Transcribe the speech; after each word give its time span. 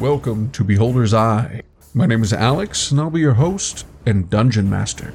Welcome 0.00 0.52
to 0.52 0.62
Beholder's 0.62 1.12
Eye. 1.12 1.62
My 1.92 2.06
name 2.06 2.22
is 2.22 2.32
Alex, 2.32 2.92
and 2.92 3.00
I'll 3.00 3.10
be 3.10 3.18
your 3.18 3.34
host 3.34 3.84
and 4.06 4.30
dungeon 4.30 4.70
master. 4.70 5.12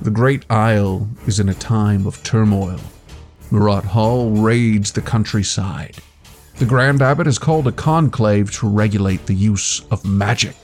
The 0.00 0.10
Great 0.10 0.50
Isle 0.50 1.06
is 1.26 1.38
in 1.38 1.50
a 1.50 1.54
time 1.54 2.06
of 2.06 2.22
turmoil. 2.22 2.80
Murat 3.50 3.84
Hall 3.84 4.30
raids 4.30 4.90
the 4.90 5.02
countryside. 5.02 5.96
The 6.58 6.64
Grand 6.64 7.02
Abbot 7.02 7.26
has 7.26 7.38
called 7.38 7.66
a 7.66 7.72
conclave 7.72 8.50
to 8.52 8.70
regulate 8.70 9.26
the 9.26 9.34
use 9.34 9.82
of 9.90 10.02
magic. 10.02 10.56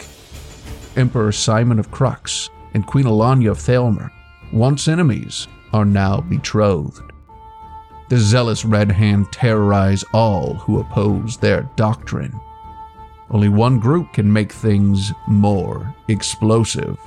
Emperor 0.96 1.30
Simon 1.30 1.78
of 1.78 1.90
Crux 1.90 2.48
and 2.72 2.86
Queen 2.86 3.04
Alanya 3.04 3.50
of 3.50 3.58
Thalmer, 3.58 4.10
once 4.50 4.88
enemies, 4.88 5.46
are 5.74 5.84
now 5.84 6.22
betrothed. 6.22 7.12
The 8.08 8.16
zealous 8.16 8.64
Red 8.64 8.90
Hand 8.90 9.30
terrorize 9.30 10.04
all 10.14 10.54
who 10.54 10.80
oppose 10.80 11.36
their 11.36 11.68
doctrine. 11.76 12.40
Only 13.30 13.48
one 13.48 13.78
group 13.78 14.12
can 14.12 14.32
make 14.32 14.52
things 14.52 15.12
more 15.26 15.94
explosive. 16.08 16.98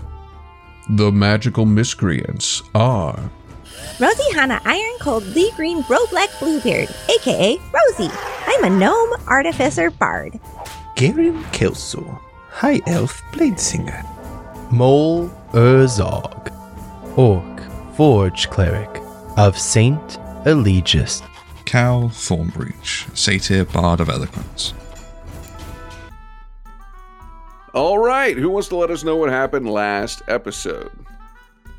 The 0.89 1.11
magical 1.11 1.65
miscreants 1.65 2.61
are 2.75 3.31
Rosie 3.99 4.33
Hanna 4.33 4.61
Iron 4.65 4.97
Cold 4.99 5.23
Lee 5.27 5.51
Green 5.55 5.81
Bro 5.83 5.99
Black 6.09 6.29
Bluebeard, 6.39 6.89
aka 7.09 7.57
Rosie. 7.57 8.13
I'm 8.47 8.63
a 8.65 8.69
gnome 8.69 9.19
artificer 9.27 9.91
bard. 9.91 10.39
Garen 10.95 11.43
Kelso, 11.51 12.19
High 12.49 12.81
Elf 12.87 13.21
Bladesinger. 13.31 14.05
Mole 14.71 15.29
Urzog, 15.53 16.51
Orc 17.17 17.95
Forge 17.95 18.49
Cleric 18.49 19.01
of 19.37 19.57
Saint 19.57 20.17
Eligius. 20.45 21.21
Cal 21.65 22.09
Thornbreach, 22.09 23.05
Satyr 23.15 23.63
Bard 23.65 23.99
of 23.99 24.09
Eloquence. 24.09 24.73
All 27.75 27.99
right, 27.99 28.35
who 28.35 28.49
wants 28.49 28.67
to 28.69 28.75
let 28.75 28.89
us 28.89 29.03
know 29.03 29.15
what 29.15 29.29
happened 29.29 29.69
last 29.69 30.23
episode? 30.27 30.91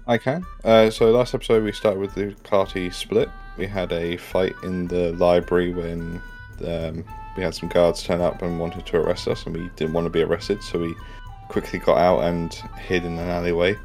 I 0.07 0.19
can. 0.19 0.47
Uh, 0.63 0.89
so 0.89 1.11
last 1.11 1.35
episode 1.35 1.65
we 1.65 1.73
started 1.73 1.99
with 1.99 2.15
the 2.15 2.37
party 2.45 2.91
split. 2.91 3.29
We 3.59 3.67
had 3.67 3.93
a 3.93 4.17
fight 4.17 4.55
in 4.63 4.87
the 4.87 5.13
library 5.15 5.73
when 5.73 6.23
um, 6.65 7.05
we 7.37 7.43
had 7.43 7.57
some 7.57 7.69
guards 7.69 8.05
turn 8.05 8.21
up 8.21 8.41
and 8.43 8.61
wanted 8.61 8.87
to 8.87 8.99
arrest 8.99 9.27
us, 9.27 9.45
and 9.47 9.57
we 9.57 9.69
didn't 9.75 9.93
want 9.93 10.05
to 10.05 10.11
be 10.11 10.23
arrested, 10.23 10.63
so 10.63 10.79
we 10.79 10.95
quickly 11.49 11.81
got 11.81 11.99
out 11.99 12.21
and 12.21 12.55
hid 12.79 13.05
in 13.05 13.19
an 13.19 13.29
alleyway. 13.29 13.77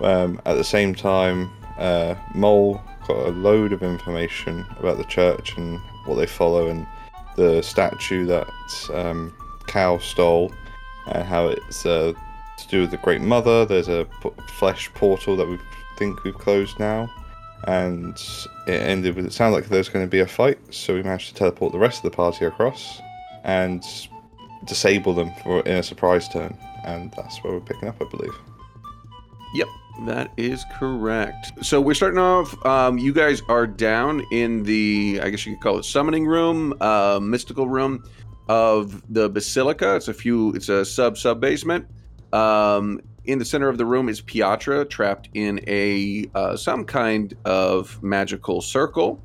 Um, 0.00 0.40
at 0.46 0.54
the 0.54 0.64
same 0.64 0.92
time, 0.92 1.50
uh, 1.78 2.16
Mole 2.34 2.82
got 3.06 3.28
a 3.28 3.30
load 3.30 3.72
of 3.72 3.84
information 3.84 4.66
about 4.80 4.98
the 4.98 5.04
church 5.04 5.56
and 5.56 5.78
what 6.06 6.16
they 6.16 6.26
follow, 6.26 6.68
and 6.68 6.84
the 7.36 7.62
statue 7.62 8.26
that 8.26 8.48
um, 8.92 9.32
Cal 9.68 10.00
stole, 10.00 10.52
and 11.06 11.24
how 11.24 11.48
it's 11.48 11.84
uh, 11.86 12.12
to 12.58 12.68
do 12.68 12.82
with 12.82 12.90
the 12.90 12.96
Great 12.98 13.20
Mother. 13.20 13.64
There's 13.64 13.88
a 13.88 14.06
p- 14.22 14.30
flesh 14.58 14.92
portal 14.94 15.36
that 15.36 15.46
we 15.46 15.58
think 15.98 16.24
we've 16.24 16.36
closed 16.36 16.78
now, 16.78 17.10
and 17.66 18.16
it 18.66 18.80
ended 18.80 19.16
with 19.16 19.26
it 19.26 19.32
sounded 19.32 19.56
like 19.56 19.68
there's 19.68 19.88
going 19.88 20.04
to 20.04 20.10
be 20.10 20.20
a 20.20 20.26
fight. 20.26 20.58
So 20.74 20.94
we 20.94 21.02
managed 21.02 21.28
to 21.28 21.34
teleport 21.34 21.72
the 21.72 21.78
rest 21.78 22.04
of 22.04 22.10
the 22.10 22.16
party 22.16 22.44
across 22.44 23.00
and 23.44 23.84
disable 24.64 25.14
them 25.14 25.30
for 25.42 25.60
in 25.60 25.76
a 25.76 25.82
surprise 25.82 26.28
turn, 26.28 26.56
and 26.84 27.12
that's 27.16 27.42
where 27.42 27.52
we're 27.52 27.60
picking 27.60 27.88
up, 27.88 27.96
I 28.00 28.08
believe. 28.08 28.34
Yep, 29.54 29.68
that 30.06 30.32
is 30.36 30.64
correct. 30.78 31.52
So 31.64 31.80
we're 31.80 31.94
starting 31.94 32.18
off. 32.18 32.64
Um, 32.66 32.98
you 32.98 33.12
guys 33.12 33.42
are 33.48 33.66
down 33.66 34.24
in 34.32 34.64
the, 34.64 35.20
I 35.22 35.30
guess 35.30 35.46
you 35.46 35.54
could 35.54 35.62
call 35.62 35.78
it 35.78 35.84
summoning 35.84 36.26
room, 36.26 36.74
uh, 36.80 37.20
mystical 37.22 37.68
room 37.68 38.04
of 38.48 39.02
the 39.12 39.28
basilica. 39.28 39.96
It's 39.96 40.08
a 40.08 40.14
few. 40.14 40.52
It's 40.52 40.68
a 40.68 40.84
sub 40.84 41.18
sub 41.18 41.40
basement. 41.40 41.86
Um, 42.32 43.00
in 43.24 43.38
the 43.38 43.44
center 43.44 43.68
of 43.68 43.78
the 43.78 43.86
room 43.86 44.08
is 44.08 44.20
Piatra, 44.20 44.88
trapped 44.88 45.30
in 45.34 45.60
a 45.66 46.26
uh, 46.34 46.56
some 46.56 46.84
kind 46.84 47.34
of 47.44 48.02
magical 48.02 48.60
circle. 48.60 49.20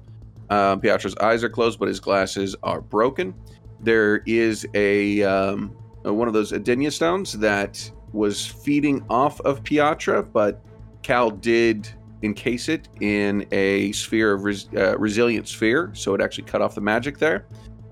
Uh, 0.49 0.77
Piatra's 0.77 1.15
eyes 1.17 1.43
are 1.43 1.49
closed, 1.49 1.79
but 1.79 1.87
his 1.87 1.99
glasses 1.99 2.55
are 2.63 2.81
broken. 2.81 3.33
There 3.81 4.17
is 4.25 4.65
a 4.73 5.23
um, 5.23 5.75
uh, 6.05 6.13
one 6.13 6.27
of 6.27 6.33
those 6.33 6.51
Adenia 6.51 6.91
stones 6.91 7.33
that 7.33 7.91
was 8.13 8.45
feeding 8.45 9.05
off 9.09 9.39
of 9.41 9.63
Piatra, 9.63 10.27
but 10.31 10.61
Cal 11.03 11.29
did 11.29 11.87
encase 12.21 12.67
it 12.67 12.89
in 12.99 13.45
a 13.51 13.91
sphere 13.91 14.33
of 14.33 14.43
res- 14.43 14.69
uh, 14.75 14.97
resilient 14.97 15.47
sphere, 15.47 15.91
so 15.93 16.13
it 16.15 16.21
actually 16.21 16.45
cut 16.45 16.61
off 16.61 16.75
the 16.75 16.81
magic 16.81 17.17
there. 17.17 17.45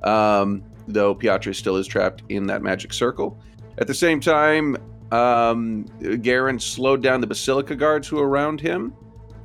Um, 0.03 0.63
though 0.87 1.13
Piatra 1.13 1.53
still 1.53 1.75
is 1.77 1.87
trapped 1.87 2.23
in 2.29 2.47
that 2.47 2.61
magic 2.61 2.93
circle. 2.93 3.37
At 3.77 3.87
the 3.87 3.93
same 3.93 4.19
time, 4.19 4.77
um, 5.11 5.85
Garen 6.21 6.59
slowed 6.59 7.01
down 7.01 7.21
the 7.21 7.27
Basilica 7.27 7.75
guards 7.75 8.07
who 8.07 8.17
were 8.17 8.27
around 8.27 8.59
him, 8.59 8.93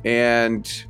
and 0.04 0.84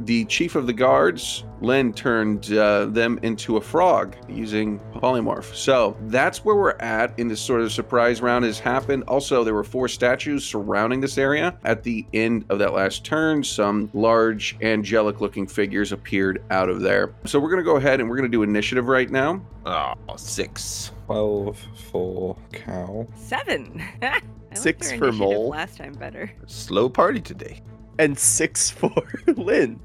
the 0.00 0.24
chief 0.26 0.54
of 0.54 0.66
the 0.66 0.72
guards, 0.72 1.44
Len, 1.60 1.92
turned 1.92 2.52
uh, 2.52 2.86
them 2.86 3.18
into 3.22 3.56
a 3.56 3.60
frog 3.60 4.16
using 4.28 4.78
polymorph. 4.96 5.54
So 5.54 5.96
that's 6.02 6.44
where 6.44 6.54
we're 6.54 6.76
at 6.78 7.18
in 7.18 7.28
this 7.28 7.40
sort 7.40 7.60
of 7.60 7.72
surprise 7.72 8.20
round 8.22 8.44
has 8.44 8.58
happened. 8.58 9.04
Also, 9.08 9.42
there 9.44 9.54
were 9.54 9.64
four 9.64 9.88
statues 9.88 10.44
surrounding 10.44 11.00
this 11.00 11.18
area. 11.18 11.58
At 11.64 11.82
the 11.82 12.06
end 12.14 12.44
of 12.48 12.58
that 12.60 12.72
last 12.74 13.04
turn, 13.04 13.42
some 13.42 13.90
large 13.92 14.56
angelic 14.62 15.20
looking 15.20 15.46
figures 15.46 15.92
appeared 15.92 16.42
out 16.50 16.68
of 16.68 16.80
there. 16.80 17.14
So 17.24 17.40
we're 17.40 17.50
going 17.50 17.62
to 17.62 17.64
go 17.64 17.76
ahead 17.76 18.00
and 18.00 18.08
we're 18.08 18.16
going 18.16 18.30
to 18.30 18.36
do 18.36 18.42
initiative 18.42 18.86
right 18.88 19.10
now. 19.10 19.40
Oh, 19.66 19.94
six. 20.16 20.92
12 21.06 21.58
for 21.90 22.36
Cal. 22.52 23.06
Seven. 23.16 23.82
I 24.02 24.20
Six 24.54 24.92
for 24.92 25.06
our 25.06 25.12
Mole. 25.12 25.48
Last 25.50 25.76
time 25.76 25.92
better. 25.92 26.30
Slow 26.46 26.88
party 26.88 27.20
today. 27.20 27.60
and 27.98 28.18
six 28.18 28.70
for 28.70 28.90
Lynn. 29.26 29.80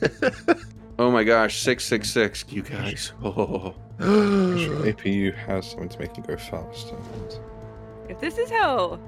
Oh 0.98 1.10
my 1.10 1.24
gosh, 1.24 1.60
666, 1.60 2.46
you 2.50 2.62
guys. 2.62 3.12
Oh. 3.22 3.74
Sure, 3.98 4.76
APU 4.84 5.34
has 5.34 5.70
something 5.70 5.88
to 5.90 5.98
make 5.98 6.16
him 6.16 6.24
go 6.24 6.36
faster. 6.36 6.96
If 8.08 8.20
this 8.20 8.36
is 8.38 8.50
how 8.50 8.98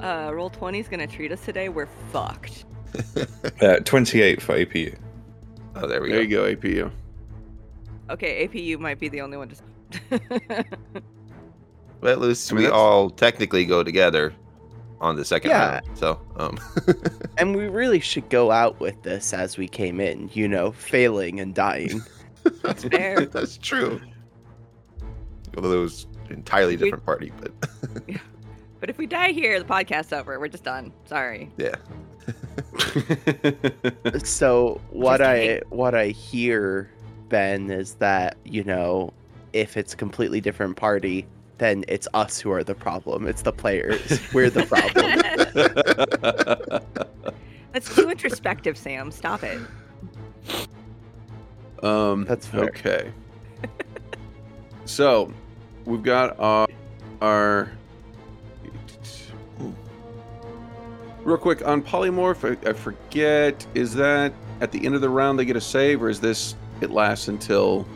uh, 0.00 0.28
Roll20 0.30 0.80
is 0.80 0.88
going 0.88 1.00
to 1.00 1.06
treat 1.06 1.32
us 1.32 1.42
today, 1.44 1.68
we're 1.68 1.88
fucked. 2.12 2.64
Uh, 3.60 3.80
28 3.80 4.40
for 4.40 4.54
APU. 4.56 4.96
Oh, 5.74 5.86
there 5.86 6.00
we 6.00 6.10
There 6.10 6.24
go. 6.26 6.42
There 6.42 6.50
you 6.50 6.56
go, 6.56 6.68
APU. 6.68 6.90
Okay, 8.10 8.46
APU 8.48 8.78
might 8.78 8.98
be 9.00 9.08
the 9.08 9.20
only 9.20 9.36
one 9.36 9.48
to. 9.50 10.64
Well, 12.00 12.12
at 12.12 12.20
least 12.20 12.50
I 12.52 12.54
mean, 12.54 12.58
we 12.58 12.64
that's- 12.64 12.78
all 12.78 13.10
technically 13.10 13.64
go 13.64 13.82
together 13.82 14.32
on 15.00 15.16
the 15.16 15.24
second 15.24 15.50
Yeah. 15.50 15.72
round. 15.74 15.86
So, 15.94 16.20
um, 16.36 16.58
And 17.38 17.54
we 17.56 17.68
really 17.68 18.00
should 18.00 18.28
go 18.30 18.50
out 18.50 18.80
with 18.80 19.00
this 19.02 19.32
as 19.32 19.56
we 19.56 19.68
came 19.68 20.00
in, 20.00 20.28
you 20.32 20.48
know, 20.48 20.72
failing 20.72 21.38
and 21.40 21.54
dying. 21.54 22.02
That's 22.62 22.84
fair. 22.84 23.26
that's 23.32 23.56
true. 23.58 24.00
Although 25.56 25.72
it 25.78 25.82
was 25.82 26.06
an 26.28 26.34
entirely 26.36 26.76
We- 26.76 26.84
different 26.84 27.04
party, 27.04 27.32
but 27.40 27.52
but 28.80 28.90
if 28.90 28.98
we 28.98 29.06
die 29.06 29.32
here, 29.32 29.58
the 29.58 29.64
podcast's 29.64 30.12
over. 30.12 30.38
We're 30.38 30.48
just 30.48 30.64
done. 30.64 30.92
Sorry. 31.06 31.50
yeah. 31.56 31.74
so 34.24 34.80
what 34.90 35.18
Just 35.18 35.28
I 35.30 35.38
kidding. 35.40 35.68
what 35.70 35.94
I 35.94 36.08
hear, 36.08 36.90
Ben, 37.28 37.70
is 37.70 37.94
that, 37.94 38.36
you 38.44 38.64
know, 38.64 39.12
if 39.52 39.76
it's 39.76 39.94
a 39.94 39.96
completely 39.96 40.40
different 40.40 40.76
party, 40.76 41.26
then 41.58 41.84
it's 41.88 42.08
us 42.14 42.40
who 42.40 42.50
are 42.52 42.64
the 42.64 42.74
problem. 42.74 43.26
It's 43.26 43.42
the 43.42 43.52
players. 43.52 44.20
We're 44.32 44.50
the 44.50 44.64
problem. 44.64 45.20
That's 47.72 47.94
too 47.94 48.10
introspective, 48.10 48.78
Sam. 48.78 49.10
Stop 49.10 49.42
it. 49.42 49.60
um, 51.82 52.24
That's 52.24 52.46
fair. 52.46 52.64
okay. 52.64 53.12
so, 54.84 55.32
we've 55.84 56.02
got 56.02 56.38
our, 56.40 56.66
our. 57.20 57.70
Real 61.22 61.36
quick 61.36 61.66
on 61.66 61.82
polymorph, 61.82 62.56
I, 62.64 62.70
I 62.70 62.72
forget. 62.72 63.66
Is 63.74 63.94
that 63.94 64.32
at 64.60 64.72
the 64.72 64.86
end 64.86 64.94
of 64.94 65.02
the 65.02 65.10
round 65.10 65.38
they 65.38 65.44
get 65.44 65.56
a 65.56 65.60
save, 65.60 66.02
or 66.02 66.08
is 66.08 66.20
this 66.20 66.54
it 66.80 66.90
lasts 66.90 67.28
until 67.28 67.86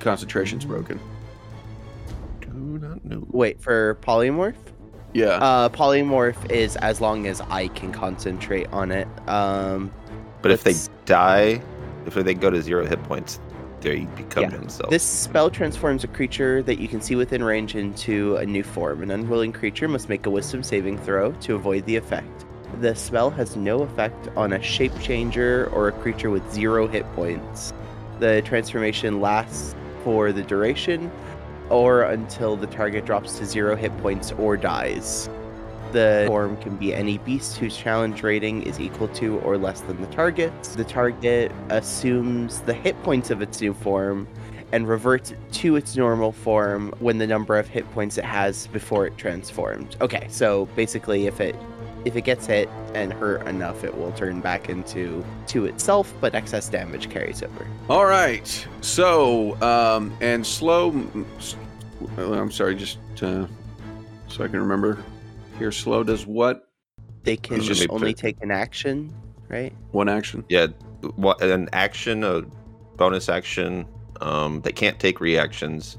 concentration's 0.00 0.64
broken? 0.64 0.98
Know. 3.04 3.26
Wait, 3.30 3.60
for 3.60 3.96
polymorph? 3.96 4.54
Yeah. 5.12 5.36
Uh 5.36 5.68
polymorph 5.68 6.50
is 6.50 6.76
as 6.76 7.00
long 7.00 7.26
as 7.26 7.40
I 7.42 7.68
can 7.68 7.92
concentrate 7.92 8.66
on 8.72 8.90
it. 8.90 9.06
Um 9.28 9.92
But 10.42 10.50
if 10.50 10.64
they 10.64 10.74
die, 11.04 11.60
if 12.06 12.14
they 12.14 12.34
go 12.34 12.50
to 12.50 12.60
zero 12.62 12.84
hit 12.86 13.02
points, 13.04 13.40
they 13.80 14.00
become 14.16 14.44
Yeah. 14.44 14.48
themselves. 14.50 14.90
This 14.90 15.02
spell 15.02 15.50
transforms 15.50 16.02
a 16.04 16.08
creature 16.08 16.62
that 16.62 16.78
you 16.78 16.88
can 16.88 17.00
see 17.02 17.14
within 17.14 17.44
range 17.44 17.76
into 17.76 18.36
a 18.36 18.46
new 18.46 18.62
form. 18.64 19.02
An 19.02 19.10
unwilling 19.10 19.52
creature 19.52 19.86
must 19.88 20.08
make 20.08 20.24
a 20.26 20.30
wisdom 20.30 20.62
saving 20.62 20.98
throw 20.98 21.32
to 21.32 21.54
avoid 21.54 21.84
the 21.84 21.96
effect. 21.96 22.46
The 22.80 22.94
spell 22.96 23.30
has 23.30 23.54
no 23.54 23.82
effect 23.82 24.28
on 24.36 24.54
a 24.54 24.62
shape 24.62 24.98
changer 25.00 25.68
or 25.72 25.88
a 25.88 25.92
creature 25.92 26.30
with 26.30 26.50
zero 26.52 26.88
hit 26.88 27.04
points. 27.14 27.72
The 28.18 28.42
transformation 28.42 29.20
lasts 29.20 29.74
for 30.02 30.32
the 30.32 30.42
duration 30.42 31.10
or 31.70 32.02
until 32.02 32.56
the 32.56 32.66
target 32.66 33.04
drops 33.04 33.38
to 33.38 33.46
zero 33.46 33.76
hit 33.76 33.96
points 33.98 34.32
or 34.32 34.56
dies. 34.56 35.28
The 35.92 36.24
form 36.26 36.56
can 36.56 36.76
be 36.76 36.92
any 36.92 37.18
beast 37.18 37.56
whose 37.56 37.76
challenge 37.76 38.22
rating 38.24 38.64
is 38.64 38.80
equal 38.80 39.08
to 39.08 39.38
or 39.40 39.56
less 39.56 39.80
than 39.82 40.00
the 40.00 40.08
target's. 40.08 40.74
The 40.74 40.84
target 40.84 41.52
assumes 41.68 42.60
the 42.62 42.74
hit 42.74 43.00
points 43.04 43.30
of 43.30 43.42
its 43.42 43.60
new 43.60 43.74
form 43.74 44.26
and 44.72 44.88
reverts 44.88 45.32
to 45.52 45.76
its 45.76 45.96
normal 45.96 46.32
form 46.32 46.92
when 46.98 47.18
the 47.18 47.26
number 47.28 47.56
of 47.56 47.68
hit 47.68 47.88
points 47.92 48.18
it 48.18 48.24
has 48.24 48.66
before 48.68 49.06
it 49.06 49.16
transformed. 49.16 49.96
Okay, 50.00 50.26
so 50.28 50.66
basically 50.74 51.28
if 51.28 51.40
it 51.40 51.54
if 52.04 52.16
it 52.16 52.22
gets 52.22 52.46
hit 52.46 52.68
and 52.94 53.12
hurt 53.12 53.46
enough, 53.46 53.84
it 53.84 53.96
will 53.96 54.12
turn 54.12 54.40
back 54.40 54.68
into 54.68 55.24
to 55.48 55.66
itself, 55.66 56.12
but 56.20 56.34
excess 56.34 56.68
damage 56.68 57.10
carries 57.10 57.42
over. 57.42 57.66
All 57.88 58.04
right. 58.06 58.66
So, 58.80 59.60
um, 59.62 60.16
and 60.20 60.46
slow. 60.46 60.90
I'm 62.18 62.50
sorry, 62.50 62.74
just 62.74 62.98
uh, 63.22 63.46
so 64.28 64.44
I 64.44 64.48
can 64.48 64.60
remember. 64.60 65.02
Here, 65.58 65.72
slow 65.72 66.04
does 66.04 66.26
what? 66.26 66.68
They 67.22 67.36
can 67.36 67.60
just- 67.60 67.86
only 67.88 68.12
take 68.12 68.36
an 68.42 68.50
action, 68.50 69.12
right? 69.48 69.72
One 69.92 70.08
action. 70.08 70.44
Yeah, 70.48 70.66
what 71.16 71.42
an 71.42 71.68
action, 71.72 72.22
a 72.24 72.42
bonus 72.96 73.28
action. 73.28 73.86
Um, 74.20 74.60
they 74.60 74.72
can't 74.72 74.98
take 74.98 75.20
reactions. 75.20 75.96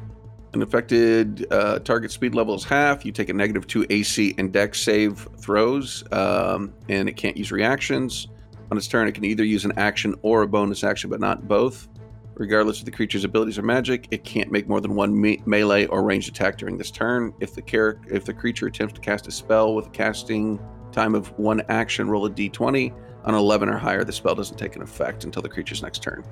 An 0.56 0.62
affected 0.62 1.46
uh, 1.52 1.80
target 1.80 2.12
speed 2.12 2.34
level 2.34 2.56
is 2.56 2.64
half. 2.64 3.04
You 3.04 3.12
take 3.12 3.28
a 3.28 3.34
negative 3.34 3.68
two 3.68 3.86
AC 3.90 4.34
and 4.38 4.54
Dex 4.54 4.82
save 4.82 5.28
throws, 5.38 6.06
um, 6.14 6.74
and 6.88 7.10
it 7.10 7.18
can't 7.18 7.36
use 7.36 7.52
reactions. 7.52 8.30
On 8.72 8.78
its 8.78 8.88
turn, 8.88 9.06
it 9.10 9.12
can 9.12 9.26
either 9.26 9.44
use 9.44 9.66
an 9.66 9.74
action 9.76 10.16
or 10.22 10.44
a 10.44 10.48
bonus 10.48 10.86
action, 10.86 11.10
but 11.10 11.20
not 11.20 11.46
both. 11.46 11.90
Regardless 12.36 12.80
of 12.80 12.86
the 12.86 12.92
creature's 12.92 13.26
abilities 13.26 13.58
or 13.58 13.64
magic, 13.64 14.08
it 14.12 14.24
can't 14.24 14.50
make 14.50 14.70
more 14.70 14.80
than 14.80 14.96
one 14.96 15.20
me- 15.20 15.42
melee 15.46 15.88
or 15.88 16.04
ranged 16.04 16.30
attack 16.30 16.58
during 16.58 16.78
this 16.78 16.90
turn. 16.90 17.34
If 17.42 17.54
the 17.54 17.62
char- 17.62 18.00
if 18.10 18.24
the 18.24 18.34
creature 18.34 18.68
attempts 18.68 18.94
to 18.94 19.02
cast 19.02 19.28
a 19.28 19.32
spell 19.32 19.76
with 19.76 19.88
a 19.88 19.90
casting 19.90 20.58
time 20.94 21.16
of 21.16 21.38
one 21.38 21.64
action, 21.68 22.10
roll 22.10 22.28
a 22.28 22.30
d20. 22.30 22.94
On 23.26 23.36
11 23.36 23.68
or 23.68 23.78
higher, 23.78 24.06
the 24.06 24.14
spell 24.14 24.36
doesn't 24.36 24.56
take 24.56 24.78
an 24.78 24.82
effect 24.82 25.26
until 25.26 25.42
the 25.42 25.50
creature's 25.50 25.84
next 25.84 26.02
turn. 26.02 26.24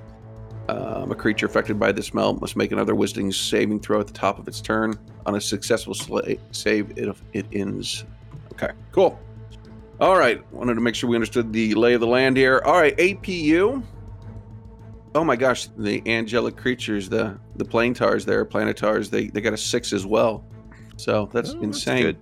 Um, 0.68 1.10
a 1.12 1.14
creature 1.14 1.44
affected 1.46 1.78
by 1.78 1.92
this 1.92 2.06
spell 2.06 2.34
must 2.34 2.56
make 2.56 2.72
another 2.72 2.94
wisdom 2.94 3.30
saving 3.32 3.80
throw 3.80 4.00
at 4.00 4.06
the 4.06 4.12
top 4.14 4.38
of 4.38 4.48
its 4.48 4.60
turn. 4.62 4.98
On 5.26 5.34
a 5.34 5.40
successful 5.40 5.92
sla- 5.94 6.38
save, 6.52 6.96
it, 6.96 7.14
it 7.34 7.46
ends. 7.52 8.04
Okay, 8.52 8.70
cool. 8.92 9.18
All 10.00 10.16
right, 10.18 10.42
wanted 10.52 10.74
to 10.74 10.80
make 10.80 10.94
sure 10.94 11.08
we 11.10 11.16
understood 11.16 11.52
the 11.52 11.74
lay 11.74 11.94
of 11.94 12.00
the 12.00 12.06
land 12.06 12.36
here. 12.36 12.62
All 12.64 12.74
right, 12.80 12.96
APU. 12.96 13.82
Oh 15.14 15.22
my 15.22 15.36
gosh, 15.36 15.68
the 15.78 16.02
angelic 16.06 16.56
creatures, 16.56 17.08
the 17.08 17.38
the 17.56 17.64
planetars 17.64 18.24
there, 18.24 18.44
planetars, 18.44 19.10
they 19.10 19.28
they 19.28 19.40
got 19.40 19.52
a 19.52 19.56
six 19.56 19.92
as 19.92 20.04
well. 20.06 20.44
So 20.96 21.28
that's 21.32 21.50
Oh, 21.50 21.52
that's 21.54 21.64
insane. 21.64 22.02
good. 22.02 22.16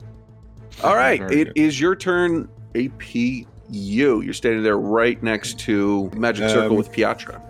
All 0.82 0.96
right, 0.96 1.20
Very 1.20 1.40
it 1.42 1.52
is 1.54 1.74
good. 1.76 1.80
your 1.80 1.96
turn, 1.96 2.48
APU. 2.74 3.46
You're 3.70 4.32
standing 4.34 4.62
there 4.62 4.78
right 4.78 5.22
next 5.22 5.58
to 5.60 6.10
Magic 6.16 6.48
Circle 6.50 6.72
Um, 6.72 6.76
with 6.76 6.90
Piatra. 6.92 7.40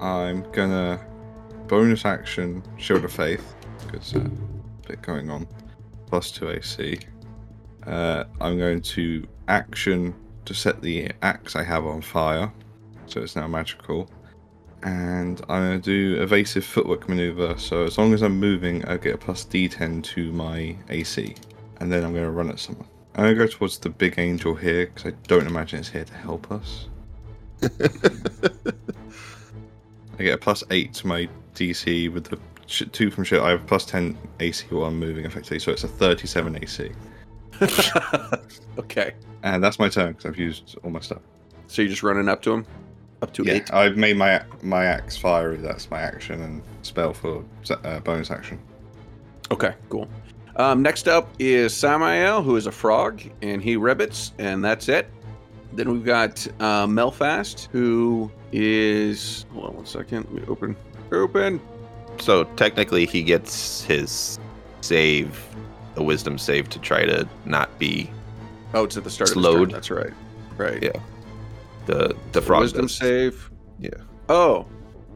I'm 0.00 0.50
gonna 0.52 1.00
bonus 1.66 2.04
action 2.04 2.62
Shield 2.76 3.04
of 3.04 3.12
Faith 3.12 3.54
because 3.86 4.14
uh, 4.14 4.28
bit 4.86 5.02
going 5.02 5.30
on. 5.30 5.46
Plus 6.06 6.30
two 6.30 6.50
AC. 6.50 6.98
Uh, 7.86 8.24
I'm 8.40 8.58
going 8.58 8.80
to 8.82 9.26
action 9.48 10.14
to 10.44 10.54
set 10.54 10.80
the 10.80 11.10
axe 11.22 11.56
I 11.56 11.62
have 11.62 11.86
on 11.86 12.00
fire, 12.00 12.52
so 13.06 13.20
it's 13.22 13.36
now 13.36 13.46
magical. 13.46 14.08
And 14.82 15.40
I'm 15.48 15.62
going 15.62 15.80
to 15.80 15.84
do 16.14 16.22
evasive 16.22 16.64
footwork 16.64 17.08
maneuver. 17.08 17.56
So 17.58 17.84
as 17.84 17.96
long 17.96 18.12
as 18.12 18.22
I'm 18.22 18.38
moving, 18.38 18.84
I 18.84 18.98
get 18.98 19.14
a 19.14 19.18
plus 19.18 19.44
D10 19.44 20.02
to 20.04 20.32
my 20.32 20.76
AC, 20.90 21.34
and 21.80 21.90
then 21.90 22.04
I'm 22.04 22.12
going 22.12 22.24
to 22.24 22.30
run 22.30 22.50
at 22.50 22.58
someone. 22.58 22.86
I'm 23.14 23.24
going 23.24 23.36
to 23.36 23.46
go 23.46 23.50
towards 23.50 23.78
the 23.78 23.90
big 23.90 24.18
angel 24.18 24.54
here 24.54 24.86
because 24.86 25.06
I 25.12 25.16
don't 25.26 25.46
imagine 25.46 25.80
it's 25.80 25.88
here 25.88 26.04
to 26.04 26.14
help 26.14 26.50
us. 26.52 26.88
I 30.18 30.22
get 30.22 30.34
a 30.34 30.38
plus 30.38 30.62
eight 30.70 30.94
to 30.94 31.06
my 31.06 31.28
DC 31.54 32.12
with 32.12 32.24
the 32.24 32.38
sh- 32.66 32.84
two 32.92 33.10
from 33.10 33.24
shield. 33.24 33.44
I 33.46 33.50
have 33.50 33.66
plus 33.66 33.84
ten 33.84 34.16
AC 34.40 34.66
while 34.70 34.84
I'm 34.84 34.98
moving 34.98 35.24
effectively, 35.24 35.58
so 35.58 35.72
it's 35.72 35.84
a 35.84 35.88
thirty-seven 35.88 36.56
AC. 36.62 36.90
okay, 38.78 39.14
And 39.42 39.62
that's 39.62 39.78
my 39.78 39.88
turn 39.88 40.12
because 40.12 40.26
I've 40.26 40.38
used 40.38 40.76
all 40.82 40.90
my 40.90 41.00
stuff. 41.00 41.22
so 41.68 41.82
you're 41.82 41.88
just 41.90 42.02
running 42.02 42.28
up 42.28 42.42
to 42.42 42.52
him, 42.52 42.66
up 43.22 43.32
to 43.34 43.44
yeah, 43.44 43.54
eight. 43.54 43.72
I've 43.72 43.96
made 43.96 44.16
my 44.16 44.42
my 44.62 44.84
axe 44.84 45.16
fiery. 45.16 45.56
That's 45.56 45.90
my 45.90 46.00
action 46.00 46.40
and 46.42 46.62
spell 46.82 47.12
for 47.12 47.44
uh, 47.84 48.00
bonus 48.00 48.30
action. 48.30 48.58
Okay, 49.50 49.74
cool. 49.88 50.08
Um, 50.56 50.82
next 50.82 51.08
up 51.08 51.28
is 51.38 51.74
Samael, 51.74 52.42
who 52.42 52.56
is 52.56 52.66
a 52.66 52.72
frog, 52.72 53.20
and 53.42 53.62
he 53.62 53.76
ribbits, 53.76 54.32
and 54.38 54.64
that's 54.64 54.88
it. 54.88 55.08
Then 55.72 55.90
we've 55.92 56.04
got 56.04 56.46
uh, 56.60 56.86
Melphast, 56.86 57.68
who 57.72 58.30
is. 58.54 59.46
Hold 59.52 59.66
on 59.66 59.76
one 59.76 59.86
second. 59.86 60.26
Let 60.30 60.42
me 60.42 60.42
open. 60.48 60.76
Open. 61.12 61.60
So 62.20 62.44
technically, 62.56 63.06
he 63.06 63.22
gets 63.22 63.82
his 63.82 64.38
save, 64.80 65.44
a 65.96 66.02
wisdom 66.02 66.38
save, 66.38 66.68
to 66.70 66.78
try 66.78 67.04
to 67.04 67.28
not 67.44 67.76
be 67.78 68.10
Oh, 68.72 68.84
it's 68.84 68.96
at 68.96 69.04
the 69.04 69.10
start 69.10 69.30
of 69.30 69.34
Slowed. 69.34 69.58
his 69.58 69.66
turn. 69.68 69.72
That's 69.72 69.90
right. 69.90 70.12
Right. 70.56 70.82
Yeah. 70.82 70.92
the 71.86 72.16
the 72.32 72.40
frog. 72.42 72.60
The 72.60 72.64
Wisdom 72.64 72.82
does. 72.86 72.96
save. 72.96 73.50
Yeah. 73.78 73.90
Oh, 74.28 74.66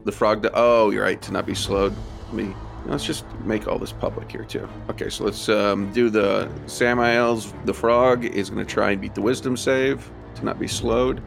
the 0.05 0.11
frog. 0.11 0.43
Do- 0.43 0.49
oh, 0.53 0.91
you're 0.91 1.03
right. 1.03 1.21
To 1.23 1.31
not 1.31 1.45
be 1.45 1.55
slowed. 1.55 1.93
Let 2.27 2.33
me. 2.33 2.53
Let's 2.85 3.03
just 3.05 3.25
make 3.43 3.67
all 3.67 3.77
this 3.77 3.91
public 3.91 4.31
here 4.31 4.45
too. 4.45 4.67
Okay, 4.89 5.09
so 5.09 5.25
let's 5.25 5.49
um, 5.49 5.91
do 5.91 6.09
the 6.09 6.49
Samael's. 6.65 7.53
The 7.65 7.73
frog 7.73 8.23
is 8.25 8.49
going 8.49 8.65
to 8.65 8.73
try 8.73 8.91
and 8.91 9.01
beat 9.01 9.13
the 9.15 9.21
wisdom 9.21 9.57
save 9.57 10.09
to 10.35 10.45
not 10.45 10.57
be 10.59 10.67
slowed. 10.67 11.21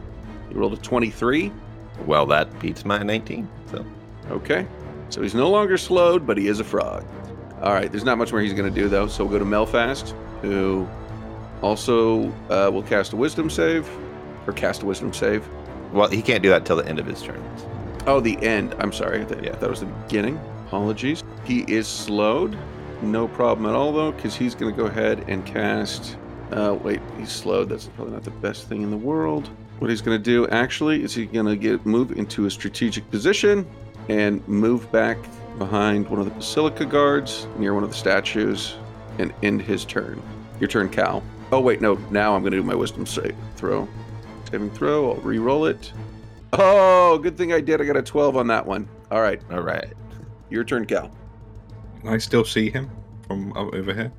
He 0.48 0.54
rolled 0.54 0.72
a 0.72 0.76
23. 0.78 1.52
Well, 2.06 2.26
that 2.26 2.58
beats 2.60 2.84
my 2.84 3.02
19. 3.02 3.48
So 3.70 3.84
Okay. 4.30 4.66
So 5.08 5.20
he's 5.22 5.34
no 5.34 5.50
longer 5.50 5.76
slowed, 5.76 6.26
but 6.26 6.38
he 6.38 6.48
is 6.48 6.58
a 6.60 6.64
frog. 6.64 7.04
All 7.60 7.72
right. 7.74 7.90
There's 7.90 8.04
not 8.04 8.18
much 8.18 8.32
more 8.32 8.40
he's 8.40 8.54
going 8.54 8.72
to 8.72 8.80
do, 8.80 8.88
though. 8.88 9.06
So 9.06 9.24
we'll 9.24 9.32
go 9.32 9.38
to 9.38 9.44
Melphast, 9.44 10.14
who 10.40 10.88
also 11.60 12.28
uh, 12.50 12.70
will 12.72 12.82
cast 12.82 13.12
a 13.12 13.16
wisdom 13.16 13.50
save, 13.50 13.88
or 14.46 14.52
cast 14.52 14.82
a 14.82 14.86
wisdom 14.86 15.12
save. 15.12 15.46
well, 15.92 16.08
he 16.08 16.22
can't 16.22 16.42
do 16.42 16.48
that 16.50 16.64
till 16.64 16.76
the 16.76 16.86
end 16.86 16.98
of 16.98 17.06
his 17.06 17.22
turn. 17.22 17.42
Oh, 18.06 18.20
the 18.20 18.36
end. 18.42 18.74
I'm 18.78 18.92
sorry. 18.92 19.20
I 19.20 19.24
th- 19.24 19.44
Yeah. 19.44 19.52
That 19.56 19.70
was 19.70 19.80
the 19.80 19.86
beginning. 19.86 20.40
Apologies. 20.66 21.22
He 21.44 21.60
is 21.68 21.86
slowed. 21.86 22.56
No 23.02 23.28
problem 23.28 23.66
at 23.66 23.74
all, 23.74 23.92
though, 23.92 24.12
because 24.12 24.34
he's 24.34 24.54
going 24.54 24.74
to 24.74 24.76
go 24.80 24.86
ahead 24.86 25.24
and 25.28 25.44
cast. 25.44 26.16
Uh, 26.52 26.76
wait, 26.82 27.00
he's 27.18 27.30
slowed. 27.30 27.68
That's 27.68 27.86
probably 27.88 28.14
not 28.14 28.24
the 28.24 28.30
best 28.30 28.68
thing 28.68 28.82
in 28.82 28.90
the 28.90 28.96
world. 28.96 29.50
What 29.82 29.90
he's 29.90 30.00
going 30.00 30.16
to 30.16 30.22
do, 30.22 30.46
actually, 30.46 31.02
is 31.02 31.12
he's 31.12 31.26
going 31.26 31.46
to 31.46 31.56
get 31.56 31.84
move 31.84 32.12
into 32.12 32.46
a 32.46 32.50
strategic 32.52 33.10
position 33.10 33.68
and 34.08 34.46
move 34.46 34.90
back 34.92 35.18
behind 35.58 36.08
one 36.08 36.20
of 36.20 36.24
the 36.24 36.30
basilica 36.30 36.86
guards 36.86 37.48
near 37.58 37.74
one 37.74 37.82
of 37.82 37.90
the 37.90 37.96
statues 37.96 38.76
and 39.18 39.34
end 39.42 39.60
his 39.60 39.84
turn. 39.84 40.22
Your 40.60 40.68
turn, 40.68 40.88
Cal. 40.88 41.20
Oh 41.50 41.58
wait, 41.58 41.80
no. 41.80 41.94
Now 42.12 42.36
I'm 42.36 42.42
going 42.42 42.52
to 42.52 42.58
do 42.58 42.62
my 42.62 42.76
wisdom 42.76 43.04
save 43.06 43.34
throw. 43.56 43.88
Saving 44.48 44.70
throw. 44.70 45.14
I'll 45.14 45.20
re-roll 45.20 45.66
it. 45.66 45.92
Oh, 46.52 47.18
good 47.18 47.36
thing 47.36 47.52
I 47.52 47.60
did. 47.60 47.80
I 47.80 47.84
got 47.84 47.96
a 47.96 48.02
12 48.02 48.36
on 48.36 48.46
that 48.46 48.64
one. 48.64 48.88
All 49.10 49.20
right, 49.20 49.42
All 49.50 49.62
right. 49.62 49.92
your 50.48 50.62
turn, 50.62 50.86
Cal. 50.86 51.10
Can 51.98 52.08
I 52.08 52.18
still 52.18 52.44
see 52.44 52.70
him 52.70 52.88
from 53.26 53.52
over 53.56 53.92
here? 53.92 54.12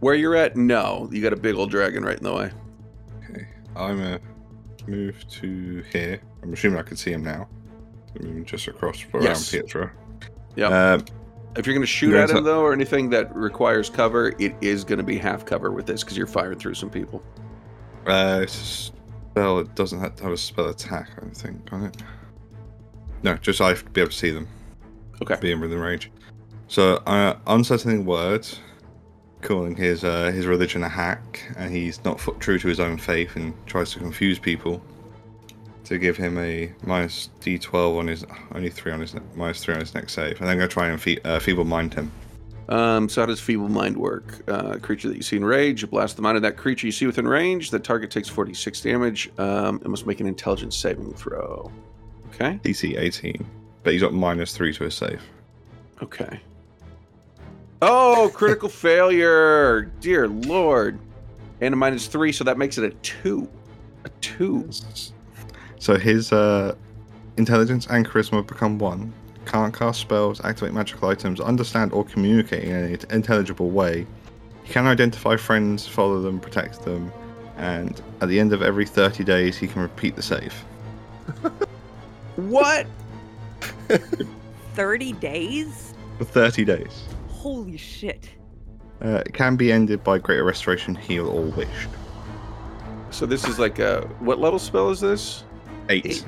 Where 0.00 0.14
you're 0.14 0.36
at? 0.36 0.54
No, 0.54 1.08
you 1.10 1.22
got 1.22 1.32
a 1.32 1.36
big 1.36 1.54
old 1.54 1.70
dragon 1.70 2.04
right 2.04 2.18
in 2.18 2.24
the 2.24 2.34
way. 2.34 2.50
Okay, 3.30 3.48
I'm 3.74 4.20
move 4.88 5.26
to 5.28 5.82
here. 5.92 6.20
I'm 6.42 6.52
assuming 6.52 6.78
I 6.78 6.82
can 6.82 6.96
see 6.96 7.12
him 7.12 7.22
now. 7.22 7.48
Moving 8.20 8.44
just 8.44 8.66
across 8.68 9.04
around 9.12 9.24
Yes. 9.24 9.50
Pietro. 9.50 9.90
Yep. 10.56 10.70
Um, 10.70 11.04
If 11.56 11.66
you're 11.66 11.74
going 11.74 11.82
to 11.82 11.86
shoot 11.86 12.14
at 12.14 12.30
him 12.30 12.44
though, 12.44 12.60
or 12.62 12.72
anything 12.72 13.10
that 13.10 13.34
requires 13.34 13.90
cover, 13.90 14.34
it 14.38 14.54
is 14.60 14.84
going 14.84 14.98
to 14.98 15.04
be 15.04 15.18
half 15.18 15.44
cover 15.44 15.70
with 15.70 15.86
this 15.86 16.02
because 16.02 16.16
you're 16.16 16.26
firing 16.26 16.58
through 16.58 16.74
some 16.74 16.90
people. 16.90 17.22
Uh, 18.06 18.40
it's 18.42 18.60
a 18.60 18.64
spell. 18.64 19.58
It 19.58 19.74
doesn't 19.74 20.00
have 20.00 20.16
to 20.16 20.22
have 20.24 20.32
a 20.32 20.36
spell 20.36 20.68
attack, 20.68 21.10
I 21.16 21.20
don't 21.20 21.36
think, 21.36 21.72
on 21.72 21.84
it. 21.84 21.96
No, 23.22 23.34
just 23.36 23.60
I 23.60 23.68
have 23.68 23.84
to 23.84 23.90
be 23.90 24.00
able 24.00 24.10
to 24.10 24.16
see 24.16 24.30
them, 24.30 24.48
Okay. 25.22 25.36
being 25.40 25.60
within 25.60 25.78
range. 25.78 26.10
So, 26.68 26.96
uh, 27.06 27.36
unsettling 27.46 28.04
word, 28.06 28.46
calling 29.42 29.76
his 29.76 30.04
uh, 30.04 30.30
his 30.32 30.46
religion 30.46 30.82
a 30.82 30.88
hack, 30.88 31.42
and 31.56 31.74
he's 31.74 32.02
not 32.04 32.18
true 32.40 32.58
to 32.58 32.68
his 32.68 32.80
own 32.80 32.96
faith 32.96 33.36
and 33.36 33.54
tries 33.66 33.92
to 33.92 33.98
confuse 33.98 34.38
people. 34.38 34.82
To 35.84 35.98
give 35.98 36.16
him 36.16 36.38
a 36.38 36.72
minus 36.84 37.28
D12 37.40 37.98
on 37.98 38.06
his 38.06 38.24
only 38.54 38.70
three 38.70 38.92
on 38.92 39.00
his 39.00 39.14
ne- 39.14 39.20
minus 39.34 39.62
three 39.62 39.74
on 39.74 39.80
his 39.80 39.94
next 39.94 40.14
save, 40.14 40.40
and 40.40 40.48
then 40.48 40.56
go 40.56 40.66
try 40.66 40.88
and 40.88 41.00
fe- 41.00 41.18
uh, 41.24 41.38
feeble 41.40 41.64
mind 41.64 41.92
him. 41.92 42.10
Um, 42.68 43.08
so 43.08 43.22
how 43.22 43.26
does 43.26 43.40
feeble 43.40 43.68
mind 43.68 43.96
work? 43.96 44.48
Uh, 44.48 44.78
creature 44.78 45.08
that 45.08 45.16
you 45.16 45.22
see 45.22 45.36
in 45.36 45.44
rage, 45.44 45.82
you 45.82 45.88
blast 45.88 46.16
the 46.16 46.22
mind 46.22 46.36
of 46.36 46.42
that 46.42 46.56
creature 46.56 46.86
you 46.86 46.92
see 46.92 47.06
within 47.06 47.26
range. 47.26 47.70
The 47.70 47.78
target 47.78 48.10
takes 48.10 48.28
46 48.28 48.80
damage. 48.80 49.30
Um, 49.38 49.76
it 49.84 49.88
must 49.88 50.06
make 50.06 50.20
an 50.20 50.26
intelligence 50.26 50.76
saving 50.76 51.12
throw. 51.14 51.70
Okay. 52.28 52.58
DC 52.62 52.98
18, 52.98 53.44
but 53.82 53.92
he's 53.92 54.02
got 54.02 54.14
minus 54.14 54.56
three 54.56 54.72
to 54.72 54.84
his 54.84 54.94
save. 54.94 55.20
Okay. 56.02 56.40
Oh, 57.84 58.30
critical 58.32 58.68
failure. 58.68 59.90
Dear 60.00 60.28
Lord. 60.28 61.00
And 61.60 61.74
a 61.74 61.76
minus 61.76 62.06
three, 62.06 62.30
so 62.30 62.44
that 62.44 62.56
makes 62.56 62.78
it 62.78 62.84
a 62.84 62.90
two. 63.02 63.48
A 64.04 64.08
two. 64.20 64.70
So 65.80 65.96
his 65.98 66.32
uh, 66.32 66.76
intelligence 67.36 67.88
and 67.90 68.06
charisma 68.06 68.46
become 68.46 68.78
one. 68.78 69.12
Can't 69.46 69.74
cast 69.74 69.98
spells, 70.00 70.40
activate 70.44 70.72
magical 70.72 71.08
items, 71.08 71.40
understand 71.40 71.92
or 71.92 72.04
communicate 72.04 72.62
in 72.62 72.72
an 72.72 72.98
intelligible 73.10 73.70
way. 73.70 74.06
He 74.62 74.72
can 74.72 74.86
identify 74.86 75.36
friends, 75.36 75.84
follow 75.84 76.22
them, 76.22 76.38
protect 76.38 76.84
them, 76.84 77.12
and 77.56 78.00
at 78.20 78.28
the 78.28 78.38
end 78.38 78.52
of 78.52 78.62
every 78.62 78.86
30 78.86 79.24
days, 79.24 79.56
he 79.56 79.66
can 79.66 79.82
repeat 79.82 80.14
the 80.14 80.22
save. 80.22 80.54
What? 82.36 82.86
30 84.74 85.12
days? 85.14 85.94
For 86.18 86.24
30 86.24 86.64
days. 86.64 87.04
Holy 87.42 87.76
shit. 87.76 88.30
Uh, 89.04 89.20
it 89.26 89.34
can 89.34 89.56
be 89.56 89.72
ended 89.72 90.04
by 90.04 90.16
greater 90.16 90.44
restoration, 90.44 90.94
heal, 90.94 91.28
or 91.28 91.42
wish. 91.42 91.88
So 93.10 93.26
this 93.26 93.48
is 93.48 93.58
like 93.58 93.80
a 93.80 94.02
what 94.20 94.38
level 94.38 94.60
spell 94.60 94.90
is 94.90 95.00
this? 95.00 95.42
Eight. 95.88 96.06
Eight. 96.06 96.24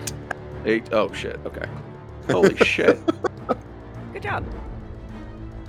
Eight. 0.64 0.92
Oh 0.92 1.12
shit. 1.12 1.38
Okay. 1.47 1.68
Holy 2.28 2.56
shit. 2.64 2.99
Good 4.12 4.23
job. 4.23 4.44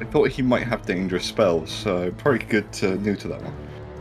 I 0.02 0.06
thought 0.06 0.32
he 0.32 0.42
might 0.42 0.64
have 0.64 0.84
dangerous 0.84 1.26
spells, 1.26 1.70
so 1.70 2.10
probably 2.18 2.40
good 2.40 2.72
to 2.74 2.96
new 2.96 3.16
to 3.16 3.28
that 3.28 3.44
one. 3.44 3.54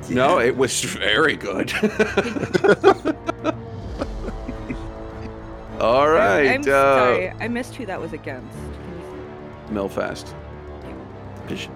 No, 0.08 0.40
it 0.40 0.56
was 0.56 0.82
very 0.82 1.36
good. 1.36 1.74
All 5.78 6.08
right. 6.08 6.52
I'm 6.52 6.62
uh, 6.62 6.64
sorry. 6.64 7.28
I 7.32 7.48
missed 7.48 7.74
who 7.74 7.84
that 7.84 8.00
was 8.00 8.14
against. 8.14 8.56
Can 9.66 9.76
Melphast. 9.76 10.34
Bishop. 11.48 11.72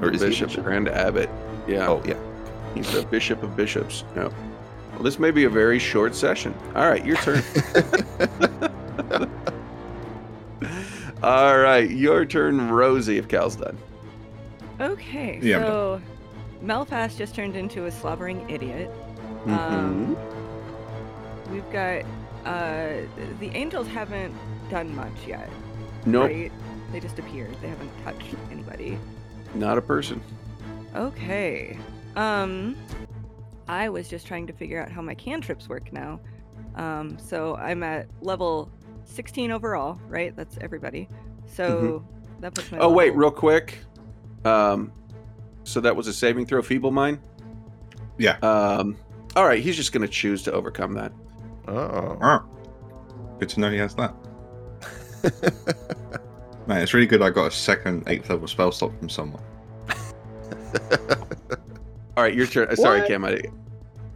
Or 0.00 0.10
is 0.10 0.20
Bishop 0.20 0.50
he 0.50 0.56
Bishop? 0.56 0.64
Grand 0.64 0.88
Abbot. 0.88 1.30
Yeah. 1.66 1.88
Oh, 1.88 2.02
yeah. 2.04 2.18
He's 2.74 2.90
the 2.92 3.02
Bishop 3.02 3.42
of 3.42 3.56
Bishops. 3.56 4.04
Yeah. 4.16 4.30
Well, 4.92 5.02
this 5.02 5.18
may 5.18 5.30
be 5.30 5.44
a 5.44 5.50
very 5.50 5.78
short 5.78 6.14
session. 6.14 6.54
All 6.74 6.88
right, 6.88 7.04
your 7.04 7.16
turn. 7.16 7.42
All 11.22 11.58
right, 11.58 11.88
your 11.88 12.24
turn, 12.24 12.70
Rosie, 12.70 13.16
if 13.16 13.28
Cal's 13.28 13.56
done. 13.56 13.78
Okay, 14.80 15.38
Yeah, 15.40 15.58
I'm 15.58 15.62
so 15.62 16.02
Melphast 16.64 17.16
just 17.16 17.34
turned 17.34 17.54
into 17.56 17.86
a 17.86 17.92
slobbering 17.92 18.48
idiot. 18.50 18.90
Mm-hmm. 19.46 19.52
Um, 19.52 20.16
we've 21.52 21.70
got 21.70 22.02
uh, 22.44 23.02
the 23.38 23.50
angels 23.54 23.86
haven't 23.86 24.34
done 24.70 24.94
much 24.96 25.12
yet, 25.26 25.48
nope, 26.06 26.30
right? 26.30 26.52
They 26.92 27.00
just 27.00 27.18
appeared. 27.18 27.56
They 27.60 27.68
haven't 27.68 27.90
touched 28.04 28.34
anybody. 28.50 28.98
not 29.54 29.78
a 29.78 29.82
person. 29.82 30.22
Okay. 30.94 31.78
Um, 32.16 32.76
I 33.66 33.88
was 33.88 34.08
just 34.08 34.26
trying 34.26 34.46
to 34.46 34.52
figure 34.52 34.80
out 34.80 34.90
how 34.90 35.00
my 35.00 35.14
cantrips 35.14 35.68
work 35.68 35.92
now. 35.92 36.20
Um, 36.74 37.18
so 37.18 37.56
I'm 37.56 37.82
at 37.82 38.08
level 38.20 38.70
16 39.04 39.50
overall, 39.50 39.98
right? 40.08 40.36
That's 40.36 40.58
everybody. 40.60 41.08
So 41.46 42.04
that 42.40 42.54
puts 42.54 42.70
my. 42.70 42.78
Oh, 42.78 42.90
wait, 42.90 43.14
real 43.14 43.30
quick. 43.30 43.78
Um, 44.44 44.92
so 45.64 45.80
that 45.80 45.94
was 45.94 46.08
a 46.08 46.12
saving 46.12 46.46
throw, 46.46 46.60
feeble 46.62 46.90
mind. 46.90 47.18
Yeah. 48.18 48.36
Um, 48.42 48.96
all 49.34 49.46
right, 49.46 49.62
he's 49.62 49.76
just 49.76 49.92
going 49.92 50.02
to 50.02 50.12
choose 50.12 50.42
to 50.42 50.52
overcome 50.52 50.92
that. 50.94 51.12
Oh. 51.68 52.44
Good 53.38 53.48
to 53.50 53.60
know 53.60 53.70
he 53.70 53.78
has 53.78 53.94
that. 53.94 54.14
Man, 56.66 56.80
it's 56.82 56.94
really 56.94 57.06
good 57.06 57.22
I 57.22 57.30
got 57.30 57.46
a 57.46 57.50
second 57.50 58.04
8th 58.06 58.28
level 58.28 58.46
spell 58.48 58.70
slot 58.72 58.92
from 58.98 59.08
someone. 59.08 59.42
All 62.16 62.22
right, 62.22 62.34
your 62.34 62.46
turn. 62.46 62.68
Uh, 62.68 62.76
Sorry, 62.76 63.00
What? 63.00 63.08
Cam. 63.08 63.24
I, 63.24 63.40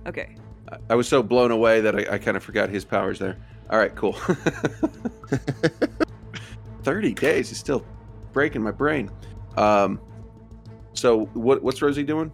Okay. 0.06 0.36
I- 0.70 0.76
I 0.90 0.94
was 0.94 1.08
so 1.08 1.22
blown 1.22 1.50
away 1.50 1.80
that 1.80 1.94
I, 1.96 2.14
I 2.14 2.18
kind 2.18 2.36
of 2.36 2.42
forgot 2.44 2.68
his 2.68 2.84
powers 2.84 3.18
there. 3.18 3.36
All 3.70 3.78
right, 3.78 3.94
cool. 3.94 4.12
30 6.82 7.14
days 7.14 7.50
is 7.50 7.58
still 7.58 7.84
breaking 8.32 8.62
my 8.62 8.70
brain. 8.70 9.10
Um, 9.56 10.00
so 10.92 11.24
what 11.34 11.62
what's 11.62 11.80
Rosie 11.82 12.02
doing? 12.04 12.30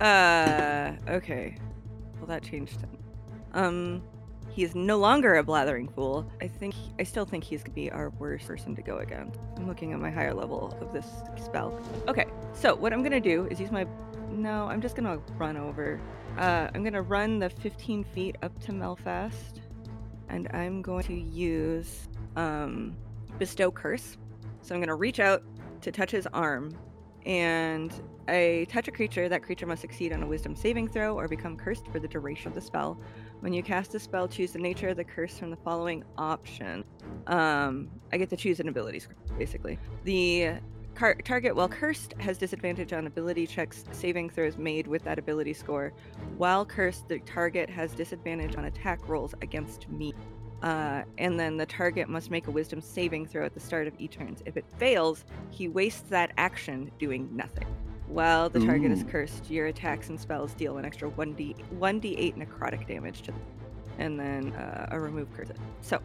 Uh, 0.00 0.92
okay. 1.08 1.56
Well, 2.18 2.26
that 2.26 2.42
changed 2.42 2.80
him. 2.80 2.90
Um, 3.52 4.02
he 4.50 4.64
is 4.64 4.74
no 4.74 4.98
longer 4.98 5.36
a 5.36 5.44
blathering 5.44 5.88
fool. 5.88 6.26
I 6.40 6.48
think 6.48 6.74
I 6.98 7.04
still 7.04 7.24
think 7.24 7.44
he's 7.44 7.62
gonna 7.62 7.74
be 7.74 7.90
our 7.90 8.10
worst 8.10 8.46
person 8.46 8.74
to 8.74 8.82
go 8.82 8.98
against. 8.98 9.38
I'm 9.56 9.68
looking 9.68 9.92
at 9.92 10.00
my 10.00 10.10
higher 10.10 10.34
level 10.34 10.76
of 10.80 10.92
this 10.92 11.06
spell. 11.42 11.80
Okay, 12.08 12.26
so 12.52 12.74
what 12.74 12.92
I'm 12.92 13.02
gonna 13.02 13.20
do 13.20 13.46
is 13.50 13.60
use 13.60 13.70
my. 13.70 13.86
No, 14.30 14.66
I'm 14.66 14.80
just 14.80 14.96
gonna 14.96 15.18
run 15.38 15.56
over. 15.56 16.00
Uh, 16.36 16.68
I'm 16.74 16.82
gonna 16.82 17.02
run 17.02 17.38
the 17.38 17.50
15 17.50 18.04
feet 18.04 18.36
up 18.42 18.58
to 18.60 18.72
Melphast, 18.72 19.60
and 20.28 20.48
I'm 20.52 20.82
going 20.82 21.04
to 21.04 21.14
use 21.14 22.08
um, 22.36 22.96
bestow 23.38 23.70
curse. 23.70 24.16
So 24.62 24.74
I'm 24.74 24.80
gonna 24.80 24.94
reach 24.94 25.20
out 25.20 25.42
to 25.82 25.92
touch 25.92 26.10
his 26.10 26.26
arm, 26.32 26.76
and 27.24 27.92
I 28.28 28.66
touch 28.68 28.86
a 28.88 28.92
creature. 28.92 29.28
That 29.28 29.42
creature 29.42 29.66
must 29.66 29.80
succeed 29.80 30.12
on 30.12 30.22
a 30.22 30.26
wisdom 30.26 30.54
saving 30.54 30.88
throw 30.88 31.18
or 31.18 31.28
become 31.28 31.56
cursed 31.56 31.86
for 31.88 31.98
the 31.98 32.08
duration 32.08 32.48
of 32.48 32.54
the 32.54 32.60
spell. 32.60 32.98
When 33.40 33.54
you 33.54 33.62
cast 33.62 33.94
a 33.94 33.98
spell, 33.98 34.28
choose 34.28 34.52
the 34.52 34.58
nature 34.58 34.88
of 34.88 34.96
the 34.96 35.04
curse 35.04 35.38
from 35.38 35.50
the 35.50 35.56
following 35.56 36.04
option. 36.18 36.84
Um, 37.26 37.90
I 38.12 38.18
get 38.18 38.28
to 38.30 38.36
choose 38.36 38.60
an 38.60 38.68
ability 38.68 39.00
score, 39.00 39.16
basically. 39.38 39.78
The 40.04 40.52
car- 40.94 41.16
target, 41.24 41.56
while 41.56 41.68
cursed, 41.68 42.12
has 42.18 42.36
disadvantage 42.36 42.92
on 42.92 43.06
ability 43.06 43.46
checks, 43.46 43.84
saving 43.92 44.28
throws 44.28 44.58
made 44.58 44.86
with 44.86 45.04
that 45.04 45.18
ability 45.18 45.54
score. 45.54 45.94
While 46.36 46.66
cursed, 46.66 47.08
the 47.08 47.18
target 47.20 47.70
has 47.70 47.92
disadvantage 47.92 48.56
on 48.56 48.66
attack 48.66 49.08
rolls 49.08 49.34
against 49.40 49.88
me. 49.88 50.12
Uh, 50.62 51.04
and 51.16 51.40
then 51.40 51.56
the 51.56 51.64
target 51.64 52.10
must 52.10 52.30
make 52.30 52.46
a 52.46 52.50
wisdom 52.50 52.82
saving 52.82 53.26
throw 53.26 53.46
at 53.46 53.54
the 53.54 53.60
start 53.60 53.86
of 53.86 53.94
each 53.98 54.18
turn. 54.18 54.36
If 54.44 54.58
it 54.58 54.66
fails, 54.76 55.24
he 55.48 55.68
wastes 55.68 56.10
that 56.10 56.32
action 56.36 56.90
doing 56.98 57.34
nothing. 57.34 57.66
While 58.10 58.48
the 58.48 58.58
target 58.66 58.90
is 58.90 59.04
cursed, 59.04 59.48
your 59.50 59.66
attacks 59.66 60.08
and 60.08 60.18
spells 60.18 60.52
deal 60.54 60.78
an 60.78 60.84
extra 60.84 61.08
1d 61.08 61.54
1d8 61.78 62.36
necrotic 62.36 62.86
damage 62.88 63.22
to 63.22 63.30
them, 63.32 63.40
and 63.98 64.18
then 64.18 64.52
uh, 64.54 64.88
a 64.90 64.98
remove 64.98 65.28
curse. 65.36 65.48
So, 65.80 66.00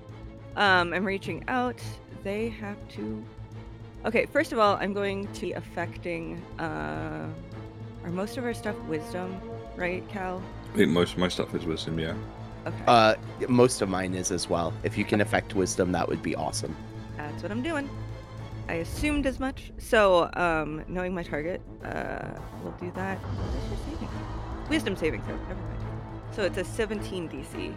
um, 0.56 0.94
I'm 0.94 1.04
reaching 1.04 1.44
out. 1.48 1.82
They 2.24 2.50
have 2.50 2.78
to. 2.90 3.24
Okay, 4.06 4.28
first 4.28 4.54
of 4.54 4.60
all, 4.60 4.78
I'm 4.80 4.94
going 4.94 5.28
to 5.34 5.42
be 5.42 5.54
affecting. 5.54 6.40
Uh, 6.60 7.28
are 8.04 8.12
most 8.12 8.38
of 8.38 8.44
our 8.46 8.54
stuff 8.54 8.76
wisdom, 8.88 9.36
right, 9.76 10.08
Cal? 10.08 10.44
I 10.74 10.78
think 10.78 10.92
most 10.92 11.14
of 11.14 11.18
my 11.18 11.28
stuff 11.28 11.56
is 11.56 11.66
wisdom, 11.66 11.98
yeah. 11.98 12.14
Okay, 12.68 12.76
Uh, 12.88 13.16
most 13.50 13.82
of 13.82 13.90
mine 13.90 14.14
is 14.14 14.32
as 14.32 14.48
well. 14.48 14.74
If 14.84 14.96
you 14.96 15.06
can 15.06 15.22
affect 15.22 15.56
wisdom, 15.56 15.92
that 15.94 16.08
would 16.08 16.22
be 16.22 16.36
awesome. 16.36 16.76
that's 17.18 17.42
what 17.42 17.52
I'm 17.52 17.64
doing. 17.64 17.90
I 18.68 18.76
assumed 18.76 19.26
as 19.26 19.40
much. 19.40 19.72
So, 19.78 20.30
um, 20.34 20.84
knowing 20.88 21.14
my 21.14 21.24
target, 21.24 21.62
uh, 21.84 22.40
we'll 22.64 22.74
do 22.74 22.92
that. 22.96 23.18
What 23.20 23.64
is 23.64 23.70
your 23.70 23.98
saving? 23.98 24.10
Wisdom 24.70 24.96
saving 24.96 25.22
throw. 25.24 25.36
Never 25.36 25.56
mind. 25.56 25.80
So 26.32 26.44
it's 26.44 26.58
a 26.58 26.64
17 26.64 27.30
DC. 27.30 27.74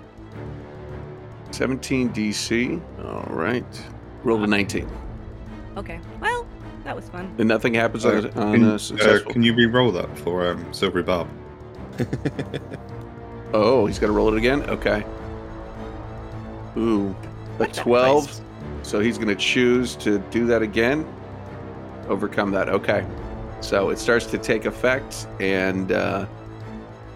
17 1.53 2.11
DC. 2.11 2.81
All 3.05 3.35
right. 3.35 3.85
Roll 4.25 4.43
a 4.43 4.47
19. 4.47 4.89
Okay. 5.77 6.01
Well, 6.21 6.47
that 6.85 6.97
was 6.97 7.09
fun. 7.09 7.35
And 7.39 7.49
nothing 7.49 7.75
happens 7.75 8.05
on, 8.05 8.27
a, 8.27 8.29
on 8.41 8.53
can, 8.53 8.65
a 8.65 8.75
uh, 8.75 8.79
successful. 8.79 9.33
can 9.33 9.43
you 9.43 9.55
re-roll 9.55 9.93
that 9.93 10.19
for 10.19 10.51
um, 10.51 10.73
Silvery 10.73 11.03
Barb? 11.03 11.29
Oh, 13.55 13.87
he's 13.87 13.99
got 13.99 14.09
to 14.09 14.13
roll 14.13 14.33
it 14.33 14.37
again? 14.37 14.63
Okay. 14.65 15.05
Ooh. 16.77 17.17
A 17.61 17.67
12. 17.67 18.41
So 18.83 19.01
he's 19.01 19.17
going 19.19 19.29
to 19.29 19.35
choose 19.37 19.97
to 19.97 20.19
do 20.31 20.47
that 20.47 20.63
again. 20.63 21.07
Overcome 22.09 22.51
that. 22.53 22.69
Okay. 22.69 23.07
So 23.61 23.91
it 23.91 23.99
starts 23.99 24.27
to 24.27 24.39
take 24.39 24.65
effect, 24.65 25.27
and 25.41 25.93
uh, 25.93 26.27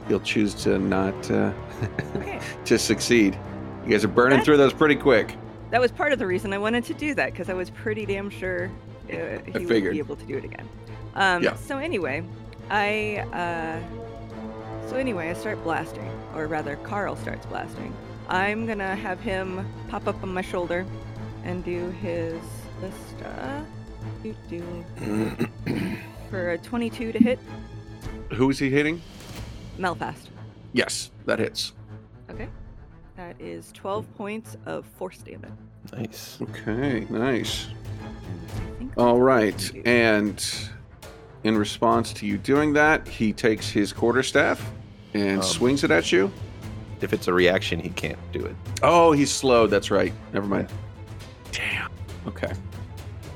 he'll 0.09 0.21
choose 0.21 0.55
to 0.65 0.79
not 0.79 1.31
uh, 1.31 1.53
Okay. 2.17 2.41
to 2.65 2.79
succeed. 2.79 3.39
You 3.85 3.91
guys 3.93 4.05
are 4.05 4.09
burning 4.09 4.31
That's- 4.31 4.45
through 4.45 4.57
those 4.59 4.73
pretty 4.73 4.97
quick. 4.97 5.35
That 5.71 5.81
was 5.81 5.91
part 5.91 6.13
of 6.13 6.19
the 6.19 6.27
reason 6.27 6.53
I 6.53 6.59
wanted 6.59 6.85
to 6.85 6.95
do 6.95 7.15
that 7.15 7.33
because 7.33 7.49
I 7.49 7.55
was 7.55 7.71
pretty 7.71 8.05
damn 8.05 8.29
sure 8.29 8.71
uh, 9.11 9.39
he 9.59 9.65
would 9.65 9.69
be 9.91 9.99
able 9.99 10.17
to 10.17 10.25
do 10.27 10.37
it 10.37 10.45
again. 10.45 10.69
Um, 11.15 11.43
Yeah. 11.43 11.55
So 11.57 11.79
anyway, 11.79 12.23
I 12.71 13.25
uh, 13.33 14.89
so 14.89 14.97
anyway 14.97 15.31
I 15.31 15.33
start 15.35 15.63
blasting, 15.65 16.11
or 16.35 16.47
rather 16.47 16.77
Carl 16.77 17.17
starts 17.17 17.47
blasting. 17.47 17.95
I'm 18.29 18.67
gonna 18.67 18.95
have 18.97 19.19
him 19.21 19.67
pop 19.89 20.07
up 20.07 20.23
on 20.23 20.35
my 20.35 20.43
shoulder 20.43 20.85
and 21.45 21.65
do 21.65 21.91
his 22.03 22.41
list. 22.81 23.23
Uh, 23.25 23.61
do 24.23 24.35
do 24.49 25.37
for 26.31 26.51
a 26.53 26.59
22 26.59 27.13
to 27.13 27.19
hit 27.19 27.39
Who 28.35 28.51
is 28.51 28.59
he 28.59 28.71
hitting? 28.71 29.01
Melphast. 29.79 30.29
Yes, 30.73 31.11
that 31.27 31.39
hits. 31.39 31.73
Okay. 32.31 32.49
That 33.17 33.41
is 33.41 33.71
12 33.73 34.13
points 34.17 34.57
of 34.67 34.85
force 34.87 35.19
damage. 35.19 35.51
Nice. 35.93 36.39
Okay, 36.43 37.07
nice. 37.11 37.67
And 37.67 38.41
I 38.49 38.79
think 38.79 38.93
All 38.99 39.15
that's 39.15 39.21
right, 39.23 39.55
what 39.55 39.73
we 39.75 39.83
do. 39.83 39.89
and 39.91 40.69
in 41.45 41.59
response 41.59 42.13
to 42.15 42.27
you 42.27 42.39
doing 42.39 42.73
that, 42.75 43.07
he 43.07 43.33
takes 43.33 43.69
his 43.69 43.93
quarterstaff 43.93 44.73
and 45.15 45.39
Um. 45.39 45.43
swings 45.43 45.85
it 45.85 45.91
at 45.91 46.11
you. 46.13 46.33
If 47.01 47.13
it's 47.13 47.27
a 47.29 47.33
reaction, 47.35 47.81
he 47.81 47.89
can't 47.91 48.19
do 48.33 48.45
it. 48.45 48.55
Oh, 48.83 49.11
he's 49.13 49.31
slow. 49.33 49.67
That's 49.67 49.91
right. 49.91 50.13
Never 50.33 50.47
mind. 50.47 50.69
Damn. 50.69 50.77
Okay. 52.27 52.53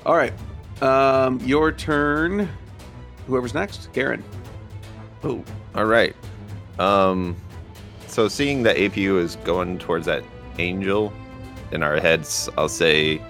All 0.05 0.17
right. 0.17 0.33
Um, 0.83 1.41
your 1.41 1.73
turn. 1.73 2.49
Whoever's 3.27 3.55
next, 3.55 3.93
Garen. 3.93 4.23
Oh, 5.25 5.43
all 5.75 5.87
right. 5.87 6.15
Um, 6.79 7.37
so 8.07 8.29
seeing 8.29 8.63
that 8.63 8.77
APU 8.77 9.19
is 9.21 9.37
going 9.37 9.79
towards 9.79 10.07
that 10.07 10.23
angel 10.59 11.13
in 11.73 11.83
our 11.83 11.99
heads, 11.99 12.49
I'll 12.57 12.69
say, 12.69 13.21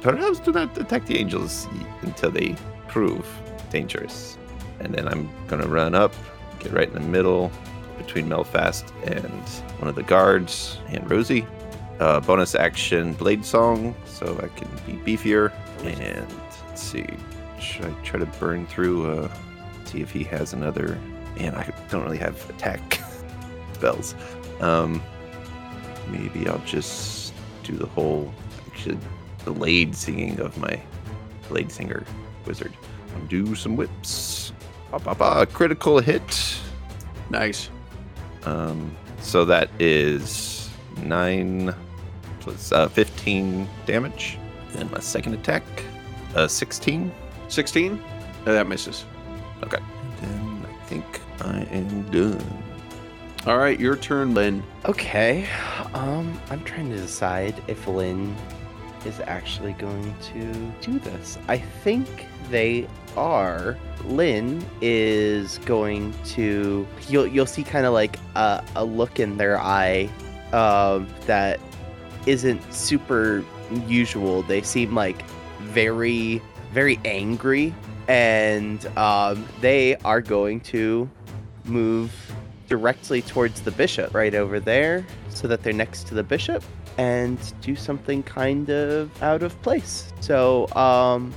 perhaps 0.00 0.38
do 0.40 0.52
not 0.52 0.76
attack 0.78 1.06
the 1.06 1.18
angels 1.18 1.66
until 2.02 2.30
they 2.30 2.54
prove 2.86 3.26
dangerous. 3.70 4.38
And 4.80 4.94
then 4.94 5.08
I'm 5.08 5.28
gonna 5.48 5.66
run 5.66 5.94
up, 5.94 6.14
get 6.60 6.72
right 6.72 6.88
in 6.88 6.94
the 6.94 7.00
middle 7.00 7.50
between 7.96 8.28
Melphast 8.28 8.92
and 9.06 9.42
one 9.80 9.88
of 9.88 9.96
the 9.96 10.04
guards 10.04 10.78
and 10.88 11.10
Rosie. 11.10 11.46
Uh, 12.00 12.20
bonus 12.20 12.54
action 12.54 13.12
blade 13.14 13.44
song, 13.44 13.94
so 14.04 14.38
I 14.42 14.48
can 14.56 14.68
be 14.86 15.16
beefier. 15.16 15.52
And 15.82 16.26
let's 16.68 16.80
see, 16.80 17.06
should 17.60 17.86
I 17.86 17.90
try 18.04 18.20
to 18.20 18.26
burn 18.26 18.66
through? 18.66 19.10
Uh, 19.10 19.28
see 19.84 20.00
if 20.00 20.10
he 20.10 20.22
has 20.24 20.52
another. 20.52 20.98
And 21.38 21.56
I 21.56 21.72
don't 21.90 22.04
really 22.04 22.18
have 22.18 22.48
attack 22.50 23.00
spells. 23.72 24.14
Um, 24.60 25.02
maybe 26.08 26.48
I'll 26.48 26.58
just 26.60 27.32
do 27.62 27.76
the 27.76 27.86
whole 27.86 28.32
actually 28.66 28.98
blade 29.44 29.94
singing 29.94 30.40
of 30.40 30.56
my 30.58 30.80
blade 31.48 31.72
singer 31.72 32.04
wizard. 32.46 32.72
Do 33.28 33.54
some 33.54 33.76
whips. 33.76 34.52
Ba, 34.90 34.98
ba, 34.98 35.14
ba, 35.14 35.46
critical 35.46 35.98
hit. 35.98 36.58
Nice. 37.30 37.70
Um, 38.44 38.96
so 39.20 39.44
that 39.44 39.68
is 39.80 40.70
nine 41.02 41.74
plus 42.48 42.72
uh, 42.72 42.88
15 42.88 43.68
damage. 43.84 44.38
Then 44.72 44.90
my 44.90 45.00
second 45.00 45.34
attack, 45.34 45.62
uh, 46.34 46.48
16. 46.48 47.12
16? 47.48 47.92
Uh, 47.92 48.52
that 48.52 48.66
misses. 48.66 49.04
Okay. 49.62 49.78
And 50.22 50.62
then 50.62 50.66
I 50.66 50.84
think 50.86 51.04
I 51.40 51.60
am 51.70 52.10
done. 52.10 52.62
All 53.46 53.58
right, 53.58 53.78
your 53.78 53.96
turn, 53.96 54.34
Lynn. 54.34 54.62
Okay. 54.86 55.46
Um, 55.94 56.40
I'm 56.50 56.64
trying 56.64 56.90
to 56.90 56.96
decide 56.96 57.62
if 57.66 57.86
Lynn 57.86 58.34
is 59.04 59.20
actually 59.20 59.74
going 59.74 60.14
to 60.34 60.52
do 60.80 60.98
this. 60.98 61.38
I 61.48 61.58
think 61.58 62.26
they 62.50 62.88
are. 63.16 63.76
Lynn 64.04 64.64
is 64.80 65.58
going 65.58 66.14
to. 66.26 66.86
You'll 67.08 67.26
you'll 67.26 67.46
see 67.46 67.62
kind 67.62 67.86
of 67.86 67.92
like 67.92 68.18
a, 68.34 68.64
a 68.74 68.84
look 68.84 69.20
in 69.20 69.36
their 69.36 69.58
eye 69.58 70.10
um, 70.52 71.06
that 71.26 71.60
isn't 72.28 72.72
super 72.72 73.44
usual. 73.86 74.42
They 74.42 74.62
seem 74.62 74.94
like 74.94 75.22
very 75.60 76.40
very 76.72 77.00
angry, 77.04 77.74
and 78.08 78.84
um, 78.98 79.44
they 79.60 79.96
are 80.04 80.20
going 80.20 80.60
to 80.60 81.08
move 81.64 82.12
directly 82.68 83.22
towards 83.22 83.62
the 83.62 83.70
bishop 83.70 84.14
right 84.14 84.34
over 84.34 84.60
there 84.60 85.06
so 85.30 85.48
that 85.48 85.62
they're 85.62 85.72
next 85.72 86.06
to 86.08 86.14
the 86.14 86.22
bishop 86.22 86.62
and 86.98 87.38
do 87.62 87.74
something 87.74 88.22
kind 88.22 88.70
of 88.70 89.22
out 89.22 89.42
of 89.42 89.60
place. 89.62 90.12
So, 90.20 90.68
um, 90.74 91.32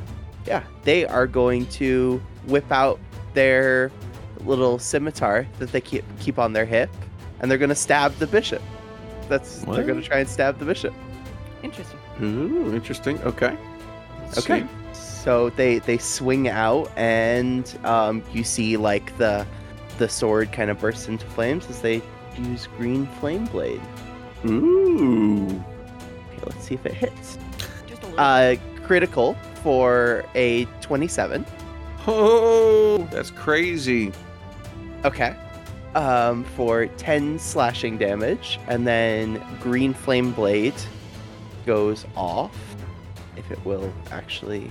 yeah, 0.45 0.63
they 0.83 1.05
are 1.05 1.27
going 1.27 1.67
to 1.67 2.21
whip 2.47 2.69
out 2.71 2.99
their 3.33 3.91
little 4.39 4.79
scimitar 4.79 5.47
that 5.59 5.71
they 5.71 5.81
keep 5.81 6.03
keep 6.19 6.39
on 6.39 6.53
their 6.53 6.65
hip, 6.65 6.89
and 7.39 7.49
they're 7.49 7.57
going 7.57 7.69
to 7.69 7.75
stab 7.75 8.15
the 8.17 8.27
bishop. 8.27 8.61
That's 9.29 9.59
they're 9.61 9.83
going 9.83 10.01
to 10.01 10.07
try 10.07 10.19
and 10.19 10.29
stab 10.29 10.59
the 10.59 10.65
bishop. 10.65 10.93
Interesting. 11.63 11.99
Ooh, 12.21 12.73
interesting. 12.73 13.19
Okay. 13.21 13.55
Let's 14.25 14.39
Okay. 14.39 14.61
see. 14.61 14.67
So 14.93 15.49
they 15.51 15.79
they 15.79 15.97
swing 15.99 16.47
out, 16.47 16.91
and 16.97 17.77
um, 17.83 18.23
you 18.33 18.43
see 18.43 18.75
like 18.77 19.15
the 19.17 19.45
the 19.99 20.09
sword 20.09 20.51
kind 20.51 20.69
of 20.71 20.79
bursts 20.79 21.07
into 21.07 21.25
flames 21.27 21.69
as 21.69 21.81
they 21.81 22.01
use 22.37 22.67
green 22.77 23.05
flame 23.19 23.45
blade. 23.45 23.81
Ooh. 24.45 25.45
Okay, 25.47 26.41
let's 26.45 26.63
see 26.65 26.73
if 26.75 26.85
it 26.85 26.93
hits. 26.93 27.37
Just 27.87 28.01
a 28.03 28.05
little. 28.07 28.19
Uh, 28.19 28.55
critical 28.83 29.35
for 29.61 30.25
a 30.33 30.65
27. 30.81 31.45
Oh, 32.07 33.07
that's 33.11 33.29
crazy. 33.29 34.11
Okay. 35.05 35.35
Um, 35.93 36.45
for 36.55 36.85
10 36.85 37.37
slashing 37.37 37.97
damage, 37.97 38.59
and 38.67 38.87
then 38.87 39.43
green 39.59 39.93
flame 39.93 40.31
blade 40.31 40.73
goes 41.65 42.05
off. 42.15 42.57
If 43.35 43.51
it 43.51 43.63
will 43.65 43.93
actually 44.09 44.69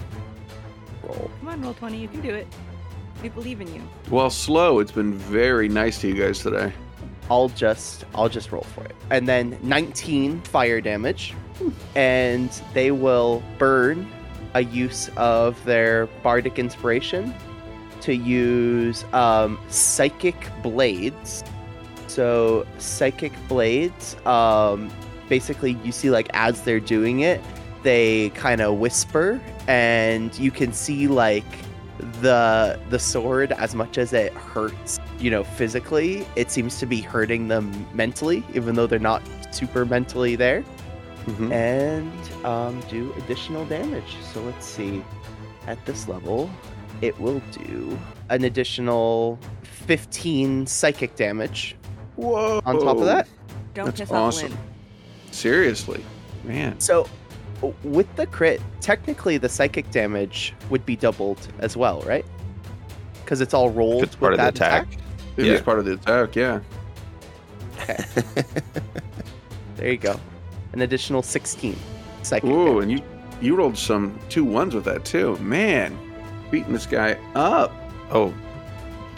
roll. 1.03 1.31
Come 1.41 1.49
on, 1.49 1.63
roll 1.63 1.75
20. 1.75 1.99
You 1.99 2.09
can 2.09 2.21
do 2.21 2.35
it. 2.35 2.47
We 3.23 3.29
believe 3.29 3.61
in 3.61 3.75
you. 3.75 3.83
Well, 4.11 4.31
slow. 4.31 4.79
It's 4.79 4.93
been 4.93 5.13
very 5.13 5.69
nice 5.69 6.01
to 6.01 6.09
you 6.09 6.15
guys 6.15 6.41
today. 6.41 6.73
I'll 7.31 7.51
just 7.51 8.05
I'll 8.15 8.29
just 8.29 8.51
roll 8.51 8.67
for 8.75 8.85
it. 8.85 8.97
And 9.11 9.29
then 9.29 9.59
19 9.63 10.41
fire 10.43 10.81
damage. 10.81 11.35
And 11.95 12.51
they 12.73 12.91
will 12.91 13.43
burn 13.59 14.11
a 14.55 14.63
use 14.65 15.11
of 15.17 15.63
their 15.65 16.07
bardic 16.23 16.59
inspiration 16.59 17.35
to 18.03 18.15
use 18.15 19.05
um, 19.13 19.59
psychic 19.69 20.49
blades. 20.63 21.45
So 22.07 22.67
psychic 22.79 23.33
blades, 23.49 24.17
um, 24.27 24.91
basically 25.29 25.79
you 25.85 25.93
see 25.93 26.11
like 26.11 26.29
as 26.35 26.63
they're 26.63 26.81
doing 26.81 27.21
it, 27.21 27.41
they 27.83 28.31
kind 28.31 28.61
of 28.61 28.79
whisper, 28.79 29.41
and 29.69 30.37
you 30.39 30.51
can 30.51 30.73
see 30.73 31.07
like 31.07 31.45
the 32.21 32.79
the 32.89 32.99
sword 32.99 33.53
as 33.53 33.75
much 33.75 33.99
as 33.99 34.15
it 34.15 34.33
hurts 34.33 34.99
you 35.19 35.31
know 35.31 35.45
physically 35.45 36.27
it 36.35 36.51
seems 36.51 36.79
to 36.79 36.87
be 36.87 36.99
hurting 37.03 37.49
them 37.49 37.87
mentally 37.93 38.43
even 38.55 38.75
though 38.75 38.87
they're 38.87 38.99
not 38.99 39.23
super 39.51 39.85
mentally 39.85 40.35
there 40.35 40.65
Mhm. 41.27 41.53
and 41.53 42.47
um, 42.47 42.81
do 42.89 43.13
additional 43.19 43.67
damage 43.67 44.17
so 44.33 44.41
let's 44.43 44.65
see 44.65 45.05
at 45.67 45.85
this 45.85 46.09
level 46.09 46.49
it 47.03 47.19
will 47.21 47.41
do 47.53 47.99
an 48.29 48.45
additional 48.45 49.39
15 49.63 50.67
psychic 50.67 51.17
damage 51.17 51.77
Whoa. 52.17 52.61
on 52.65 52.81
top 52.81 52.99
of 52.99 53.05
that 53.07 53.29
Don't 53.75 53.87
That's 53.87 54.01
piss 54.01 54.11
awesome. 54.11 54.53
off 54.53 54.59
Lynn. 54.59 54.59
Seriously. 55.33 56.05
Man. 56.45 56.79
So, 56.81 57.09
with 57.85 58.15
the 58.17 58.27
crit, 58.27 58.61
technically 58.81 59.37
the 59.39 59.49
psychic 59.49 59.91
damage 59.91 60.55
would 60.71 60.85
be 60.87 60.97
doubled 60.97 61.47
as 61.59 61.77
well, 61.77 62.01
right? 62.03 62.25
Because 63.25 63.41
it's 63.41 63.55
all 63.55 63.71
rolled 63.71 64.03
It's 64.05 64.17
part 64.17 64.33
with 64.33 64.41
of 64.41 64.55
the 64.55 64.59
that 64.61 64.71
attack. 64.87 64.89
It 65.37 65.47
Yeah. 65.47 65.53
is 65.53 65.61
part 65.61 65.79
of 65.79 65.85
the 65.85 65.93
attack, 65.95 66.35
yeah. 66.37 66.61
Okay. 67.83 68.05
There 69.77 69.91
you 69.93 69.97
go. 69.97 70.21
An 70.75 70.83
additional 70.83 71.23
16 71.23 71.75
psychic. 72.23 72.51
Ooh, 72.51 72.67
damage. 72.67 72.83
and 72.83 72.93
you 72.93 73.03
you 73.41 73.57
rolled 73.57 73.79
some 73.79 74.19
two 74.29 74.45
ones 74.45 74.75
with 74.75 74.85
that 74.85 75.07
too. 75.07 75.37
Man, 75.39 75.99
beating 76.51 76.73
this 76.73 76.87
guy 76.87 77.17
up. 77.35 77.73
Oh, 78.11 78.35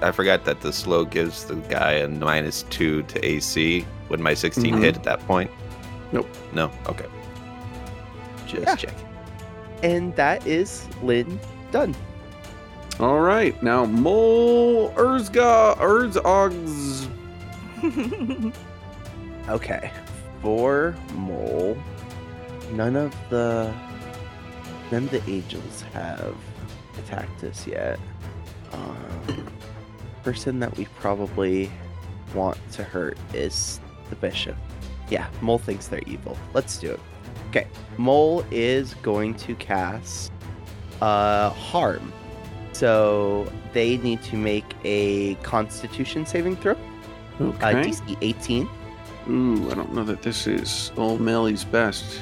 I 0.02 0.10
forgot 0.10 0.44
that 0.44 0.60
the 0.60 0.72
slow 0.72 1.04
gives 1.04 1.44
the 1.44 1.54
guy 1.56 1.92
a 1.92 2.08
minus 2.08 2.64
two 2.64 3.02
to 3.04 3.24
AC. 3.24 3.86
Would 4.08 4.20
my 4.20 4.34
16 4.34 4.74
Mhm. 4.74 4.80
hit 4.82 4.96
at 4.96 5.04
that 5.04 5.26
point? 5.26 5.50
Nope. 6.12 6.28
No? 6.52 6.70
Okay. 6.88 7.06
Just 8.46 8.66
Yeah. 8.66 8.74
check. 8.76 8.94
And 9.82 10.14
that 10.16 10.46
is 10.46 10.86
Lynn 11.02 11.38
done. 11.70 11.94
All 13.00 13.20
right, 13.20 13.60
now 13.62 13.84
Mole 13.86 14.90
Urzga 14.96 15.76
Urzogs. 15.78 17.08
Okay. 19.48 19.90
For 20.40 20.94
Mole, 21.14 21.76
none 22.72 22.94
of 22.96 23.12
the 23.28 23.72
none 24.92 25.04
of 25.04 25.10
the 25.10 25.22
angels 25.28 25.82
have 25.92 26.34
attacked 26.98 27.44
us 27.44 27.66
yet. 27.66 27.98
Um, 28.72 29.46
person 30.22 30.60
that 30.60 30.76
we 30.76 30.84
probably 30.98 31.70
want 32.34 32.58
to 32.72 32.84
hurt 32.84 33.18
is 33.34 33.80
the 34.10 34.16
bishop. 34.16 34.56
Yeah, 35.10 35.28
Mole 35.40 35.58
thinks 35.58 35.88
they're 35.88 36.00
evil. 36.06 36.38
Let's 36.54 36.78
do 36.78 36.92
it. 36.92 37.00
Okay, 37.50 37.66
Mole 37.98 38.44
is 38.50 38.94
going 38.94 39.34
to 39.34 39.54
cast 39.56 40.32
uh, 41.02 41.50
harm. 41.50 42.12
So 42.72 43.50
they 43.74 43.98
need 43.98 44.22
to 44.24 44.36
make 44.36 44.64
a 44.84 45.34
Constitution 45.36 46.24
saving 46.26 46.56
throw. 46.56 46.72
Uh, 46.72 46.78
Okay. 47.40 47.72
DC 47.90 48.16
18. 48.20 48.68
Ooh, 49.28 49.70
I 49.70 49.74
don't 49.74 49.92
know 49.92 50.04
that 50.04 50.22
this 50.22 50.46
is 50.46 50.90
old 50.96 51.20
Melly's 51.20 51.64
best. 51.64 52.20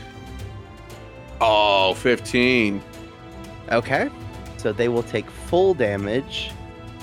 Oh, 1.40 1.94
15. 1.94 2.82
Okay. 3.70 4.10
So 4.60 4.74
they 4.74 4.90
will 4.90 5.02
take 5.02 5.30
full 5.30 5.72
damage. 5.72 6.52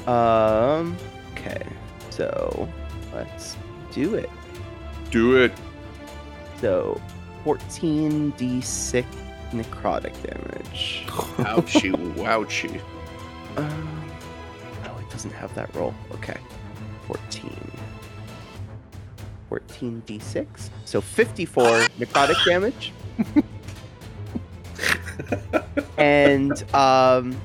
Um, 0.05 0.95
okay. 1.31 1.65
So 2.11 2.69
let's 3.15 3.57
do 3.91 4.13
it. 4.13 4.29
Do 5.09 5.37
it. 5.37 5.51
So 6.61 7.01
14d6 7.45 9.05
necrotic 9.49 10.13
damage. 10.21 11.03
Ouchie, 11.07 11.93
wouchie. 12.13 12.79
Um, 13.57 14.11
oh, 14.85 14.99
it 14.99 15.09
doesn't 15.09 15.33
have 15.33 15.51
that 15.55 15.73
roll. 15.73 15.95
Okay. 16.11 16.37
14. 17.07 17.71
14d6. 19.49 20.69
So 20.85 21.01
54 21.01 21.65
necrotic 21.99 22.45
damage. 22.45 22.93
And 25.97 26.63
um, 26.73 27.39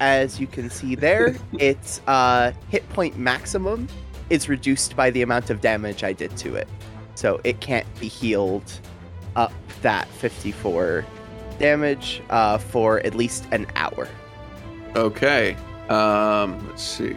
as 0.00 0.40
you 0.40 0.46
can 0.46 0.70
see 0.70 0.94
there, 0.94 1.36
its 1.58 2.00
uh, 2.06 2.52
hit 2.68 2.88
point 2.90 3.16
maximum 3.18 3.88
is 4.30 4.48
reduced 4.48 4.96
by 4.96 5.10
the 5.10 5.22
amount 5.22 5.50
of 5.50 5.60
damage 5.60 6.04
I 6.04 6.12
did 6.12 6.36
to 6.38 6.54
it. 6.54 6.68
So 7.14 7.40
it 7.44 7.60
can't 7.60 7.86
be 8.00 8.08
healed 8.08 8.80
up 9.36 9.52
that 9.82 10.08
54 10.08 11.04
damage 11.58 12.22
uh, 12.30 12.58
for 12.58 13.00
at 13.00 13.14
least 13.14 13.46
an 13.52 13.66
hour. 13.76 14.08
Okay. 14.94 15.56
Um, 15.88 16.66
let's 16.68 16.82
see. 16.82 17.16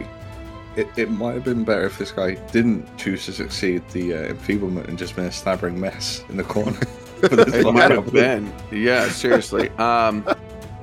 It, 0.76 0.88
it 0.96 1.10
might 1.10 1.34
have 1.34 1.44
been 1.44 1.64
better 1.64 1.84
if 1.84 1.98
this 1.98 2.12
guy 2.12 2.34
didn't 2.52 2.96
choose 2.96 3.26
to 3.26 3.32
succeed 3.32 3.86
the 3.88 4.14
uh, 4.14 4.18
enfeeblement 4.28 4.88
and 4.88 4.96
just 4.96 5.16
been 5.16 5.26
a 5.26 5.32
stabbering 5.32 5.78
mess 5.78 6.24
in 6.28 6.36
the 6.36 6.44
corner. 6.44 6.78
But 7.20 7.30
that's 7.32 7.52
It 7.54 7.72
might 7.72 7.90
have 7.90 8.12
been. 8.12 8.52
Yeah, 8.70 9.08
seriously. 9.08 9.68
Um, 9.78 10.24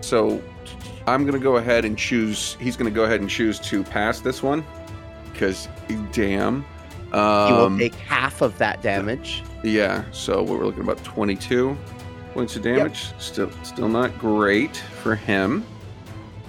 so 0.02 0.42
I'm 1.08 1.26
gonna 1.26 1.40
go 1.40 1.58
ahead 1.58 1.86
and 1.86 1.98
choose. 1.98 2.56
He's 2.60 2.76
gonna 2.78 2.92
go 2.92 3.04
ahead 3.04 3.22
and 3.22 3.30
choose 3.30 3.60
to 3.60 3.84
pass 3.84 4.20
this 4.22 4.42
one 4.44 4.64
because, 5.32 5.68
damn. 6.12 6.66
You 7.14 7.14
will 7.14 7.20
Um, 7.66 7.80
take 7.80 7.96
half 7.96 8.42
of 8.42 8.58
that 8.58 8.82
damage. 8.82 9.44
yeah. 9.64 10.04
So 10.12 10.44
we're 10.44 10.66
looking 10.66 10.82
at 10.84 10.90
about 10.90 11.04
22 11.06 11.78
points 12.34 12.56
of 12.58 12.62
damage. 12.64 13.14
Still, 13.20 13.50
still 13.64 13.88
not 13.90 14.18
great 14.20 14.76
for 15.02 15.16
him. 15.16 15.66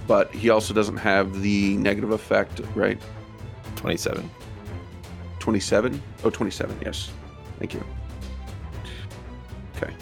But 0.08 0.34
he 0.34 0.48
also 0.50 0.72
doesn't 0.74 0.96
have 0.96 1.42
the 1.42 1.76
negative 1.76 2.10
effect, 2.12 2.60
right? 2.74 2.98
27. 3.76 4.28
27? 5.38 6.02
Oh, 6.24 6.30
27, 6.30 6.76
yes. 6.84 7.10
Thank 7.58 7.74
you. 7.74 7.84
Okay. 9.80 9.94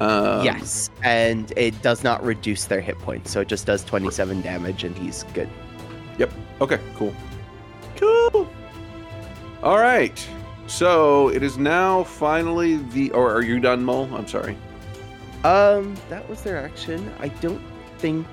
Um, 0.00 0.44
yes, 0.44 0.90
and 1.02 1.52
it 1.56 1.80
does 1.82 2.02
not 2.02 2.24
reduce 2.24 2.64
their 2.64 2.80
hit 2.80 2.98
points, 2.98 3.30
so 3.30 3.40
it 3.40 3.48
just 3.48 3.66
does 3.66 3.84
27 3.84 4.40
damage, 4.42 4.84
and 4.84 4.96
he's 4.96 5.22
good. 5.34 5.48
Yep. 6.18 6.32
Okay, 6.60 6.80
cool. 6.96 7.14
Cool. 7.96 8.48
All 9.62 9.78
right. 9.78 10.28
So 10.66 11.28
it 11.28 11.42
is 11.42 11.58
now 11.58 12.04
finally 12.04 12.76
the. 12.76 13.10
Or 13.12 13.32
are 13.32 13.42
you 13.42 13.60
done, 13.60 13.84
Mole? 13.84 14.08
I'm 14.12 14.26
sorry. 14.26 14.56
Um, 15.44 15.96
that 16.08 16.28
was 16.28 16.42
their 16.42 16.56
action. 16.56 17.12
I 17.20 17.28
don't 17.28 17.62
think 17.98 18.26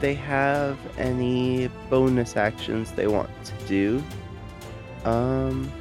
they 0.00 0.14
have 0.14 0.78
any 0.98 1.68
bonus 1.88 2.36
actions 2.36 2.92
they 2.92 3.06
want 3.06 3.30
to 3.44 3.66
do. 3.66 4.02
Um, 5.04 5.72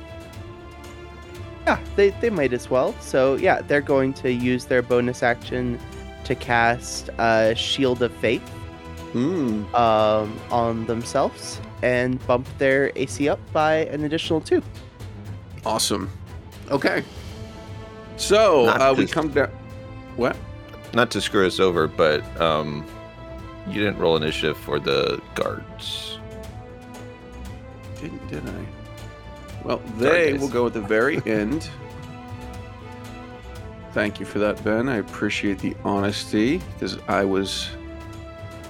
yeah, 1.65 1.79
they, 1.95 2.09
they 2.21 2.29
might 2.29 2.53
as 2.53 2.69
well. 2.69 2.93
So, 2.99 3.35
yeah, 3.35 3.61
they're 3.61 3.81
going 3.81 4.13
to 4.15 4.31
use 4.31 4.65
their 4.65 4.81
bonus 4.81 5.23
action 5.23 5.79
to 6.25 6.35
cast 6.35 7.09
uh, 7.17 7.53
Shield 7.55 8.01
of 8.01 8.13
Faith 8.15 8.47
Hmm. 9.11 9.63
um, 9.75 10.39
on 10.49 10.85
themselves 10.87 11.61
and 11.83 12.25
bump 12.25 12.47
their 12.57 12.91
AC 12.95 13.29
up 13.29 13.39
by 13.53 13.85
an 13.85 14.03
additional 14.05 14.41
two. 14.41 14.63
Awesome. 15.65 16.09
Okay. 16.71 17.03
So 18.17 18.65
Not 18.65 18.81
uh, 18.81 18.95
we 18.97 19.05
come 19.05 19.29
down. 19.29 19.51
What? 20.15 20.35
Not 20.93 21.11
to 21.11 21.21
screw 21.21 21.45
us 21.45 21.59
over, 21.59 21.87
but 21.87 22.23
um, 22.41 22.85
you 23.67 23.73
didn't 23.75 23.97
roll 23.99 24.17
initiative 24.17 24.57
for 24.57 24.79
the 24.79 25.21
guards. 25.35 26.17
Didn't 28.01 28.27
did 28.29 28.47
I? 28.47 28.65
Well, 29.63 29.77
they 29.97 30.33
will 30.33 30.49
go 30.49 30.67
at 30.67 30.73
the 30.73 30.81
very 30.81 31.21
end. 31.25 31.69
Thank 33.93 34.19
you 34.19 34.25
for 34.25 34.39
that, 34.39 34.61
Ben. 34.63 34.89
I 34.89 34.97
appreciate 34.97 35.59
the 35.59 35.75
honesty 35.83 36.61
because 36.73 36.97
I 37.07 37.23
was. 37.23 37.69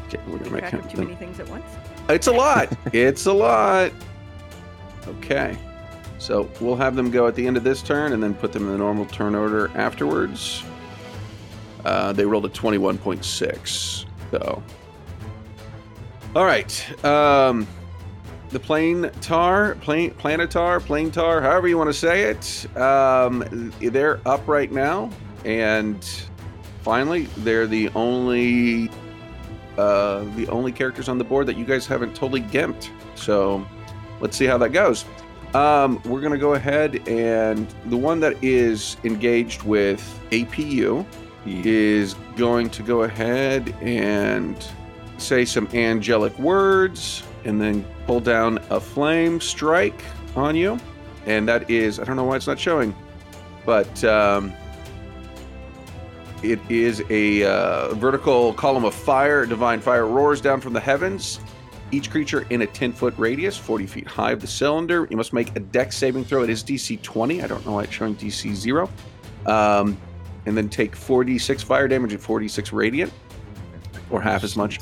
Okay, 0.08 0.20
we're 0.28 0.38
gonna 0.38 0.52
make 0.52 0.68
track 0.68 0.74
him. 0.74 0.90
too 0.90 1.02
many 1.04 1.16
things 1.16 1.40
at 1.40 1.48
once. 1.50 1.66
It's 2.10 2.28
a 2.28 2.32
lot. 2.32 2.70
it's 2.94 3.26
a 3.26 3.34
lot. 3.34 3.92
Okay. 5.08 5.58
So 6.20 6.50
we'll 6.62 6.76
have 6.76 6.96
them 6.96 7.10
go 7.10 7.28
at 7.28 7.36
the 7.36 7.46
end 7.46 7.58
of 7.58 7.64
this 7.64 7.82
turn 7.82 8.14
and 8.14 8.22
then 8.22 8.34
put 8.34 8.54
them 8.54 8.64
in 8.64 8.72
the 8.72 8.78
normal 8.78 9.06
turn 9.06 9.36
order 9.36 9.70
afterwards. 9.76 10.64
Uh, 11.84 12.14
they 12.14 12.26
rolled 12.26 12.46
a 12.46 12.50
21.6. 12.50 14.06
So. 14.32 14.64
All 16.36 16.46
right. 16.46 17.06
Um, 17.06 17.68
the 18.54 18.60
plane 18.60 19.10
tar, 19.20 19.76
plane, 19.76 20.12
planetar, 20.12 20.80
plane 20.80 21.12
tar, 21.12 21.42
however 21.42 21.68
you 21.68 21.78
want 21.78 21.89
to 21.89 21.94
say 21.94 22.24
it. 22.30 22.78
Um, 22.78 23.74
they're 23.82 24.22
up 24.28 24.48
right 24.48 24.72
now. 24.72 25.10
And 25.44 26.06
finally, 26.84 27.24
they're 27.38 27.68
the 27.68 27.89
only 27.89 28.89
uh, 29.78 30.24
the 30.36 30.48
only 30.50 30.72
characters 30.72 31.10
on 31.10 31.18
the 31.18 31.24
board 31.24 31.48
that 31.48 31.58
you 31.58 31.66
guys 31.66 31.88
haven't 31.88 32.16
totally 32.16 32.42
gimped. 32.42 32.89
So 33.16 33.66
let's 34.22 34.38
see 34.38 34.46
how 34.46 34.60
that 34.60 34.70
goes. 34.70 35.04
Um, 35.56 36.02
we're 36.06 36.22
to 36.22 36.38
go 36.38 36.54
ahead 36.54 37.08
and 37.08 37.68
the 37.86 37.98
one 37.98 38.20
that 38.22 38.42
is 38.44 38.98
engaged 39.04 39.63
with 39.63 40.02
APU 40.32 41.06
is 41.46 42.13
going 42.36 42.70
to 42.72 42.84
go 42.84 43.04
ahead 43.04 43.76
and 43.82 44.56
say 45.18 45.46
some 45.46 45.68
angelic 45.74 46.38
words 46.39 47.24
and 47.46 47.62
then 47.62 47.86
pull 48.06 48.20
down 48.20 48.60
a 48.70 48.80
flame 48.80 49.40
strike 49.40 50.02
on 50.36 50.56
you. 50.56 50.80
And 51.26 51.48
that 51.48 51.70
is, 51.70 52.00
I 52.00 52.04
don't 52.04 52.16
know 52.16 52.24
why 52.24 52.36
it's 52.36 52.48
not 52.48 52.60
showing, 52.60 52.96
but 53.66 54.04
um, 54.04 54.54
it 56.42 56.60
is 56.70 57.02
a 57.10 57.44
uh, 57.44 57.94
vertical 57.96 58.54
column 58.54 58.84
of 58.84 58.94
fire. 58.94 59.46
Divine 59.46 59.80
fire 59.80 60.06
roars 60.06 60.42
down 60.42 60.60
from 60.60 60.74
the 60.74 60.80
heavens. 60.80 61.40
Each 61.92 62.10
creature 62.10 62.46
in 62.50 62.64
a 62.64 62.68
10 62.68 62.92
foot 62.92 63.14
radius, 63.18 63.56
40 63.56 63.86
feet 63.86 64.08
high 64.08 64.32
of 64.32 64.42
the 64.42 64.48
cylinder. 64.48 65.08
You 65.10 65.16
must 65.16 65.32
make 65.32 65.56
a 65.56 65.60
dex 65.60 65.96
saving 65.96 66.26
throw. 66.26 66.44
It 66.44 66.50
is 66.50 66.64
DC 66.64 67.02
20. 67.02 67.42
I 67.42 67.48
don't 67.48 67.66
know 67.66 67.74
why 67.74 67.84
it's 67.84 67.94
showing 67.94 68.16
DC 68.16 68.54
0. 68.56 68.90
Um, 69.46 69.98
and 70.46 70.58
then 70.58 70.70
take 70.70 70.96
4d6 70.96 71.64
fire 71.64 71.88
damage 71.88 72.14
and 72.14 72.22
4d6 72.22 72.74
radiant, 72.74 73.14
or 74.10 74.22
half 74.22 74.44
as 74.44 74.58
much. 74.58 74.80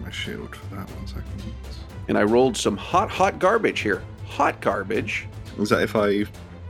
My 0.00 0.10
shield 0.10 0.54
for 0.54 0.74
that 0.76 0.90
one 0.90 1.06
second. 1.06 1.54
And 2.10 2.18
I 2.18 2.24
rolled 2.24 2.56
some 2.56 2.76
hot, 2.76 3.08
hot 3.08 3.38
garbage 3.38 3.78
here. 3.80 4.02
Hot 4.26 4.60
garbage. 4.60 5.28
Is 5.60 5.68
that 5.68 5.80
if 5.82 5.94
I 5.94 6.24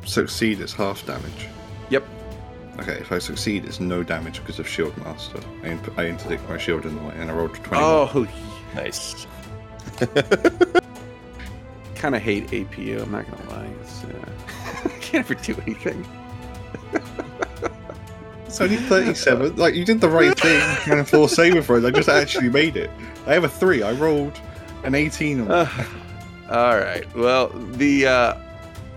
succeed, 0.04 0.60
it's 0.60 0.74
half 0.74 1.06
damage? 1.06 1.48
Yep. 1.88 2.06
Okay, 2.78 2.98
if 2.98 3.10
I 3.10 3.18
succeed, 3.18 3.64
it's 3.64 3.80
no 3.80 4.02
damage 4.02 4.40
because 4.40 4.58
of 4.58 4.68
Shield 4.68 4.94
Master. 4.98 5.40
I, 5.64 5.68
in- 5.68 5.80
I 5.96 6.04
interdict 6.08 6.46
my 6.46 6.58
shield 6.58 6.84
in 6.84 6.94
the 6.94 7.02
way, 7.04 7.14
and 7.16 7.30
I 7.30 7.34
rolled 7.34 7.52
a 7.56 7.58
20. 7.58 7.82
Oh, 7.82 8.28
Nice. 8.74 9.26
kind 11.94 12.14
of 12.14 12.20
hate 12.20 12.48
APU. 12.48 13.00
I'm 13.02 13.10
not 13.10 13.24
gonna 13.30 13.50
lie. 13.50 13.70
It's, 13.80 14.04
uh, 14.04 14.88
can't 15.00 15.24
ever 15.24 15.34
do 15.42 15.56
anything. 15.62 16.06
It's 18.44 18.60
only 18.60 18.76
37. 18.76 19.56
like, 19.56 19.74
you 19.74 19.86
did 19.86 20.02
the 20.02 20.08
right 20.10 20.38
thing. 20.38 20.60
And 20.98 21.08
four 21.08 21.30
saber 21.30 21.62
throws. 21.62 21.82
I 21.86 21.90
just 21.90 22.10
actually 22.10 22.50
made 22.50 22.76
it. 22.76 22.90
I 23.26 23.32
have 23.32 23.44
a 23.44 23.48
3. 23.48 23.82
I 23.82 23.92
rolled 23.92 24.38
an 24.84 24.94
18 24.94 25.50
Uh, 25.50 25.68
all 26.50 26.78
right. 26.78 27.04
Well, 27.14 27.48
the 27.48 28.06
uh, 28.06 28.34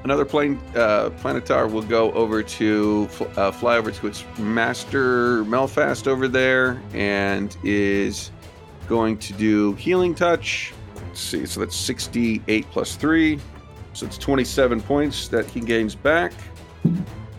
another 0.03 0.25
plane 0.25 0.59
uh, 0.75 1.09
planetar 1.21 1.71
will 1.71 1.81
go 1.83 2.11
over 2.13 2.41
to 2.43 3.09
uh, 3.37 3.51
fly 3.51 3.77
over 3.77 3.91
to 3.91 4.07
its 4.07 4.25
master 4.39 5.43
Melphast 5.45 6.07
over 6.07 6.27
there, 6.27 6.81
and 6.93 7.55
is 7.63 8.31
going 8.87 9.17
to 9.17 9.33
do 9.33 9.73
healing 9.73 10.15
touch. 10.15 10.73
Let's 10.95 11.21
see. 11.21 11.45
So 11.45 11.59
that's 11.59 11.75
68 11.75 12.65
plus 12.71 12.95
three, 12.95 13.39
so 13.93 14.05
it's 14.05 14.17
27 14.17 14.81
points 14.81 15.27
that 15.27 15.45
he 15.45 15.59
gains 15.59 15.95
back, 15.95 16.33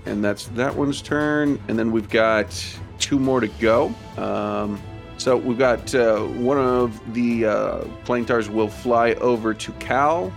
and 0.07 0.25
that's 0.25 0.47
that 0.49 0.75
one's 0.75 1.03
turn. 1.03 1.61
And 1.69 1.79
then 1.79 1.91
we've 1.93 2.11
got 2.11 2.55
two 2.99 3.19
more 3.19 3.41
to 3.41 3.49
go. 3.49 3.93
Um, 4.17 4.81
so 5.17 5.37
we've 5.37 5.59
got 5.59 5.95
uh, 5.95 6.21
one 6.21 6.59
of 6.59 7.15
the 7.15 7.47
uh, 7.47 7.79
planetars 8.05 8.49
will 8.49 8.69
fly 8.69 9.13
over 9.15 9.55
to 9.55 9.73
Cal 9.75 10.33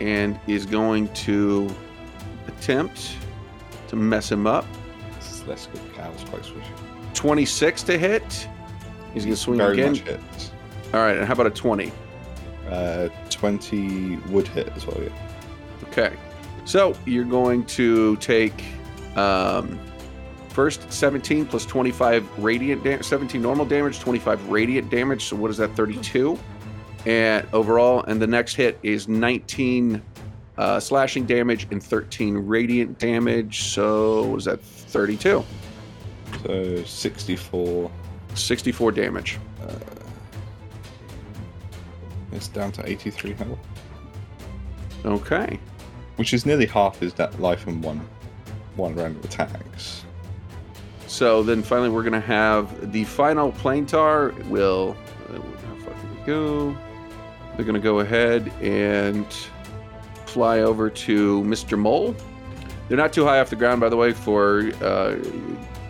and 0.00 0.38
is 0.46 0.66
going 0.66 1.12
to 1.14 1.68
attempt 2.48 3.16
to 3.88 3.96
mess 3.96 4.30
him 4.30 4.46
up. 4.46 4.66
This 5.18 5.32
is 5.32 5.46
less 5.46 5.66
good. 5.66 5.80
Cal's 5.94 6.24
quite 6.24 6.42
swishy. 6.42 6.64
26 7.14 7.82
to 7.84 7.98
hit 7.98 8.48
He's 9.14 9.24
gonna 9.24 9.36
swing 9.36 9.58
Very 9.58 9.74
again. 9.74 9.92
much 9.92 10.00
hits. 10.00 10.52
All 10.94 11.00
right, 11.00 11.16
and 11.16 11.26
how 11.26 11.34
about 11.34 11.46
a 11.46 11.50
twenty? 11.50 11.92
Uh, 12.68 13.08
20 13.28 14.16
would 14.30 14.48
hit 14.48 14.68
as 14.68 14.86
well, 14.86 14.98
yeah. 15.02 15.10
Okay. 15.88 16.16
So 16.64 16.96
you're 17.04 17.24
going 17.24 17.64
to 17.66 18.16
take 18.16 18.64
um, 19.16 19.78
first 20.52 20.92
17 20.92 21.46
plus 21.46 21.64
25 21.66 22.38
radiant 22.38 22.84
damage, 22.84 23.04
17 23.06 23.40
normal 23.40 23.64
damage, 23.64 23.98
25 24.00 24.50
radiant 24.50 24.90
damage. 24.90 25.24
So 25.24 25.36
what 25.36 25.50
is 25.50 25.56
that? 25.58 25.74
32, 25.74 26.38
and 27.06 27.46
overall, 27.52 28.02
and 28.04 28.20
the 28.20 28.26
next 28.26 28.54
hit 28.54 28.78
is 28.82 29.08
19 29.08 30.00
uh, 30.58 30.78
slashing 30.78 31.24
damage 31.24 31.66
and 31.70 31.82
13 31.82 32.36
radiant 32.36 32.98
damage. 32.98 33.62
So 33.64 34.26
what 34.26 34.38
is 34.38 34.44
that? 34.44 34.60
32, 34.62 35.44
So 36.44 36.84
64. 36.84 37.90
64 38.34 38.92
damage. 38.92 39.38
It's 42.32 42.48
down 42.48 42.72
to 42.72 42.88
83 42.88 43.32
health, 43.34 43.58
Okay. 45.04 45.58
which 46.16 46.32
is 46.32 46.46
nearly 46.46 46.64
half 46.66 46.98
his 46.98 47.12
that 47.14 47.38
life 47.40 47.66
in 47.66 47.82
one 47.82 48.00
one 48.76 48.94
round 48.94 49.16
of 49.18 49.24
attacks. 49.26 50.04
So 51.12 51.42
then 51.42 51.62
finally, 51.62 51.90
we're 51.90 52.04
gonna 52.04 52.20
have 52.22 52.90
the 52.90 53.04
final 53.04 53.52
planetar. 53.52 54.32
Will 54.48 54.96
uh, 55.28 55.34
how 55.34 55.74
far 55.84 55.92
can 55.92 56.10
we 56.10 56.22
go? 56.24 56.74
They're 57.54 57.66
gonna 57.66 57.80
go 57.80 58.00
ahead 58.00 58.50
and 58.62 59.26
fly 60.24 60.60
over 60.60 60.88
to 60.88 61.42
Mr. 61.42 61.78
Mole. 61.78 62.16
They're 62.88 62.96
not 62.96 63.12
too 63.12 63.26
high 63.26 63.40
off 63.40 63.50
the 63.50 63.56
ground, 63.56 63.82
by 63.82 63.90
the 63.90 63.96
way. 63.96 64.14
For 64.14 64.72
uh, 64.80 65.16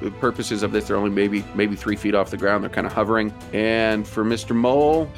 the 0.01 0.11
purposes 0.19 0.65
of 0.65 0.73
this, 0.73 0.89
they're 0.89 0.97
only 0.97 1.11
maybe 1.11 1.45
maybe 1.55 1.77
three 1.77 1.95
feet 1.95 2.17
off 2.17 2.33
the 2.33 2.37
ground. 2.37 2.65
They're 2.65 2.71
kind 2.71 2.89
of 2.89 2.93
hovering. 2.93 3.33
And 3.53 4.05
for 4.05 4.25
Mr. 4.25 4.57
Mole, 4.57 5.09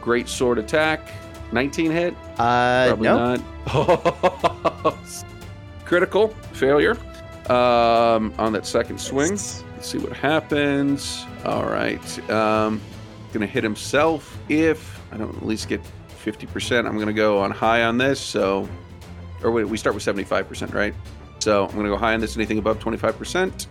great 0.00 0.26
sword 0.26 0.56
attack, 0.56 1.06
19 1.52 1.90
hit. 1.90 2.14
Uh, 2.38 2.86
Probably 2.96 3.08
no. 3.08 3.36
not. 3.66 4.96
Critical 5.84 6.28
failure 6.54 6.96
um, 7.50 8.32
on 8.38 8.52
that 8.52 8.64
second 8.64 9.00
swing. 9.00 9.30
Let's 9.30 9.64
see 9.80 9.98
what 9.98 10.12
happens. 10.12 11.26
All 11.44 11.64
right. 11.64 12.30
Um, 12.30 12.80
gonna 13.32 13.46
hit 13.46 13.64
himself 13.64 14.38
if 14.48 15.00
I 15.12 15.16
don't 15.16 15.36
at 15.36 15.46
least 15.46 15.68
get 15.68 15.80
50%. 16.24 16.86
I'm 16.86 16.98
gonna 16.98 17.12
go 17.12 17.38
on 17.38 17.50
high 17.50 17.82
on 17.84 17.98
this. 17.98 18.20
So, 18.20 18.68
or 19.42 19.50
wait, 19.50 19.64
we 19.64 19.76
start 19.76 19.94
with 19.94 20.04
75%, 20.04 20.74
right? 20.74 20.94
So 21.40 21.66
I'm 21.66 21.74
gonna 21.74 21.88
go 21.88 21.96
high 21.96 22.14
on 22.14 22.20
this. 22.20 22.36
Anything 22.36 22.58
above 22.58 22.78
25%. 22.78 23.66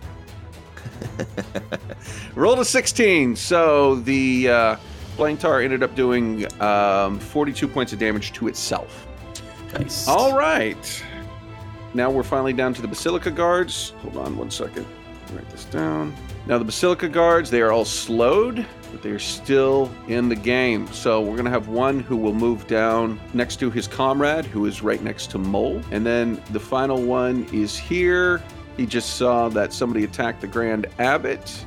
Rolled 2.34 2.58
a 2.58 2.64
16. 2.64 3.36
So 3.36 3.96
the 3.96 4.48
uh, 4.48 4.76
Flame 5.16 5.36
Tar 5.36 5.60
ended 5.60 5.82
up 5.82 5.94
doing 5.94 6.46
um, 6.60 7.18
42 7.18 7.66
points 7.68 7.92
of 7.92 7.98
damage 7.98 8.32
to 8.34 8.48
itself. 8.48 9.06
Nice. 9.74 10.08
All 10.08 10.36
right. 10.36 11.04
Now 11.92 12.10
we're 12.10 12.22
finally 12.22 12.52
down 12.52 12.74
to 12.74 12.82
the 12.82 12.88
Basilica 12.88 13.30
Guards. 13.30 13.94
Hold 14.02 14.16
on 14.16 14.36
one 14.36 14.50
second. 14.50 14.86
Write 15.32 15.48
this 15.50 15.64
down. 15.64 16.14
Now 16.46 16.58
the 16.58 16.64
Basilica 16.64 17.08
Guards, 17.08 17.50
they 17.50 17.60
are 17.60 17.72
all 17.72 17.84
slowed, 17.84 18.66
but 18.90 19.02
they're 19.02 19.18
still 19.18 19.90
in 20.08 20.28
the 20.28 20.36
game. 20.36 20.86
So 20.88 21.20
we're 21.20 21.36
gonna 21.36 21.50
have 21.50 21.68
one 21.68 22.00
who 22.00 22.16
will 22.16 22.34
move 22.34 22.66
down 22.66 23.20
next 23.34 23.56
to 23.60 23.70
his 23.70 23.86
comrade, 23.86 24.44
who 24.44 24.66
is 24.66 24.82
right 24.82 25.02
next 25.02 25.30
to 25.32 25.38
Mole, 25.38 25.80
and 25.90 26.04
then 26.04 26.42
the 26.50 26.60
final 26.60 27.00
one 27.00 27.46
is 27.52 27.76
here. 27.76 28.42
He 28.76 28.86
just 28.86 29.16
saw 29.16 29.48
that 29.50 29.72
somebody 29.72 30.04
attacked 30.04 30.40
the 30.40 30.46
Grand 30.46 30.86
Abbot, 30.98 31.64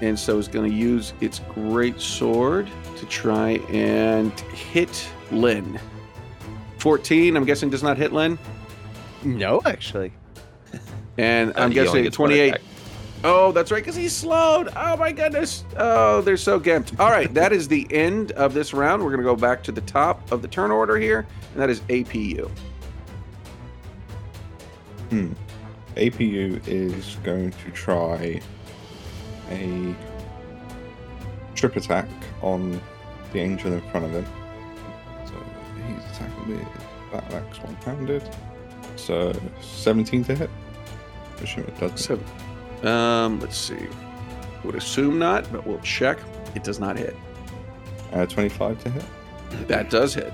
and 0.00 0.18
so 0.18 0.38
is 0.38 0.48
to 0.48 0.64
use 0.66 1.12
its 1.20 1.40
great 1.54 2.00
sword 2.00 2.68
to 2.96 3.06
try 3.06 3.52
and 3.70 4.32
hit 4.40 5.08
Lynn. 5.30 5.78
14, 6.78 7.36
I'm 7.36 7.44
guessing, 7.44 7.70
does 7.70 7.82
not 7.82 7.96
hit 7.96 8.12
Lynn. 8.12 8.38
No, 9.24 9.60
actually. 9.64 10.12
And 11.18 11.50
Uh, 11.50 11.60
I'm 11.62 11.70
he 11.70 11.78
only 11.80 11.88
guessing 11.90 12.02
gets 12.04 12.18
one 12.18 12.28
28. 12.30 12.48
attack. 12.48 12.60
Oh, 13.26 13.52
that's 13.52 13.70
right, 13.72 13.82
because 13.82 13.96
he's 13.96 14.14
slowed. 14.14 14.68
Oh 14.76 14.96
my 14.98 15.10
goodness. 15.10 15.64
Oh, 15.78 16.20
they're 16.20 16.36
so 16.36 16.60
gimped. 16.60 16.98
All 17.00 17.10
right, 17.10 17.32
that 17.32 17.52
is 17.52 17.68
the 17.68 17.86
end 17.90 18.32
of 18.32 18.52
this 18.52 18.74
round. 18.74 19.02
We're 19.02 19.08
going 19.10 19.20
to 19.22 19.24
go 19.24 19.36
back 19.36 19.62
to 19.64 19.72
the 19.72 19.80
top 19.82 20.30
of 20.30 20.42
the 20.42 20.48
turn 20.48 20.70
order 20.70 20.98
here, 20.98 21.26
and 21.52 21.62
that 21.62 21.70
is 21.70 21.80
APU. 21.82 22.50
Hmm. 25.10 25.32
APU 25.96 26.60
is 26.66 27.16
going 27.22 27.52
to 27.52 27.70
try 27.70 28.40
a 29.50 29.94
trip 31.54 31.76
attack 31.76 32.08
on 32.42 32.78
the 33.32 33.38
angel 33.38 33.72
in 33.72 33.80
front 33.90 34.04
of 34.06 34.12
him. 34.12 34.26
So 35.24 35.32
he's 35.86 36.04
attacking 36.16 36.48
with 36.58 36.68
battle 37.12 37.36
axe 37.38 37.58
one 37.62 37.74
handed. 37.76 38.28
So 38.96 39.32
17 39.60 40.24
to 40.24 40.34
hit. 40.34 40.50
Assume 41.42 41.64
it 41.64 41.78
does. 41.78 42.04
So, 42.04 42.88
um, 42.88 43.40
let's 43.40 43.56
see. 43.56 43.88
Would 44.64 44.76
assume 44.76 45.18
not, 45.18 45.50
but 45.52 45.66
we'll 45.66 45.80
check. 45.80 46.18
It 46.54 46.64
does 46.64 46.78
not 46.80 46.96
hit. 46.96 47.16
Uh, 48.12 48.26
25 48.26 48.82
to 48.84 48.90
hit. 48.90 49.04
That 49.68 49.88
does 49.88 50.14
hit. 50.14 50.32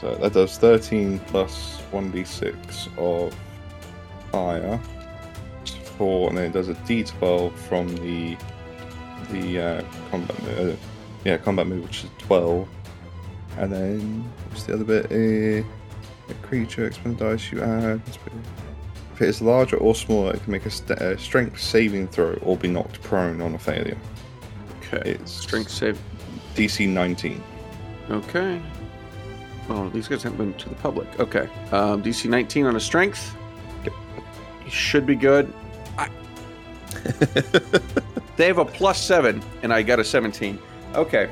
So 0.00 0.14
that 0.16 0.32
does 0.32 0.58
13 0.58 1.20
plus 1.20 1.80
1d6 1.92 2.98
of 2.98 3.34
fire. 4.32 4.80
Four, 5.96 6.28
and 6.28 6.38
then 6.38 6.46
it 6.46 6.52
does 6.52 6.68
a 6.68 6.74
d12 6.74 7.56
from 7.56 7.88
the 7.96 8.36
the 9.30 9.60
uh, 9.60 9.84
combat 10.10 10.42
move. 10.42 10.58
Uh, 10.58 10.76
yeah, 11.24 11.36
combat 11.38 11.66
move, 11.66 11.84
which 11.84 12.04
is 12.04 12.10
12. 12.18 12.68
And 13.58 13.72
then 13.72 14.32
what's 14.48 14.64
the 14.64 14.74
other 14.74 14.84
bit? 14.84 15.06
Uh, 15.06 15.66
a 16.28 16.34
creature, 16.46 16.86
expend 16.86 17.18
dice 17.18 17.52
you 17.52 17.62
add. 17.62 18.00
If 19.14 19.22
it 19.22 19.28
is 19.28 19.40
larger 19.40 19.76
or 19.78 19.94
smaller, 19.94 20.34
it 20.34 20.42
can 20.42 20.52
make 20.52 20.66
a 20.66 20.70
st- 20.70 20.98
uh, 21.00 21.16
strength 21.16 21.60
saving 21.60 22.08
throw 22.08 22.34
or 22.42 22.56
be 22.56 22.68
knocked 22.68 23.02
prone 23.02 23.40
on 23.40 23.54
a 23.54 23.58
failure. 23.58 23.96
Okay. 24.78 25.12
It's 25.12 25.32
Strength 25.32 25.70
save. 25.70 25.98
DC 26.54 26.88
19. 26.88 27.42
Okay. 28.10 28.60
Oh, 29.68 29.88
these 29.88 30.06
guys 30.06 30.22
haven't 30.22 30.38
been 30.38 30.54
to 30.54 30.68
the 30.68 30.74
public. 30.76 31.18
Okay. 31.18 31.48
Um, 31.72 32.02
DC 32.02 32.28
19 32.28 32.66
on 32.66 32.76
a 32.76 32.80
strength. 32.80 33.36
Yep. 33.84 33.94
Should 34.68 35.06
be 35.06 35.16
good. 35.16 35.52
I... 35.98 36.08
they 38.36 38.46
have 38.46 38.58
a 38.58 38.64
plus 38.64 39.02
seven, 39.02 39.42
and 39.62 39.72
I 39.72 39.82
got 39.82 39.98
a 39.98 40.04
17. 40.04 40.58
Okay. 40.94 41.30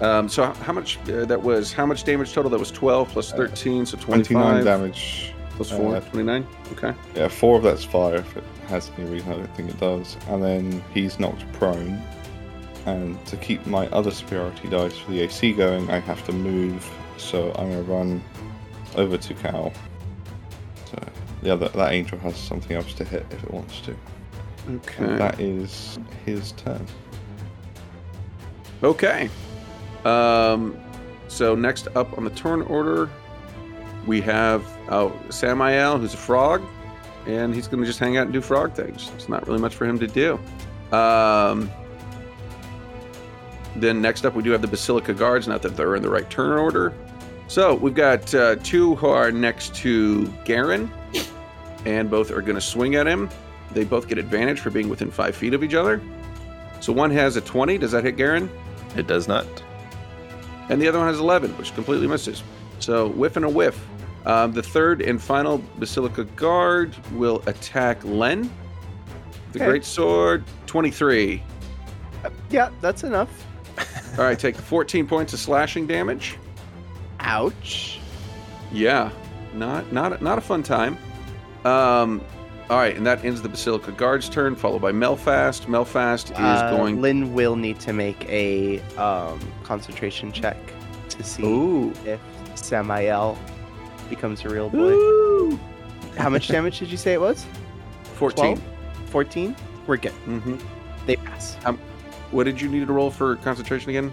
Um, 0.00 0.28
so 0.28 0.44
how 0.44 0.72
much 0.72 0.98
uh, 1.08 1.24
that 1.24 1.40
was? 1.42 1.72
How 1.72 1.86
much 1.86 2.04
damage 2.04 2.32
total? 2.32 2.50
That 2.50 2.58
was 2.58 2.70
12 2.70 3.08
plus 3.08 3.32
13, 3.32 3.86
so 3.86 3.96
29 3.96 4.64
damage. 4.64 5.32
plus 5.50 5.70
four, 5.70 5.96
uh, 5.96 6.00
29. 6.00 6.46
Okay. 6.72 6.94
Yeah, 7.14 7.28
four 7.28 7.58
of 7.58 7.62
that's 7.62 7.84
fire 7.84 8.16
if 8.16 8.36
it 8.36 8.44
has 8.68 8.90
any 8.98 9.08
reason. 9.10 9.32
I 9.32 9.36
don't 9.36 9.56
think 9.56 9.70
it 9.70 9.78
does. 9.78 10.16
And 10.28 10.42
then 10.42 10.84
he's 10.92 11.18
knocked 11.18 11.50
prone. 11.54 12.02
And 12.86 13.24
to 13.26 13.36
keep 13.36 13.64
my 13.66 13.86
other 13.88 14.10
superiority 14.10 14.68
dice 14.68 14.98
for 14.98 15.12
the 15.12 15.20
AC 15.20 15.52
going, 15.52 15.90
I 15.90 16.00
have 16.00 16.24
to 16.26 16.32
move. 16.32 16.90
So 17.16 17.50
I'm 17.52 17.70
going 17.70 17.84
to 17.84 17.90
run 17.90 18.22
over 18.96 19.16
to 19.16 19.34
Cal. 19.34 19.72
So 20.90 20.98
the 21.42 21.52
other 21.52 21.68
that 21.68 21.92
angel 21.92 22.18
has 22.18 22.36
something 22.36 22.76
else 22.76 22.92
to 22.94 23.04
hit 23.04 23.24
if 23.30 23.42
it 23.44 23.50
wants 23.50 23.80
to. 23.82 23.96
Okay. 24.68 25.04
And 25.04 25.18
that 25.18 25.40
is 25.40 25.98
his 26.24 26.52
turn. 26.52 26.86
Okay. 28.82 29.30
Um, 30.04 30.78
so 31.28 31.54
next 31.54 31.88
up 31.96 32.16
on 32.16 32.24
the 32.24 32.30
turn 32.30 32.62
order, 32.62 33.10
we 34.06 34.20
have 34.20 34.66
oh, 34.90 35.18
Samael, 35.30 35.98
who's 35.98 36.14
a 36.14 36.18
frog, 36.18 36.62
and 37.26 37.54
he's 37.54 37.66
going 37.66 37.82
to 37.82 37.86
just 37.86 37.98
hang 37.98 38.16
out 38.16 38.24
and 38.24 38.32
do 38.32 38.40
frog 38.40 38.74
things. 38.74 39.10
It's 39.14 39.28
not 39.28 39.46
really 39.46 39.60
much 39.60 39.74
for 39.74 39.86
him 39.86 39.98
to 39.98 40.06
do. 40.06 40.38
Um, 40.94 41.70
then 43.76 44.00
next 44.00 44.24
up, 44.24 44.34
we 44.34 44.42
do 44.42 44.50
have 44.50 44.62
the 44.62 44.68
Basilica 44.68 45.14
Guards. 45.14 45.48
Not 45.48 45.62
that 45.62 45.76
they're 45.76 45.96
in 45.96 46.02
the 46.02 46.10
right 46.10 46.28
turn 46.30 46.58
order. 46.58 46.94
So 47.48 47.74
we've 47.74 47.94
got 47.94 48.34
uh, 48.34 48.56
two 48.56 48.94
who 48.96 49.08
are 49.08 49.30
next 49.32 49.74
to 49.76 50.26
Garen, 50.44 50.90
and 51.84 52.10
both 52.10 52.30
are 52.30 52.40
going 52.40 52.54
to 52.54 52.60
swing 52.60 52.94
at 52.94 53.06
him. 53.06 53.28
They 53.72 53.84
both 53.84 54.08
get 54.08 54.18
advantage 54.18 54.60
for 54.60 54.70
being 54.70 54.88
within 54.88 55.10
five 55.10 55.34
feet 55.34 55.54
of 55.54 55.64
each 55.64 55.74
other. 55.74 56.00
So 56.80 56.92
one 56.92 57.10
has 57.10 57.36
a 57.36 57.40
20. 57.40 57.78
Does 57.78 57.92
that 57.92 58.04
hit 58.04 58.16
Garen? 58.16 58.50
It 58.96 59.06
does 59.06 59.26
not. 59.26 59.46
And 60.68 60.80
the 60.80 60.88
other 60.88 60.98
one 60.98 61.08
has 61.08 61.18
11, 61.20 61.56
which 61.58 61.74
completely 61.74 62.06
misses. 62.06 62.42
So 62.78 63.08
whiff 63.08 63.36
and 63.36 63.44
a 63.44 63.48
whiff. 63.48 63.86
Um, 64.26 64.52
the 64.52 64.62
third 64.62 65.02
and 65.02 65.20
final 65.22 65.62
Basilica 65.78 66.24
Guard 66.24 66.94
will 67.12 67.42
attack 67.46 68.02
Len. 68.04 68.50
The 69.52 69.58
Okay. 69.60 69.66
Great 69.66 69.84
Sword, 69.84 70.44
23. 70.66 71.42
Yeah, 72.50 72.70
that's 72.80 73.04
enough. 73.04 73.28
All 74.18 74.24
right, 74.24 74.38
take 74.38 74.56
14 74.56 75.06
points 75.06 75.32
of 75.34 75.38
slashing 75.40 75.86
damage. 75.86 76.38
Ouch. 77.20 78.00
Yeah, 78.72 79.10
not 79.52 79.92
not 79.92 80.20
not 80.22 80.38
a 80.38 80.40
fun 80.40 80.62
time. 80.62 80.96
Um, 81.64 82.20
All 82.70 82.78
right, 82.78 82.96
and 82.96 83.06
that 83.06 83.22
ends 83.24 83.42
the 83.42 83.48
Basilica 83.48 83.92
Guard's 83.92 84.28
turn, 84.28 84.56
followed 84.56 84.80
by 84.80 84.90
Melphast. 84.90 85.66
Melphast 85.66 86.30
is 86.32 86.38
Uh, 86.38 86.70
going. 86.76 87.00
Lynn 87.02 87.34
will 87.34 87.56
need 87.56 87.78
to 87.80 87.92
make 87.92 88.24
a 88.28 88.80
um, 88.96 89.38
concentration 89.62 90.32
check 90.32 90.56
to 91.10 91.22
see 91.22 91.44
Ooh. 91.44 91.92
if 92.06 92.18
Samael 92.54 93.36
becomes 94.08 94.42
a 94.46 94.48
real 94.48 94.70
boy. 94.70 94.92
Ooh. 94.92 95.60
How 96.16 96.30
much 96.30 96.48
damage 96.48 96.78
did 96.78 96.90
you 96.90 96.96
say 96.96 97.12
it 97.12 97.20
was? 97.20 97.44
14. 98.14 98.56
12? 98.56 98.62
14? 99.10 99.56
We're 99.86 99.96
good. 99.98 100.12
Mm-hmm. 100.26 100.56
They 101.04 101.16
pass. 101.16 101.56
What 102.30 102.44
did 102.44 102.60
you 102.60 102.68
need 102.70 102.86
to 102.86 102.92
roll 102.92 103.10
for 103.10 103.36
concentration 103.36 103.90
again? 103.90 104.10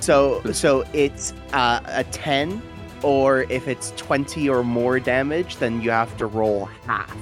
So 0.00 0.42
so 0.52 0.84
it's 0.92 1.32
uh, 1.52 1.80
a 1.86 2.02
10, 2.04 2.60
or 3.02 3.42
if 3.44 3.68
it's 3.68 3.92
20 3.96 4.48
or 4.48 4.64
more 4.64 4.98
damage, 4.98 5.56
then 5.58 5.80
you 5.80 5.90
have 5.90 6.14
to 6.16 6.26
roll 6.26 6.66
half. 6.86 7.16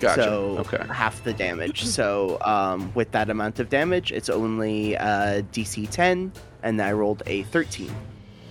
Gotcha. 0.00 0.22
So 0.22 0.56
okay. 0.58 0.84
half 0.92 1.22
the 1.24 1.32
damage. 1.32 1.84
So 1.84 2.38
um, 2.40 2.90
with 2.94 3.10
that 3.12 3.28
amount 3.30 3.60
of 3.60 3.68
damage, 3.68 4.12
it's 4.12 4.28
only 4.30 4.96
uh, 4.96 5.42
DC 5.52 5.88
10, 5.90 6.32
and 6.62 6.80
I 6.82 6.92
rolled 6.92 7.22
a 7.26 7.42
13 7.44 7.94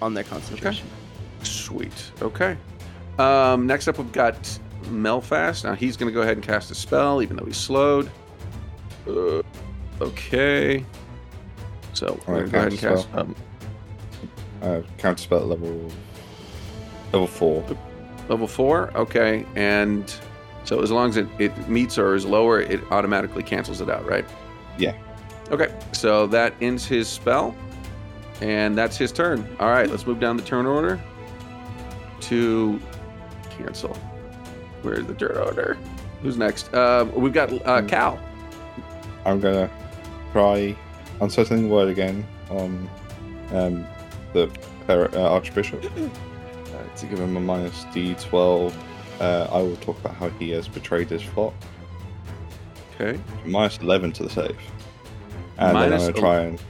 on 0.02 0.14
their 0.14 0.24
concentration. 0.24 0.88
Sweet. 1.44 2.12
Okay. 2.22 2.56
Um, 3.18 3.66
next 3.68 3.88
up, 3.88 3.98
we've 3.98 4.12
got 4.12 4.36
Melphast. 4.84 5.64
Now 5.64 5.74
he's 5.74 5.98
going 5.98 6.10
to 6.10 6.14
go 6.14 6.22
ahead 6.22 6.38
and 6.38 6.46
cast 6.46 6.72
a 6.72 6.76
spell, 6.76 7.22
even 7.22 7.36
though 7.38 7.46
he's 7.46 7.58
slowed. 7.58 8.10
Uh, 9.08 9.42
okay. 10.02 10.86
So 11.94 12.20
we're 12.28 12.36
Alright, 12.36 12.36
going 12.36 12.46
to 12.46 12.52
go 12.52 12.58
ahead 12.60 12.72
and 12.72 12.80
cast 12.80 12.96
cast. 12.96 13.04
spell. 13.10 13.20
Um, 13.22 13.36
Uh, 14.62 14.82
counter 14.98 15.22
spell 15.22 15.40
at 15.40 15.48
level 15.48 15.90
level 17.14 17.28
four. 17.28 17.64
level 18.28 18.48
four. 18.48 18.92
Okay. 18.96 19.46
And 19.56 20.14
so 20.70 20.84
as 20.84 20.92
long 20.92 21.10
as 21.10 21.18
it, 21.18 21.28
it 21.40 21.68
meets 21.68 21.98
or 21.98 22.14
is 22.14 22.28
lower, 22.28 22.62
it 22.62 22.80
automatically 22.92 23.42
cancels 23.42 23.82
it 23.82 23.90
out, 23.90 24.06
right? 24.06 24.24
Yeah. 24.78 24.96
Okay. 25.50 25.76
So 25.94 26.28
that 26.28 26.54
ends 26.62 26.86
his 26.86 27.08
spell. 27.08 27.56
And 28.40 28.78
that's 28.78 28.96
his 28.96 29.12
turn. 29.12 29.40
All 29.60 29.72
right. 29.72 29.90
Let's 29.90 30.06
move 30.06 30.20
down 30.20 30.38
the 30.38 30.44
turn 30.44 30.68
order 30.68 31.02
to 32.22 32.80
cancel. 33.50 33.98
Where's 34.84 35.08
the 35.08 35.16
turn 35.16 35.38
order? 35.38 35.76
Who's 36.22 36.38
next? 36.38 36.72
Uh, 36.72 37.08
we've 37.16 37.34
got 37.34 37.52
uh, 37.66 37.82
Cal. 37.88 38.20
I'm 39.26 39.40
gonna 39.40 39.72
try 40.34 40.78
unsettling 41.20 41.72
word 41.72 41.90
again 41.90 42.24
on 42.52 42.88
um, 43.54 43.88
the 44.34 44.52
uh, 44.88 45.34
Archbishop 45.34 45.84
uh, 45.98 46.96
to 46.96 47.06
give 47.08 47.20
him 47.20 47.38
a 47.38 47.40
minus 47.40 47.86
D12. 47.86 48.72
Uh, 49.20 49.48
I 49.52 49.58
will 49.62 49.76
talk 49.78 50.00
about 50.00 50.16
how 50.16 50.30
he 50.30 50.52
has 50.52 50.68
betrayed 50.68 51.10
his 51.10 51.22
flock. 51.22 51.54
Okay. 53.00 53.20
Minus 53.46 53.78
11 53.78 54.12
to 54.14 54.24
the 54.24 54.30
save, 54.30 54.58
and 55.58 55.74
Minus 55.74 56.06
then 56.06 56.10
I'm 56.10 56.14
gonna 56.14 56.20
try 56.22 56.40
and 56.42 56.62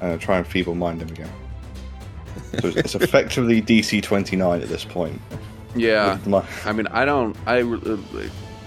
uh, 0.00 0.18
try 0.18 0.36
and 0.38 0.46
feeble 0.46 0.74
mind 0.74 1.02
him 1.02 1.08
again. 1.08 1.30
So 2.60 2.68
it's, 2.68 2.76
it's 2.76 2.94
effectively 2.94 3.60
DC 3.60 4.02
29 4.02 4.62
at 4.62 4.68
this 4.68 4.84
point. 4.84 5.20
Yeah. 5.74 6.18
My- 6.26 6.44
I 6.64 6.72
mean, 6.72 6.86
I 6.88 7.04
don't. 7.04 7.36
I. 7.46 7.62
uh, 7.62 7.98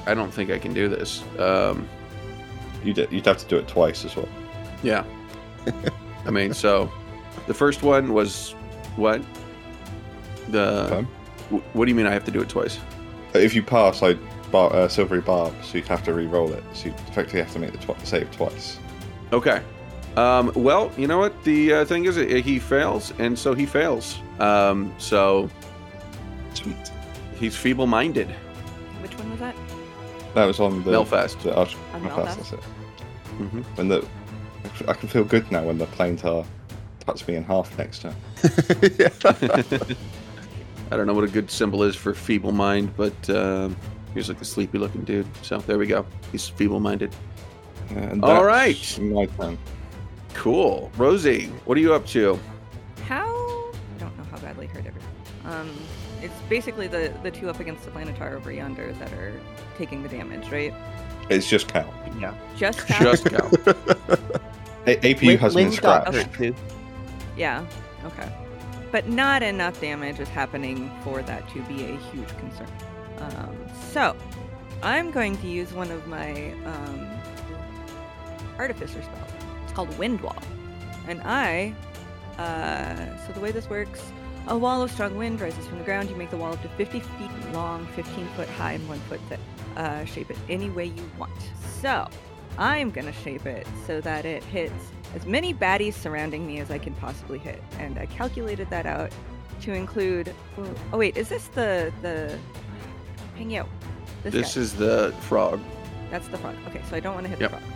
I 0.07 0.15
don't 0.15 0.31
think 0.33 0.49
I 0.49 0.57
can 0.57 0.73
do 0.73 0.89
this. 0.89 1.23
Um, 1.37 1.87
you'd, 2.83 2.97
you'd 3.11 3.25
have 3.27 3.37
to 3.37 3.45
do 3.45 3.57
it 3.57 3.67
twice 3.67 4.03
as 4.03 4.15
well. 4.15 4.27
yeah. 4.81 5.03
I 6.25 6.31
mean, 6.31 6.53
so 6.55 6.91
the 7.47 7.53
first 7.53 7.83
one 7.83 8.13
was 8.13 8.51
what? 8.95 9.21
The. 10.49 11.05
What 11.73 11.85
do 11.85 11.89
you 11.91 11.95
mean 11.95 12.07
I 12.07 12.11
have 12.13 12.23
to 12.25 12.31
do 12.31 12.41
it 12.41 12.49
twice? 12.49 12.79
If 13.33 13.53
you 13.55 13.63
pass, 13.63 14.03
I 14.03 14.13
bar, 14.51 14.73
uh, 14.73 14.87
silvery 14.87 15.21
barb, 15.21 15.53
so 15.63 15.77
you'd 15.77 15.87
have 15.87 16.03
to 16.03 16.13
re-roll 16.13 16.51
it. 16.53 16.63
So 16.73 16.87
you 16.87 16.93
effectively 17.07 17.39
have 17.41 17.53
to 17.53 17.59
make 17.59 17.71
the 17.71 17.77
tw- 17.93 18.05
save 18.07 18.29
twice. 18.31 18.77
Okay. 19.31 19.61
Um, 20.17 20.51
well, 20.55 20.91
you 20.97 21.07
know 21.07 21.17
what? 21.19 21.41
The 21.45 21.73
uh, 21.73 21.85
thing 21.85 22.03
is, 22.05 22.17
uh, 22.17 22.21
he 22.21 22.59
fails, 22.59 23.13
and 23.17 23.37
so 23.39 23.53
he 23.53 23.65
fails. 23.65 24.19
Um, 24.39 24.93
so 24.97 25.49
Sweet. 26.53 26.75
he's 27.39 27.55
feeble-minded. 27.55 28.27
Which 29.01 29.17
one 29.17 29.31
was 29.31 29.39
that? 29.39 29.55
That 30.35 30.45
was 30.45 30.59
on 30.59 30.83
the 30.83 30.91
Melphast. 30.91 31.41
The 31.43 31.55
Arch- 31.55 31.77
On 31.93 32.01
Melphast, 32.01 32.09
Melphast? 32.09 32.35
that's 32.37 32.51
it. 32.53 32.59
Mhm. 33.39 33.63
When 33.77 33.87
the, 33.87 34.05
I 34.87 34.93
can 34.93 35.07
feel 35.07 35.23
good 35.23 35.49
now 35.49 35.63
when 35.63 35.77
the 35.77 35.85
planetar 35.87 36.45
cuts 37.05 37.25
me 37.27 37.35
in 37.35 37.43
half 37.43 37.75
next 37.77 37.99
time. 38.01 38.15
I 40.91 40.97
don't 40.97 41.07
know 41.07 41.13
what 41.13 41.23
a 41.23 41.27
good 41.29 41.49
symbol 41.49 41.83
is 41.83 41.95
for 41.95 42.13
feeble 42.13 42.51
mind, 42.51 42.93
but 42.97 43.29
um, 43.29 43.75
he's 44.13 44.27
like 44.29 44.41
a 44.41 44.45
sleepy 44.45 44.77
looking 44.77 45.03
dude. 45.03 45.25
So 45.41 45.57
there 45.59 45.77
we 45.77 45.87
go. 45.87 46.05
He's 46.31 46.47
feeble 46.49 46.79
minded. 46.81 47.15
And 47.89 48.23
All 48.23 48.43
that's 48.43 48.97
right. 48.99 49.11
my 49.11 49.25
turn. 49.25 49.57
Cool. 50.33 50.91
Rosie, 50.97 51.47
what 51.65 51.77
are 51.77 51.81
you 51.81 51.93
up 51.93 52.05
to? 52.07 52.39
How? 53.07 53.25
I 53.25 53.99
don't 53.99 54.17
know 54.17 54.23
how 54.31 54.37
badly 54.39 54.67
hurt 54.67 54.85
everyone. 54.85 55.09
Um, 55.45 55.69
it's 56.21 56.33
basically 56.49 56.87
the 56.87 57.13
the 57.23 57.31
two 57.31 57.49
up 57.49 57.59
against 57.59 57.83
the 57.83 57.91
planetar 57.91 58.33
over 58.33 58.51
yonder 58.51 58.93
that 58.93 59.11
are 59.13 59.33
taking 59.77 60.03
the 60.03 60.09
damage, 60.09 60.49
right? 60.51 60.73
It's 61.29 61.49
just 61.49 61.67
Cal. 61.67 61.91
Yeah. 62.19 62.33
Just 62.57 62.85
Cal? 62.87 63.11
Just 63.15 63.25
Cal. 63.25 63.47
A- 64.87 64.97
APU 64.97 65.21
Lynn, 65.23 65.37
has 65.39 65.55
Lynn 65.55 65.69
been 65.69 65.79
got 65.79 66.07
scratched. 66.07 66.27
hurt 66.35 66.37
too. 66.37 66.55
Yeah. 67.37 67.65
Okay. 68.05 68.29
But 68.91 69.07
not 69.07 69.41
enough 69.41 69.79
damage 69.79 70.19
is 70.19 70.27
happening 70.27 70.91
for 71.03 71.21
that 71.21 71.47
to 71.49 71.61
be 71.63 71.85
a 71.85 71.97
huge 71.97 72.27
concern. 72.37 72.67
Um, 73.17 73.57
so, 73.91 74.15
I'm 74.83 75.11
going 75.11 75.37
to 75.37 75.47
use 75.47 75.71
one 75.73 75.91
of 75.91 76.07
my 76.07 76.51
um, 76.65 77.07
artificer 78.57 79.01
spells. 79.01 79.31
It's 79.63 79.73
called 79.73 79.97
Wind 79.97 80.21
Wall, 80.21 80.41
and 81.07 81.21
I. 81.23 81.73
Uh, 82.37 83.17
so 83.25 83.33
the 83.33 83.39
way 83.39 83.51
this 83.51 83.69
works, 83.69 84.01
a 84.47 84.57
wall 84.57 84.81
of 84.81 84.91
strong 84.91 85.15
wind 85.15 85.39
rises 85.39 85.67
from 85.67 85.77
the 85.77 85.83
ground. 85.83 86.09
You 86.09 86.15
make 86.15 86.31
the 86.31 86.37
wall 86.37 86.53
up 86.53 86.61
to 86.63 86.69
50 86.69 86.99
feet 86.99 87.53
long, 87.53 87.85
15 87.95 88.27
foot 88.29 88.49
high, 88.49 88.73
and 88.73 88.89
one 88.89 88.99
foot 89.01 89.19
thick. 89.29 89.39
Uh, 89.77 90.03
shape 90.05 90.31
it 90.31 90.37
any 90.49 90.69
way 90.69 90.85
you 90.85 91.11
want. 91.17 91.31
So, 91.81 92.07
I'm 92.57 92.91
gonna 92.91 93.13
shape 93.13 93.45
it 93.45 93.67
so 93.85 94.01
that 94.01 94.25
it 94.25 94.43
hits 94.43 94.91
as 95.15 95.25
many 95.25 95.53
baddies 95.53 95.93
surrounding 95.93 96.45
me 96.47 96.59
as 96.59 96.71
I 96.71 96.77
can 96.77 96.93
possibly 96.95 97.37
hit, 97.39 97.61
and 97.79 97.97
I 97.97 98.05
calculated 98.05 98.69
that 98.69 98.85
out 98.85 99.11
to 99.61 99.73
include. 99.73 100.33
Oh 100.93 100.97
wait, 100.97 101.17
is 101.17 101.29
this 101.29 101.47
the 101.47 101.91
the? 102.01 102.37
Hang 103.35 103.55
out. 103.57 103.67
This, 104.23 104.33
This 104.33 104.55
guy. 104.55 104.61
is 104.61 104.73
the 104.73 105.15
frog. 105.21 105.59
That's 106.11 106.27
the 106.27 106.37
frog. 106.37 106.55
Okay, 106.67 106.81
so 106.89 106.95
I 106.95 106.99
don't 106.99 107.13
want 107.15 107.25
to 107.25 107.29
hit 107.29 107.39
Yep. 107.41 107.51
the 107.51 107.57
frog. 107.57 107.71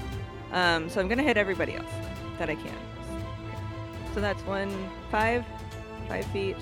Um, 0.52 0.90
so 0.90 1.00
I'm 1.02 1.08
gonna 1.08 1.24
hit 1.24 1.38
everybody 1.38 1.76
else 1.76 1.92
that 2.40 2.50
I 2.50 2.56
can. 2.56 2.68
Okay. 2.68 4.14
So 4.14 4.22
that's 4.22 4.42
one 4.44 4.72
five, 5.12 5.44
five 6.08 6.26
feet, 6.28 6.56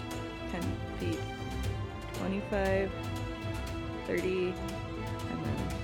ten 0.51 0.61
feet, 0.99 1.19
twenty-five, 2.19 2.89
thirty, 4.07 4.47
and 4.47 5.45
then. 5.45 5.77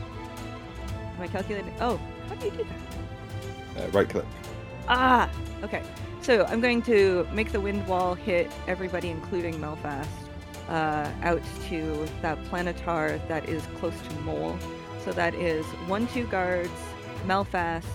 Am 1.17 1.21
I 1.21 1.28
calculating? 1.28 1.73
Oh, 1.82 1.99
how 2.30 2.36
do 2.36 2.45
you 2.45 2.52
do 2.52 2.65
that? 3.75 3.84
Uh, 3.84 3.88
right 3.89 4.08
click. 4.10 4.25
Ah, 4.89 5.30
okay. 5.63 5.84
So 6.21 6.45
I'm 6.45 6.62
going 6.62 6.82
to 6.84 7.28
make 7.32 7.52
the 7.52 7.62
wind 7.62 7.88
wall 7.88 8.15
hit 8.15 8.52
everybody, 8.67 9.10
including 9.10 9.56
Melphast, 9.56 10.08
uh, 10.67 11.10
out 11.21 11.41
to 11.69 12.08
that 12.21 12.43
planetar 12.45 13.25
that 13.28 13.47
is 13.47 13.63
close 13.80 13.93
to 14.02 14.15
Mole. 14.21 14.58
So 15.06 15.12
that 15.13 15.34
is 15.36 15.65
one, 15.88 16.08
two 16.08 16.25
guards, 16.25 16.71
Melphast, 17.25 17.86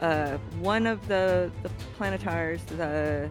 uh, 0.00 0.38
one 0.60 0.86
of 0.86 1.06
the 1.08 1.50
the 1.62 1.68
planetars, 1.96 2.62
the 2.64 3.28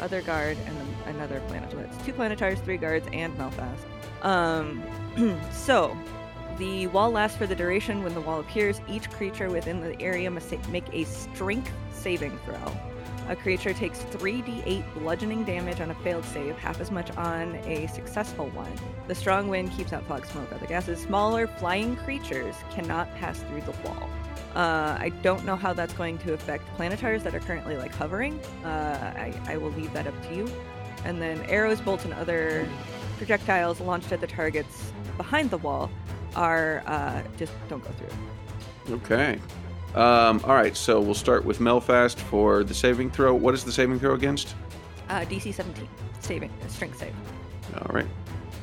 other 0.00 0.22
guard, 0.22 0.56
and 0.66 0.76
another 1.06 1.40
planetar. 1.48 1.82
That's 1.82 2.04
two 2.04 2.12
planetars, 2.12 2.60
three 2.60 2.76
guards, 2.76 3.06
and 3.12 3.36
Melphast. 3.36 4.24
Um, 4.24 4.82
so 5.52 5.96
the 6.58 6.86
wall 6.88 7.10
lasts 7.10 7.36
for 7.36 7.46
the 7.46 7.54
duration 7.54 8.02
when 8.04 8.14
the 8.14 8.20
wall 8.20 8.40
appears. 8.40 8.80
Each 8.88 9.10
creature 9.10 9.50
within 9.50 9.80
the 9.80 10.00
area 10.00 10.30
must 10.30 10.52
make 10.68 10.84
a 10.92 11.04
strength 11.04 11.72
saving 11.92 12.38
throw. 12.44 12.72
A 13.28 13.34
creature 13.34 13.72
takes 13.72 14.00
3d8 14.00 14.84
bludgeoning 14.94 15.44
damage 15.44 15.80
on 15.80 15.90
a 15.90 15.94
failed 15.96 16.24
save, 16.26 16.58
half 16.58 16.78
as 16.80 16.90
much 16.90 17.10
on 17.16 17.54
a 17.64 17.86
successful 17.86 18.48
one. 18.50 18.70
The 19.08 19.14
strong 19.14 19.48
wind 19.48 19.72
keeps 19.72 19.94
out 19.94 20.04
fog, 20.04 20.26
smoke, 20.26 20.52
other 20.52 20.66
gases. 20.66 21.00
Smaller 21.00 21.46
flying 21.46 21.96
creatures 21.96 22.54
cannot 22.70 23.12
pass 23.14 23.38
through 23.40 23.62
the 23.62 23.72
wall. 23.82 24.10
Uh, 24.54 24.96
I 25.00 25.10
don't 25.22 25.44
know 25.46 25.56
how 25.56 25.72
that's 25.72 25.94
going 25.94 26.18
to 26.18 26.34
affect 26.34 26.66
planetars 26.76 27.22
that 27.22 27.34
are 27.34 27.40
currently 27.40 27.76
like 27.76 27.94
hovering. 27.94 28.38
Uh, 28.62 29.14
I, 29.16 29.34
I 29.46 29.56
will 29.56 29.72
leave 29.72 29.92
that 29.94 30.06
up 30.06 30.28
to 30.28 30.34
you. 30.34 30.50
And 31.04 31.20
then 31.20 31.40
arrows, 31.48 31.80
bolts, 31.80 32.04
and 32.04 32.12
other 32.14 32.68
projectiles 33.16 33.80
launched 33.80 34.12
at 34.12 34.20
the 34.20 34.26
targets 34.26 34.92
behind 35.16 35.50
the 35.50 35.58
wall 35.58 35.90
are 36.36 36.82
uh, 36.86 37.22
just 37.36 37.52
don't 37.68 37.82
go 37.84 37.90
through. 37.92 38.94
Okay. 38.96 39.38
Um, 39.94 40.40
all 40.44 40.54
right, 40.54 40.76
so 40.76 41.00
we'll 41.00 41.14
start 41.14 41.44
with 41.44 41.58
Melphast 41.60 42.16
for 42.16 42.64
the 42.64 42.74
saving 42.74 43.10
throw. 43.10 43.34
What 43.34 43.54
is 43.54 43.64
the 43.64 43.72
saving 43.72 44.00
throw 44.00 44.14
against? 44.14 44.54
Uh, 45.08 45.20
DC 45.20 45.54
17, 45.54 45.88
saving, 46.20 46.50
uh, 46.64 46.68
strength 46.68 46.98
save. 46.98 47.14
All 47.76 47.94
right. 47.94 48.06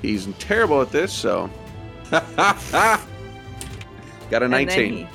He's 0.01 0.27
terrible 0.39 0.81
at 0.81 0.91
this, 0.91 1.13
so. 1.13 1.49
Got 2.11 2.99
a 4.43 4.47
19. 4.47 4.49
And 4.49 4.51
then 4.51 4.67
19. 4.67 4.93
he- 4.93 5.07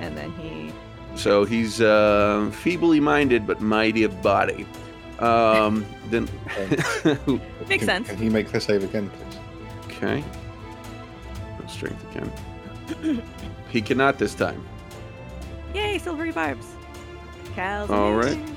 And 0.00 0.16
then 0.16 0.30
he. 0.32 0.72
So 1.16 1.44
he's 1.44 1.80
uh, 1.80 2.50
feebly 2.52 3.00
minded 3.00 3.46
but 3.46 3.60
mighty 3.60 4.02
of 4.04 4.20
body. 4.22 4.66
Um, 5.20 5.84
then. 6.10 6.28
Makes 7.68 7.70
Can- 7.70 7.80
sense. 7.80 8.08
Can 8.08 8.18
he 8.18 8.28
make 8.28 8.48
the 8.50 8.60
save 8.60 8.84
again, 8.84 9.10
please? 9.10 9.38
okay. 9.96 10.24
No 11.74 11.88
Strength 11.88 12.16
again. 12.16 13.22
he 13.70 13.80
cannot 13.82 14.18
this 14.18 14.34
time. 14.34 14.64
Yay, 15.74 15.98
silvery 15.98 16.30
barbs. 16.32 16.66
Cal's 17.54 17.90
All 17.90 18.14
right. 18.14 18.32
amazing. 18.34 18.56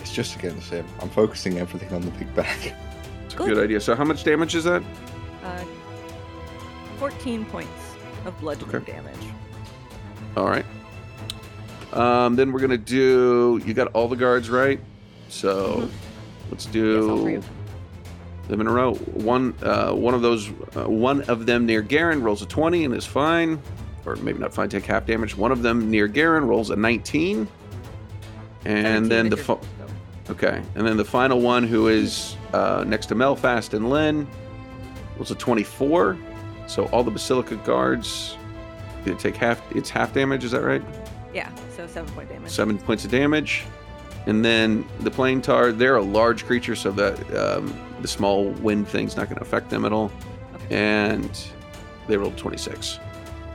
It's 0.00 0.12
just 0.12 0.36
again 0.36 0.54
the 0.56 0.62
same. 0.62 0.84
I'm 1.00 1.08
focusing 1.10 1.58
everything 1.58 1.92
on 1.94 2.02
the 2.02 2.10
big 2.12 2.34
bag. 2.34 2.74
It's 3.24 3.34
a 3.34 3.36
Cool. 3.36 3.46
good 3.48 3.58
idea. 3.58 3.80
So 3.80 3.94
how 3.94 4.04
much 4.04 4.22
damage 4.24 4.54
is 4.54 4.64
that? 4.64 4.82
Uh, 5.42 5.64
14 6.98 7.44
points 7.46 7.70
of 8.24 8.38
bludgeoning 8.40 8.76
Okay. 8.76 8.92
damage. 8.92 9.14
All 10.36 10.46
right. 10.48 10.64
Um, 11.92 12.36
then 12.36 12.52
we're 12.52 12.60
gonna 12.60 12.76
do. 12.78 13.60
You 13.64 13.72
got 13.74 13.88
all 13.88 14.08
the 14.08 14.16
guards 14.16 14.50
right, 14.50 14.80
so 15.28 15.88
let's 16.50 16.66
Mm-hmm. 16.66 16.94
Yes, 16.94 17.04
all 17.10 17.22
three 17.22 17.32
do 17.32 17.38
of 17.38 17.48
them. 18.48 18.60
in 18.60 18.66
a 18.66 18.72
row. 18.72 18.94
One, 18.94 19.54
uh, 19.62 19.92
one 19.92 20.14
of 20.14 20.22
those, 20.22 20.48
uh, 20.76 20.88
one 20.88 21.22
of 21.22 21.46
them 21.46 21.66
near 21.66 21.82
Garen 21.82 22.22
rolls 22.22 22.42
a 22.42 22.46
twenty 22.46 22.84
and 22.84 22.94
is 22.94 23.06
fine, 23.06 23.60
or 24.04 24.16
maybe 24.16 24.38
not 24.38 24.52
fine. 24.54 24.68
Take 24.68 24.84
half 24.86 25.06
damage. 25.06 25.36
One 25.36 25.52
of 25.52 25.62
them 25.62 25.90
near 25.90 26.06
Garen 26.08 26.46
rolls 26.46 26.70
a 26.70 26.76
nineteen, 26.76 27.48
and 28.64 29.06
17 29.06 29.08
then 29.08 29.28
the 29.30 29.36
your 29.36 29.44
fo- 29.44 29.56
first, 29.56 29.68
though. 30.26 30.32
okay, 30.34 30.62
and 30.74 30.86
then 30.86 30.96
the 30.96 31.04
final 31.04 31.40
one 31.40 31.64
who 31.64 31.88
is 31.88 32.36
uh, 32.52 32.84
next 32.86 33.06
to 33.06 33.14
Melphast 33.14 33.74
and 33.74 33.90
Len 33.90 34.26
rolls 35.16 35.30
a 35.30 35.34
twenty-four. 35.34 36.16
So 36.66 36.86
all 36.86 37.04
the 37.04 37.10
Basilica 37.10 37.56
guards, 37.56 38.36
take 39.18 39.36
half. 39.36 39.60
It's 39.76 39.90
half 39.90 40.14
damage. 40.14 40.44
Is 40.44 40.52
that 40.52 40.62
right? 40.62 40.82
Yeah, 41.34 41.50
so 41.76 41.86
7 41.88 42.08
point 42.14 42.28
damage. 42.28 42.50
seven 42.50 42.78
points 42.78 43.04
of 43.04 43.10
damage. 43.10 43.64
And 44.26 44.44
then 44.44 44.86
the 45.00 45.10
planetar, 45.10 45.76
they're 45.76 45.96
a 45.96 46.02
large 46.02 46.46
creature, 46.46 46.74
so 46.74 46.90
that 46.92 47.36
um, 47.36 47.78
the 48.00 48.08
small 48.08 48.50
wind 48.50 48.88
thing's 48.88 49.16
not 49.16 49.26
going 49.26 49.36
to 49.36 49.42
affect 49.42 49.70
them 49.70 49.84
at 49.84 49.92
all. 49.92 50.10
Okay. 50.54 50.76
And 50.76 51.46
they 52.06 52.16
rolled 52.16 52.36
26. 52.36 52.98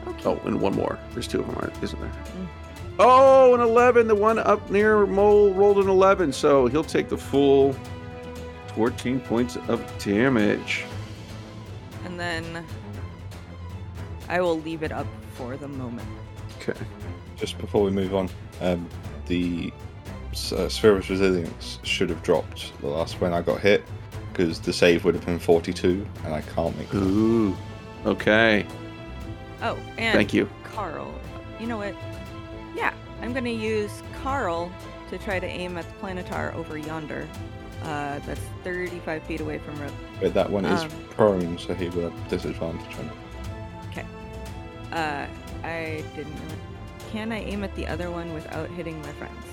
Okay. 0.07 0.22
Oh, 0.26 0.39
and 0.45 0.61
one 0.61 0.76
more. 0.76 0.99
There's 1.13 1.28
two 1.28 1.39
of 1.39 1.47
them, 1.47 1.55
aren't, 1.59 1.84
isn't 1.84 1.99
there? 1.99 2.09
Mm. 2.09 2.47
Oh, 2.99 3.53
an 3.55 3.61
11. 3.61 4.07
The 4.07 4.15
one 4.15 4.39
up 4.39 4.70
near 4.70 5.05
Mole 5.05 5.53
rolled 5.53 5.78
an 5.78 5.88
11, 5.88 6.34
so 6.34 6.67
he'll 6.67 6.84
take 6.84 7.07
the 7.07 7.17
full 7.17 7.74
14 8.76 9.20
points 9.22 9.57
of 9.67 9.82
damage. 10.03 10.86
And 12.05 12.20
then 12.20 12.65
I 14.28 14.41
will 14.41 14.59
leave 14.59 14.84
it 14.84 14.91
up 14.91 15.07
for 15.36 15.57
the 15.57 15.67
moment. 15.67 16.07
Okay. 16.57 16.80
Just 17.38 17.57
before 17.57 17.84
we 17.84 17.91
move 17.91 18.13
on, 18.13 18.30
um, 18.61 18.88
the 19.28 19.72
uh, 20.34 20.69
Sphere 20.69 20.97
of 20.97 21.09
Resilience 21.09 21.80
should 21.84 22.09
have 22.09 22.21
dropped 22.23 22.71
the 22.82 22.88
last 22.88 23.19
when 23.21 23.34
I 23.34 23.41
got 23.41 23.59
hit, 23.59 23.84
because 24.32 24.59
the 24.59 24.73
save 24.73 25.05
would 25.05 25.15
have 25.15 25.25
been 25.25 25.39
42, 25.39 26.05
and 26.23 26.34
I 26.34 26.41
can't 26.41 26.77
make 26.77 26.89
that. 26.89 26.97
Ooh. 26.97 27.55
Okay. 28.05 28.65
Oh, 29.61 29.77
and 29.97 30.15
Thank 30.15 30.34
you. 30.34 30.49
Carl. 30.63 31.13
You 31.59 31.67
know 31.67 31.77
what? 31.77 31.93
Yeah, 32.75 32.93
I'm 33.21 33.34
going 33.34 33.43
to 33.45 33.51
use 33.51 34.01
Carl 34.23 34.71
to 35.09 35.17
try 35.17 35.39
to 35.39 35.47
aim 35.47 35.77
at 35.77 35.86
the 35.86 35.93
planetar 36.05 36.53
over 36.55 36.77
yonder. 36.77 37.27
Uh, 37.84 38.19
that's 38.19 38.41
35 38.63 39.23
feet 39.23 39.41
away 39.41 39.57
from 39.57 39.80
Rip. 39.80 39.91
But 40.21 40.34
that 40.34 40.49
one 40.49 40.65
is 40.65 40.82
Um. 40.84 40.89
prone, 41.11 41.57
so 41.57 41.73
he 41.73 41.89
will 41.89 42.09
have 42.09 42.27
disadvantage 42.30 42.97
on 42.97 43.05
it. 43.05 43.11
Uh, 44.91 45.27
I 45.63 46.03
didn't 46.15 46.34
really. 46.34 47.11
Can 47.11 47.32
I 47.32 47.43
aim 47.43 47.63
at 47.63 47.75
the 47.75 47.86
other 47.88 48.09
one 48.09 48.34
without 48.34 48.69
hitting 48.71 48.99
my 49.03 49.11
friends? 49.13 49.45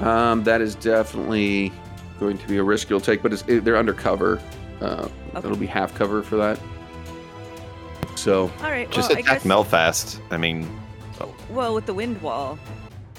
Um, 0.00 0.44
that 0.44 0.60
is 0.60 0.74
definitely 0.74 1.72
going 2.20 2.38
to 2.38 2.46
be 2.48 2.56
a 2.58 2.62
risk 2.62 2.88
you'll 2.90 3.00
take, 3.00 3.22
but 3.22 3.32
it's, 3.32 3.42
it, 3.48 3.64
they're 3.64 3.76
undercover. 3.78 4.40
Uh, 4.80 5.08
Okay. 5.34 5.46
It'll 5.46 5.56
be 5.58 5.66
half 5.66 5.94
cover 5.94 6.22
for 6.22 6.36
that. 6.36 6.58
So, 8.16 8.50
All 8.62 8.70
right. 8.70 8.90
Just 8.90 9.10
well, 9.10 9.18
I 9.18 9.20
attack 9.20 9.42
guess, 9.42 9.44
Melphast. 9.44 10.20
I 10.30 10.36
mean, 10.36 10.66
Well, 11.50 11.74
with 11.74 11.86
the 11.86 11.94
wind 11.94 12.20
wall, 12.22 12.58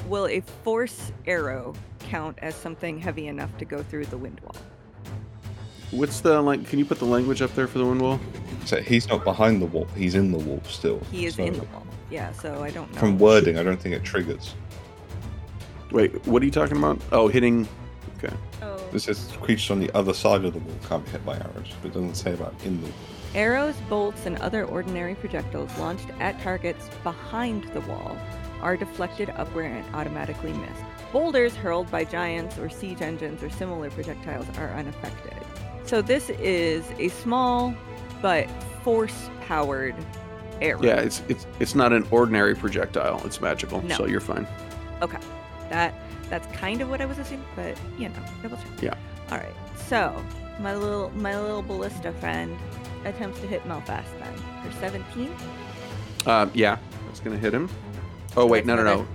will 0.07 0.27
a 0.27 0.41
force 0.63 1.11
arrow 1.27 1.75
count 1.99 2.37
as 2.41 2.55
something 2.55 2.99
heavy 2.99 3.27
enough 3.27 3.55
to 3.59 3.65
go 3.65 3.83
through 3.83 4.07
the 4.07 4.17
wind 4.17 4.41
wall? 4.41 4.55
what's 5.91 6.19
the 6.21 6.41
like? 6.41 6.67
Can 6.67 6.77
you 6.79 6.85
put 6.85 6.99
the 6.99 7.05
language 7.05 7.41
up 7.41 7.53
there 7.55 7.67
for 7.67 7.77
the 7.77 7.85
wind 7.85 8.01
wall? 8.01 8.19
So 8.65 8.81
he's 8.81 9.07
not 9.07 9.23
behind 9.23 9.61
the 9.61 9.65
wall; 9.65 9.87
he's 9.95 10.15
in 10.15 10.31
the 10.31 10.37
wall 10.37 10.61
still. 10.65 10.99
He 11.11 11.25
is 11.25 11.35
So 11.35 11.43
in 11.43 11.53
the 11.53 11.63
wall. 11.63 11.85
Yeah, 12.11 12.31
so 12.33 12.63
I 12.63 12.69
don't 12.71 12.91
know. 12.93 12.99
From 12.99 13.17
wording, 13.17 13.57
I 13.57 13.63
don't 13.63 13.79
think 13.79 13.95
it 13.95 14.03
triggers. 14.03 14.55
Wait, 15.91 16.25
what 16.27 16.41
are 16.41 16.45
you 16.45 16.51
talking 16.51 16.77
about? 16.77 16.99
Oh, 17.11 17.27
hitting. 17.27 17.67
Okay. 18.17 18.33
Oh. 18.61 18.77
This 18.91 19.07
is 19.07 19.31
creatures 19.41 19.71
on 19.71 19.79
the 19.79 19.91
other 19.95 20.13
side 20.13 20.45
of 20.45 20.53
the 20.53 20.59
wall 20.59 20.75
can't 20.87 21.03
be 21.05 21.11
hit 21.11 21.25
by 21.25 21.35
arrows, 21.35 21.71
but 21.81 21.89
it 21.89 21.93
doesn't 21.93 22.15
say 22.15 22.33
about 22.33 22.53
in 22.63 22.79
the 22.81 22.87
wall. 22.87 22.95
Arrows, 23.35 23.75
bolts, 23.87 24.25
and 24.25 24.37
other 24.39 24.65
ordinary 24.65 25.15
projectiles 25.15 25.75
launched 25.77 26.09
at 26.19 26.39
targets 26.41 26.89
behind 27.03 27.63
the 27.73 27.81
wall 27.81 28.17
are 28.61 28.75
deflected 28.75 29.29
upward 29.31 29.65
and 29.71 29.95
automatically 29.95 30.51
missed. 30.53 30.83
Boulders 31.13 31.55
hurled 31.55 31.89
by 31.89 32.03
giants 32.03 32.57
or 32.57 32.69
siege 32.69 33.01
engines 33.01 33.41
or 33.41 33.49
similar 33.49 33.89
projectiles 33.91 34.45
are 34.57 34.69
unaffected. 34.73 35.33
So 35.85 36.01
this 36.01 36.29
is 36.31 36.85
a 36.99 37.07
small 37.09 37.73
but 38.21 38.47
force-powered 38.83 39.95
arrow. 40.61 40.81
Yeah, 40.83 40.99
it's 40.99 41.21
it's 41.29 41.47
it's 41.59 41.73
not 41.73 41.93
an 41.93 42.05
ordinary 42.11 42.53
projectile. 42.55 43.21
It's 43.25 43.39
magical, 43.39 43.81
No. 43.83 43.95
so 43.95 44.05
you're 44.05 44.19
fine. 44.19 44.45
That 45.69 45.93
that's 46.29 46.47
kind 46.55 46.81
of 46.81 46.89
what 46.89 47.01
I 47.01 47.05
was 47.05 47.17
assuming, 47.17 47.45
but 47.55 47.77
you 47.97 48.09
know, 48.09 48.15
double 48.41 48.57
check. 48.57 48.81
Yeah. 48.81 48.93
All 49.31 49.37
right. 49.37 49.53
So 49.87 50.23
my 50.59 50.75
little 50.75 51.09
my 51.11 51.39
little 51.39 51.61
ballista 51.61 52.11
friend 52.13 52.57
attempts 53.05 53.39
to 53.41 53.47
hit 53.47 53.63
Melphast 53.63 54.05
then 54.19 54.33
for 54.63 54.77
17. 54.79 55.33
Uh, 56.25 56.47
yeah, 56.53 56.77
that's 57.05 57.19
gonna 57.19 57.37
hit 57.37 57.53
him. 57.53 57.69
Oh 58.37 58.45
wait, 58.45 58.65
no, 58.65 58.75
no, 58.75 58.83
no. 58.83 59.07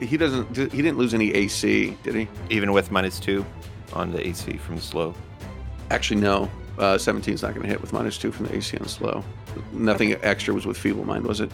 He 0.00 0.16
doesn't. 0.16 0.56
He 0.56 0.82
didn't 0.82 0.98
lose 0.98 1.14
any 1.14 1.32
AC, 1.32 1.96
did 2.02 2.14
he? 2.14 2.28
even 2.50 2.72
with 2.72 2.90
minus 2.90 3.20
two 3.20 3.44
on 3.92 4.10
the 4.10 4.26
AC 4.26 4.56
from 4.56 4.76
the 4.76 4.82
slow. 4.82 5.14
Actually, 5.90 6.20
no. 6.20 6.50
Uh, 6.78 6.96
17's 6.96 7.42
not 7.42 7.50
going 7.54 7.62
to 7.62 7.68
hit 7.68 7.80
with 7.80 7.92
minus 7.92 8.18
two 8.18 8.32
from 8.32 8.46
the 8.46 8.56
AC 8.56 8.76
on 8.78 8.88
slow. 8.88 9.22
Nothing 9.72 10.16
extra 10.22 10.52
was 10.52 10.66
with 10.66 10.76
feeble 10.76 11.04
mind, 11.04 11.24
was 11.24 11.40
it? 11.40 11.50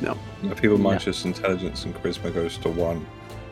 No. 0.00 0.16
If 0.44 0.60
people 0.60 0.78
mind 0.78 1.00
just 1.00 1.24
intelligence 1.24 1.84
and 1.84 1.94
charisma 1.94 2.32
goes 2.34 2.58
to 2.58 2.68
one, 2.68 3.06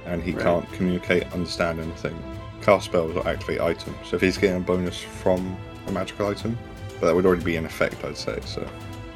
and 0.07 0.23
he 0.23 0.33
Right. 0.33 0.43
can't 0.43 0.73
communicate, 0.73 1.33
understand 1.33 1.81
anything. 1.81 2.15
Cast 2.63 2.87
spells 2.87 3.17
or 3.17 3.27
activate 3.27 3.61
items, 3.61 3.97
so 4.05 4.17
if 4.17 4.23
he's 4.23 4.37
getting 4.39 4.57
a 4.57 4.61
bonus 4.61 4.99
from 5.01 5.57
a 5.87 5.93
magical 5.93 6.27
item, 6.29 6.59
but 7.01 7.07
that 7.07 7.15
would 7.15 7.27
already 7.27 7.45
be 7.45 7.57
in 7.57 7.65
effect, 7.65 8.05
I'd 8.05 8.17
say. 8.17 8.39
So 8.45 8.67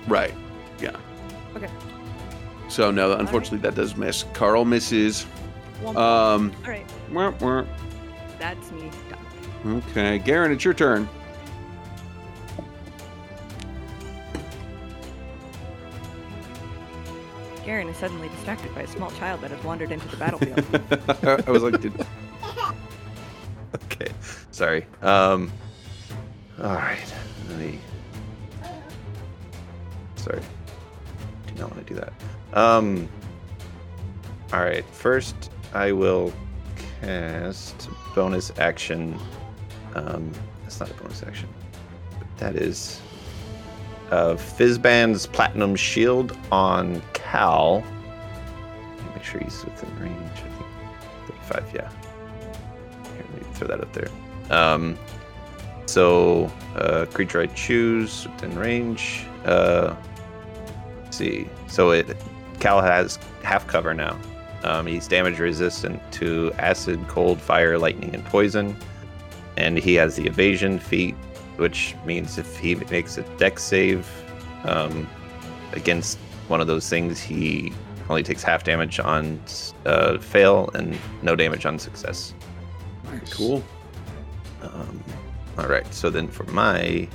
Right. 0.06 0.32
Yeah. 0.80 0.90
Okay. 1.56 1.68
So 2.68 2.90
no, 2.90 3.12
unfortunately, 3.12 3.58
that 3.58 3.74
does 3.74 3.96
miss. 3.96 4.24
Carl 4.34 4.64
misses. 4.64 5.26
Womp 5.82 5.94
womp. 5.94 5.96
Um. 5.96 6.52
All 6.64 6.70
right. 6.70 6.86
wah, 7.12 7.32
wah. 7.40 7.64
That's 8.38 8.70
me 8.72 8.90
done. 9.64 9.82
Okay, 9.90 10.18
Garen, 10.18 10.52
it's 10.52 10.64
your 10.64 10.74
turn. 10.74 11.08
Garen 17.68 17.88
is 17.90 17.98
suddenly 17.98 18.30
distracted 18.30 18.74
by 18.74 18.80
a 18.80 18.86
small 18.86 19.10
child 19.10 19.42
that 19.42 19.50
has 19.50 19.62
wandered 19.62 19.92
into 19.92 20.08
the 20.08 20.16
battlefield. 20.16 20.58
I 21.46 21.50
was 21.50 21.62
like, 21.62 21.78
did, 21.78 21.92
Okay, 23.84 24.10
sorry. 24.50 24.86
Um, 25.02 25.52
all 26.62 26.72
right. 26.72 27.14
Let 27.50 27.58
me. 27.58 27.78
Sorry, 30.16 30.40
do 31.46 31.54
not 31.60 31.70
want 31.70 31.86
to 31.86 31.94
do 31.94 32.00
that. 32.00 32.14
Um. 32.54 33.06
All 34.54 34.60
right. 34.60 34.86
First, 34.86 35.50
I 35.74 35.92
will 35.92 36.32
cast 37.02 37.90
bonus 38.14 38.50
action. 38.56 39.14
Um, 39.94 40.32
that's 40.62 40.80
not 40.80 40.90
a 40.90 40.94
bonus 40.94 41.22
action. 41.22 41.50
That 42.38 42.56
is. 42.56 43.02
Uh, 44.10 44.36
Fizban's 44.36 45.26
Platinum 45.26 45.76
Shield 45.76 46.34
on 46.50 47.02
Cal. 47.30 47.84
Make 49.14 49.24
sure 49.24 49.40
he's 49.40 49.64
within 49.64 49.98
range. 49.98 50.32
I 50.36 50.48
think 50.48 51.40
35, 51.50 51.70
yeah. 51.74 51.90
Here, 53.14 53.24
let 53.32 53.34
me 53.34 53.54
throw 53.54 53.68
that 53.68 53.80
up 53.80 53.92
there. 53.92 54.08
Um, 54.50 54.98
so, 55.86 56.50
uh, 56.76 57.06
creature 57.12 57.40
I 57.40 57.46
choose 57.46 58.26
within 58.28 58.58
range. 58.58 59.24
Uh, 59.44 59.94
see. 61.10 61.48
So 61.66 61.90
it 61.90 62.16
Cal 62.60 62.80
has 62.80 63.18
half 63.42 63.66
cover 63.66 63.94
now. 63.94 64.18
Um, 64.64 64.86
he's 64.86 65.06
damage 65.06 65.38
resistant 65.38 66.00
to 66.12 66.52
acid, 66.58 67.06
cold, 67.08 67.40
fire, 67.40 67.78
lightning, 67.78 68.14
and 68.14 68.24
poison. 68.24 68.76
And 69.56 69.78
he 69.78 69.94
has 69.94 70.16
the 70.16 70.26
evasion 70.26 70.78
feat, 70.78 71.14
which 71.56 71.94
means 72.04 72.38
if 72.38 72.58
he 72.58 72.74
makes 72.74 73.18
a 73.18 73.22
dex 73.36 73.62
save 73.62 74.08
um, 74.64 75.08
against 75.72 76.18
one 76.48 76.60
of 76.60 76.66
those 76.66 76.88
things, 76.88 77.20
he 77.20 77.72
only 78.08 78.22
takes 78.22 78.42
half 78.42 78.64
damage 78.64 78.98
on 79.00 79.40
uh, 79.84 80.18
fail 80.18 80.70
and 80.74 80.98
no 81.22 81.36
damage 81.36 81.66
on 81.66 81.78
success. 81.78 82.34
Cool. 83.30 83.62
Um, 84.62 85.02
all 85.58 85.66
right. 85.66 85.92
So 85.92 86.10
then 86.10 86.28
for 86.28 86.44
my 86.44 87.08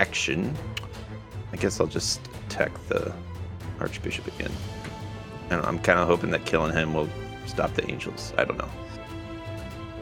action, 0.00 0.54
I 1.52 1.56
guess 1.56 1.80
I'll 1.80 1.86
just 1.86 2.20
attack 2.46 2.72
the 2.88 3.12
archbishop 3.78 4.26
again. 4.26 4.52
And 5.50 5.60
I'm 5.62 5.78
kind 5.78 5.98
of 5.98 6.06
hoping 6.06 6.30
that 6.30 6.44
killing 6.44 6.72
him 6.72 6.94
will 6.94 7.08
stop 7.46 7.74
the 7.74 7.88
angels. 7.90 8.32
I 8.38 8.44
don't 8.44 8.58
know. 8.58 8.70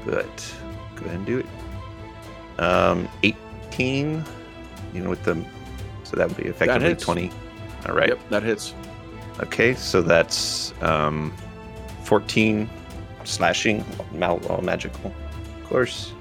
But 0.04 0.54
go 0.96 1.06
ahead 1.06 1.16
and 1.16 1.26
do 1.26 1.38
it. 1.38 1.46
Um, 2.60 3.08
18. 3.22 4.24
You 4.94 5.02
know, 5.02 5.10
with 5.10 5.22
the 5.24 5.44
so 6.04 6.16
that 6.16 6.28
would 6.28 6.36
be 6.38 6.44
effectively 6.44 6.94
20. 6.94 7.30
All 7.86 7.94
right. 7.94 8.08
Yep, 8.08 8.28
that 8.30 8.42
hits. 8.42 8.74
Okay, 9.40 9.74
so 9.74 10.02
that's 10.02 10.72
um, 10.82 11.32
14 12.04 12.68
slashing, 13.24 13.84
mal- 14.12 14.44
all 14.48 14.62
magical, 14.62 15.12
of 15.62 15.68
course. 15.68 16.12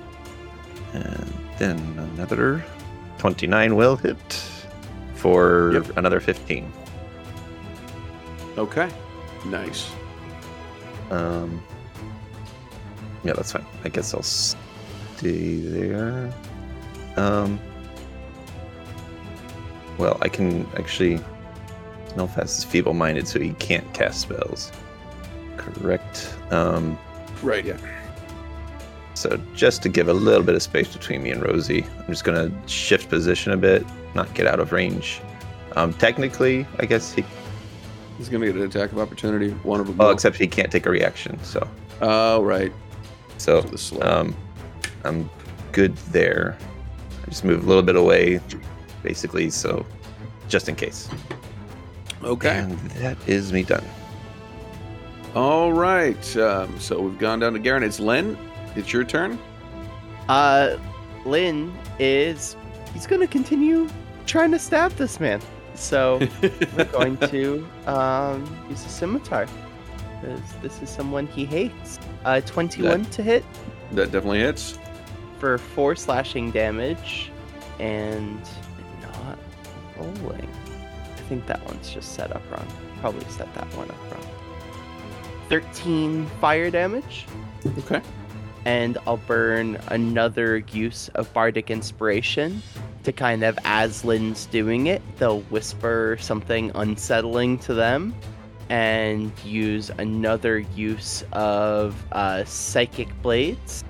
And 0.94 1.34
then 1.58 1.78
another 2.16 2.64
29 3.18 3.76
will 3.76 3.96
hit 3.96 4.18
for 5.16 5.72
Yep. 5.74 5.98
another 5.98 6.20
15. 6.20 6.72
Okay. 8.58 8.90
Nice. 9.48 9.90
Um, 11.10 11.64
yeah, 13.24 13.34
that's 13.34 13.52
fine. 13.52 13.66
I 13.84 13.90
guess 13.90 14.14
I'll 14.14 14.22
stay 14.24 15.56
there. 15.62 16.32
Um, 17.16 17.60
well, 19.98 20.18
I 20.22 20.30
can 20.30 20.68
actually. 20.78 21.20
Snowfast 22.18 22.58
is 22.58 22.64
feeble 22.64 22.96
minded, 22.96 23.28
so 23.28 23.40
he 23.40 23.52
can't 23.60 23.94
cast 23.94 24.22
spells. 24.22 24.72
Correct. 25.56 26.34
Um, 26.50 26.98
Right, 27.44 27.64
yeah. 27.64 27.78
so 29.14 29.40
just 29.54 29.84
to 29.84 29.90
give 29.90 30.08
a 30.10 30.14
little 30.14 30.42
bit 30.42 30.56
of 30.56 30.64
space 30.64 30.92
between 30.92 31.22
me 31.22 31.30
and 31.30 31.44
Rosie, 31.44 31.86
I'm 32.00 32.08
just 32.08 32.24
gonna 32.24 32.52
shift 32.68 33.08
position 33.10 33.52
a 33.52 33.58
bit, 33.58 33.86
not 34.16 34.34
get 34.34 34.48
out 34.48 34.60
of 34.60 34.72
range. 34.72 35.22
Um, 35.76 35.94
technically, 35.94 36.66
I 36.80 36.88
guess 36.88 37.14
he. 37.14 37.24
He's 38.18 38.30
going 38.30 38.42
to 38.42 38.48
get 38.48 38.56
an 38.56 38.64
attack 38.64 38.92
of 38.92 38.98
opportunity. 38.98 39.52
One 39.62 39.80
of 39.80 39.86
them. 39.86 39.98
Well, 39.98 40.10
except 40.10 40.38
he 40.38 40.48
can't 40.48 40.72
take 40.72 40.88
a 40.88 40.90
reaction. 40.90 41.38
So, 41.44 41.70
Oh, 42.02 42.42
right. 42.42 42.72
so 43.38 43.62
So 43.62 43.68
the 43.70 43.78
slow. 43.78 44.02
um, 44.02 44.36
I'm 45.04 45.30
good 45.72 45.96
there. 46.12 46.58
I 47.24 47.30
just 47.30 47.44
move 47.46 47.64
a 47.64 47.68
little 47.68 47.84
bit 47.84 47.96
away, 47.96 48.40
basically, 49.04 49.52
so 49.52 49.86
just 50.50 50.68
in 50.68 50.76
case. 50.76 51.08
Okay. 52.24 52.60
And 52.60 52.78
that 52.92 53.18
is 53.28 53.52
me 53.54 53.64
done. 53.64 53.84
All 55.36 55.72
right. 55.74 56.38
Um, 56.38 56.80
so 56.80 57.00
we've 57.02 57.20
gone 57.20 57.40
down 57.40 57.54
to 57.54 57.60
Garen. 57.60 57.84
It's 57.84 58.00
Len. 58.00 58.38
It's 58.76 58.92
your 58.92 59.04
turn. 59.04 59.38
Uh, 60.30 60.78
Lynn 61.26 61.74
is. 62.00 62.56
He's 62.94 63.06
going 63.08 63.22
to 63.22 63.28
continue 63.28 63.90
trying 64.26 64.52
to 64.52 64.60
stab 64.60 64.92
this 64.94 65.20
man. 65.20 65.42
So 65.76 66.20
we're 66.42 66.86
going 66.92 67.18
to 67.18 67.68
um, 67.86 68.66
use 68.70 68.84
a 68.86 68.90
scimitar. 68.90 69.48
Because 70.22 70.42
this 70.64 70.82
is 70.82 70.90
someone 70.90 71.28
he 71.28 71.46
hates. 71.46 72.00
Uh, 72.26 72.42
21 72.42 73.06
to 73.06 73.22
hit 73.22 73.46
That 73.92 74.12
definitely 74.12 74.40
hits. 74.40 74.80
for 75.38 75.60
4 75.60 75.96
slashing 75.96 76.50
damage. 76.52 77.32
And 77.80 78.42
not 79.04 79.38
rolling. 79.98 80.50
I 81.28 81.30
think 81.30 81.46
that 81.48 81.66
one's 81.66 81.90
just 81.90 82.14
set 82.14 82.34
up 82.34 82.42
wrong. 82.50 82.66
Probably 83.02 83.30
set 83.30 83.54
that 83.54 83.66
one 83.76 83.92
up 83.92 84.12
wrong. 84.14 84.26
13 85.50 86.26
fire 86.40 86.72
damage. 86.72 87.26
Okay. 87.80 88.02
and 88.64 88.98
I'll 89.06 89.18
burn 89.18 89.78
another 89.88 90.60
use 90.72 91.10
of 91.16 91.34
Bardic 91.34 91.70
Inspiration 91.70 92.64
to 93.04 93.12
kind 93.12 93.44
of, 93.44 93.60
as 93.66 94.06
Lynn's 94.06 94.46
doing 94.46 94.88
it, 94.88 95.02
they'll 95.18 95.42
whisper 95.42 96.18
something 96.22 96.72
unsettling 96.76 97.58
to 97.60 97.74
them 97.74 98.16
and 98.70 99.34
use 99.44 99.92
another 99.98 100.60
use 100.60 101.26
of 101.34 102.02
uh, 102.14 102.46
Psychic 102.46 103.10
Blades. 103.22 103.84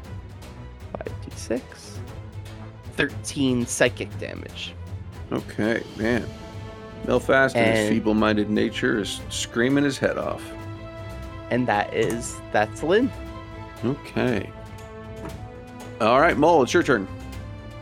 5d6. 0.96 1.62
13 2.94 3.68
psychic 3.68 4.18
damage. 4.18 4.74
Okay, 5.32 5.84
man. 5.98 6.26
Melphast 7.06 7.56
and 7.56 7.78
his 7.78 7.89
feeble-minded 7.89 8.50
nature 8.50 9.00
is 9.00 9.22
screaming 9.30 9.84
his 9.84 9.98
head 9.98 10.18
off. 10.18 10.43
And 11.50 11.68
that 11.68 11.93
is, 11.93 12.36
that's 12.52 12.84
Lynn. 12.84 13.12
Okay. 13.86 14.50
All 16.02 16.20
right, 16.20 16.38
Mole, 16.38 16.64
it's 16.64 16.74
your 16.74 16.84
turn. 16.84 17.08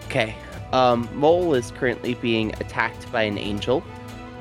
Okay. 0.06 0.36
Um, 0.72 1.10
Mole 1.14 1.54
is 1.54 1.72
currently 1.72 2.14
being 2.16 2.54
attacked 2.56 3.12
by 3.12 3.24
an 3.24 3.38
angel. 3.38 3.84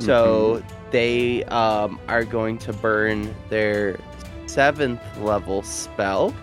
So 0.01 0.63
they 0.91 1.45
um, 1.45 1.99
are 2.09 2.25
going 2.25 2.59
to 2.59 2.73
burn 2.73 3.35
their 3.49 3.99
seventh 4.47 5.01
level 5.19 5.63
spell 5.63 6.35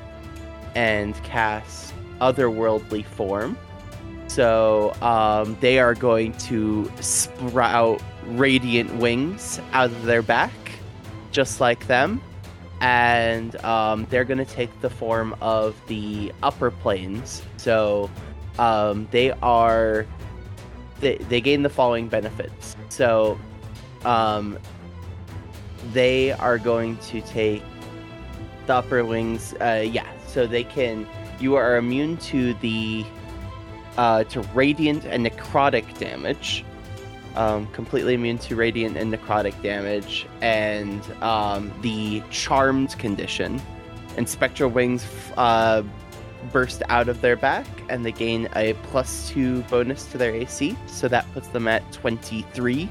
and 0.74 1.16
cast 1.24 1.94
Otherworldly 2.20 3.06
Form. 3.06 3.58
So 4.28 4.94
um, 5.02 5.58
they 5.60 5.80
are 5.80 5.94
going 5.94 6.32
to 6.34 6.90
sprout 7.02 8.02
radiant 8.28 8.96
wings 8.96 9.60
out 9.74 9.92
of 9.92 10.04
their 10.04 10.22
back, 10.22 10.52
just 11.32 11.60
like 11.60 11.88
them. 11.88 12.22
And 12.80 13.56
um, 13.64 14.08
they're 14.10 14.24
going 14.24 14.40
to 14.40 14.46
take 14.46 14.82
the 14.82 14.90
form 14.90 15.36
of 15.40 15.76
the 15.88 16.32
upper 16.42 16.72
planes. 16.72 17.44
So 17.58 18.10
um, 18.58 19.08
they 19.12 19.32
are 19.42 20.06
they, 21.00 21.18
they 21.18 21.42
gain 21.42 21.64
the 21.64 21.70
following 21.70 22.08
benefits 22.08 22.76
so 22.90 23.40
um, 24.06 24.58
they 25.94 26.32
are 26.32 26.58
going 26.58 26.98
to 26.98 27.22
take 27.22 27.64
the 28.68 28.76
upper 28.76 29.04
wings 29.04 29.54
uh, 29.62 29.86
yeah 29.90 30.08
so 30.28 30.46
they 30.46 30.64
can 30.64 31.08
you 31.40 31.56
are 31.56 31.78
immune 31.78 32.18
to 32.18 32.54
the 32.56 33.04
uh, 33.98 34.24
to 34.26 34.42
radiant 34.54 35.04
and 35.06 35.26
necrotic 35.26 35.98
damage 35.98 36.64
um, 37.36 37.68
completely 37.68 38.14
immune 38.14 38.38
to 38.40 38.56
radiant 38.56 38.98
and 38.98 39.14
necrotic 39.14 39.60
damage 39.62 40.28
and 40.42 41.02
um, 41.22 41.72
the 41.82 42.22
charmed 42.30 42.98
condition 43.00 43.62
and 44.18 44.28
spectral 44.28 44.70
wings 44.70 45.04
f- 45.04 45.38
uh, 45.38 45.84
burst 46.52 46.84
out 46.90 47.08
of 47.08 47.22
their 47.22 47.36
back 47.36 47.66
and 47.90 48.06
they 48.06 48.12
gain 48.12 48.50
a 48.56 48.74
plus 48.84 49.30
two 49.30 49.62
bonus 49.64 50.06
to 50.08 50.18
their 50.18 50.34
AC. 50.34 50.76
So 50.88 51.08
that 51.08 51.32
puts 51.34 51.48
them 51.50 51.68
at 51.68 51.90
23 51.92 52.90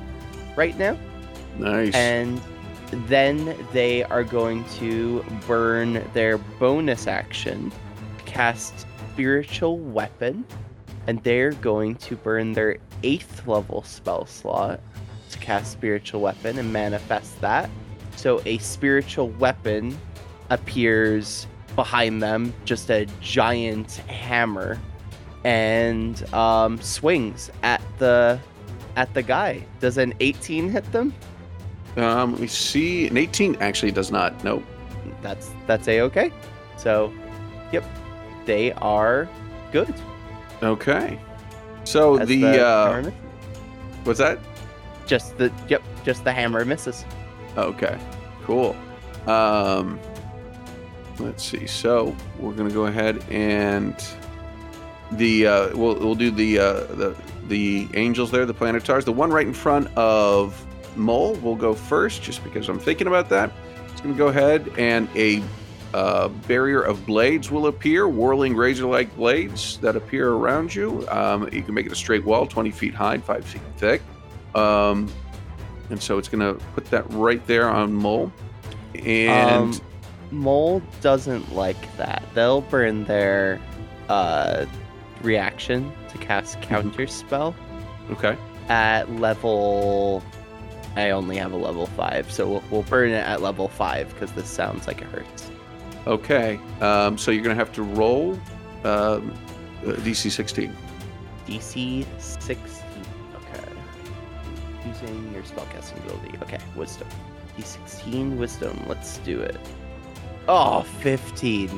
right 0.57 0.78
now. 0.78 0.97
Nice. 1.59 1.95
And 1.95 2.41
then 2.93 3.57
they 3.72 4.05
are 4.05 4.24
going 4.24 4.64
to 4.78 5.24
burn 5.47 6.05
their 6.14 6.38
bonus 6.38 7.07
action, 7.07 7.70
cast 8.24 8.86
Spiritual 9.12 9.78
Weapon, 9.78 10.45
and 11.07 11.22
they're 11.22 11.53
going 11.53 11.97
to 11.97 12.16
burn 12.16 12.53
their 12.53 12.78
eighth 13.03 13.46
level 13.46 13.82
spell 13.82 14.26
slot 14.26 14.80
to 15.30 15.38
cast 15.38 15.72
Spiritual 15.72 16.20
Weapon 16.20 16.59
and 16.59 16.72
manifest 16.72 17.40
that. 17.40 17.70
So 18.16 18.42
a 18.44 18.59
Spiritual 18.59 19.28
Weapon 19.30 19.98
appears 20.51 21.46
behind 21.76 22.22
them, 22.22 22.53
just 22.64 22.90
a 22.90 23.07
giant 23.20 23.92
hammer, 24.09 24.78
and 25.44 26.22
um, 26.34 26.80
swings 26.80 27.51
at 27.62 27.80
the 27.98 28.38
at 28.96 29.12
the 29.14 29.22
guy. 29.22 29.64
Does 29.78 29.98
an 29.98 30.14
18 30.20 30.70
hit 30.70 30.90
them? 30.92 31.14
um, 31.96 32.40
me 32.40 32.46
see. 32.46 33.09
An 33.09 33.16
18 33.16 33.57
actually 33.57 33.92
does 33.92 34.11
not. 34.11 34.42
Nope. 34.44 34.64
That's 35.22 35.51
that's 35.66 35.88
a 35.88 36.01
okay. 36.03 36.32
So, 36.76 37.12
yep, 37.72 37.84
they 38.46 38.72
are 38.74 39.28
good. 39.72 39.94
Okay. 40.62 41.18
So 41.91 42.18
the, 42.18 42.41
hammer 42.41 43.09
uh, 43.09 43.11
what's 44.05 44.20
that? 44.20 44.38
just 45.11 45.36
the 45.38 45.53
yep, 45.68 45.82
just 46.05 46.22
the 46.22 46.32
hammer 46.32 46.64
misses. 46.64 47.05
Okay, 47.57 47.99
cool. 48.45 48.76
Um, 49.26 49.99
let's 51.18 51.43
see. 51.43 51.66
So 51.66 52.14
we're 52.38 52.53
gonna 52.53 52.70
go 52.70 52.86
ahead 52.86 53.22
and 53.28 53.97
the 55.12 55.49
uh, 55.49 55.76
we'll 55.76 55.97
we'll 55.97 56.14
do 56.14 56.30
the 56.30 56.61
uh, 56.61 56.72
the 56.95 57.16
the 57.49 57.88
angels 57.95 58.30
there, 58.30 58.47
the 58.47 58.55
planetars. 58.55 59.05
The 59.05 59.12
one 59.12 59.32
right 59.32 59.47
in 59.47 59.53
front 59.53 59.88
of 59.97 60.64
Mole 60.97 61.34
will 61.36 61.57
go 61.57 61.74
first, 61.74 62.22
just 62.22 62.45
because 62.45 62.68
I'm 62.68 62.78
thinking 62.78 63.09
about 63.09 63.28
that. 63.30 63.51
It's 63.91 64.01
gonna 64.01 64.14
go 64.14 64.28
ahead 64.28 64.70
and 64.78 65.09
a 65.16 65.43
uh, 65.95 66.28
barrier 66.28 66.82
of 66.82 67.05
blades 67.07 67.51
will 67.51 67.66
appear, 67.66 68.09
whirling 68.09 68.55
razor-like 68.55 69.14
blades 69.16 69.78
that 69.78 69.97
appear 69.97 70.30
around 70.30 70.74
you. 70.74 71.07
Um, 71.09 71.49
you 71.53 71.62
can 71.62 71.74
make 71.74 71.86
it 71.86 71.93
a 71.93 71.97
straight 71.97 72.24
wall, 72.24 72.47
20 72.47 72.70
feet 72.70 72.95
high, 72.95 73.18
five 73.18 73.45
feet 73.45 73.62
thick. 73.76 74.03
Um, 74.55 75.12
and 75.91 76.01
so 76.01 76.18
it's 76.18 76.28
going 76.28 76.41
to 76.41 76.64
put 76.74 76.84
that 76.86 77.05
right 77.11 77.45
there 77.47 77.68
on 77.68 77.93
Mole. 77.93 78.32
And 78.95 79.74
Um, 79.74 79.80
Mole 80.30 80.82
doesn't 81.01 81.55
like 81.55 81.97
that. 81.97 82.22
They'll 82.34 82.61
burn 82.61 83.05
their 83.05 83.61
uh, 84.09 84.66
reaction 85.22 85.93
to 86.11 86.18
cast 86.18 86.61
counter 86.62 87.07
spell 87.07 87.55
okay, 88.11 88.36
at 88.68 89.11
level. 89.16 90.22
I 90.97 91.11
only 91.11 91.36
have 91.36 91.53
a 91.53 91.57
level 91.57 91.86
five, 91.86 92.30
so 92.32 92.49
we'll, 92.49 92.64
we'll 92.70 92.82
burn 92.82 93.11
it 93.11 93.24
at 93.24 93.43
level 93.43 93.68
five 93.68 94.12
because 94.12 94.32
this 94.32 94.49
sounds 94.49 94.86
like 94.86 95.01
it 95.01 95.09
hurts. 95.09 95.51
Okay. 96.07 96.59
Um, 96.80 97.18
so 97.18 97.30
you're 97.30 97.42
going 97.42 97.57
to 97.57 97.64
have 97.64 97.72
to 97.74 97.82
roll 97.82 98.32
um, 98.84 99.32
uh, 99.84 99.92
DC 99.98 100.30
16. 100.30 100.76
DC 101.46 102.07
16. 102.18 102.84
Okay. 103.34 103.64
Using 104.86 105.32
your 105.32 105.42
spellcasting 105.42 105.98
ability. 106.05 106.38
Okay, 106.42 106.59
wisdom. 106.76 107.09
D16 107.59 108.36
wisdom. 108.36 108.82
Let's 108.86 109.18
do 109.18 109.40
it. 109.40 109.57
Oh, 110.48 110.82
15. 111.01 111.70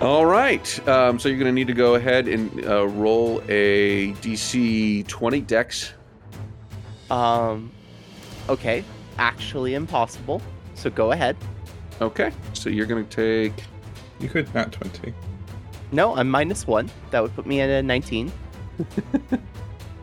All 0.00 0.26
right. 0.26 0.88
Um, 0.88 1.18
so 1.18 1.28
you're 1.28 1.38
going 1.38 1.46
to 1.46 1.52
need 1.52 1.68
to 1.68 1.74
go 1.74 1.94
ahead 1.94 2.26
and 2.28 2.66
uh, 2.66 2.86
roll 2.88 3.40
a 3.48 4.12
DC 4.14 5.06
20 5.06 5.40
Dex. 5.42 5.92
Um, 7.10 7.70
okay. 8.48 8.84
Actually 9.18 9.74
impossible. 9.74 10.42
So 10.74 10.90
go 10.90 11.12
ahead. 11.12 11.36
Okay. 12.00 12.32
So 12.52 12.70
you're 12.70 12.86
going 12.86 13.04
to 13.06 13.10
take. 13.16 13.64
You 14.20 14.28
could 14.28 14.52
not 14.54 14.72
20. 14.72 15.12
No, 15.92 16.16
I'm 16.16 16.28
minus 16.30 16.66
one. 16.66 16.90
That 17.10 17.22
would 17.22 17.34
put 17.34 17.46
me 17.46 17.60
at 17.60 17.68
a 17.68 17.82
19. 17.82 18.32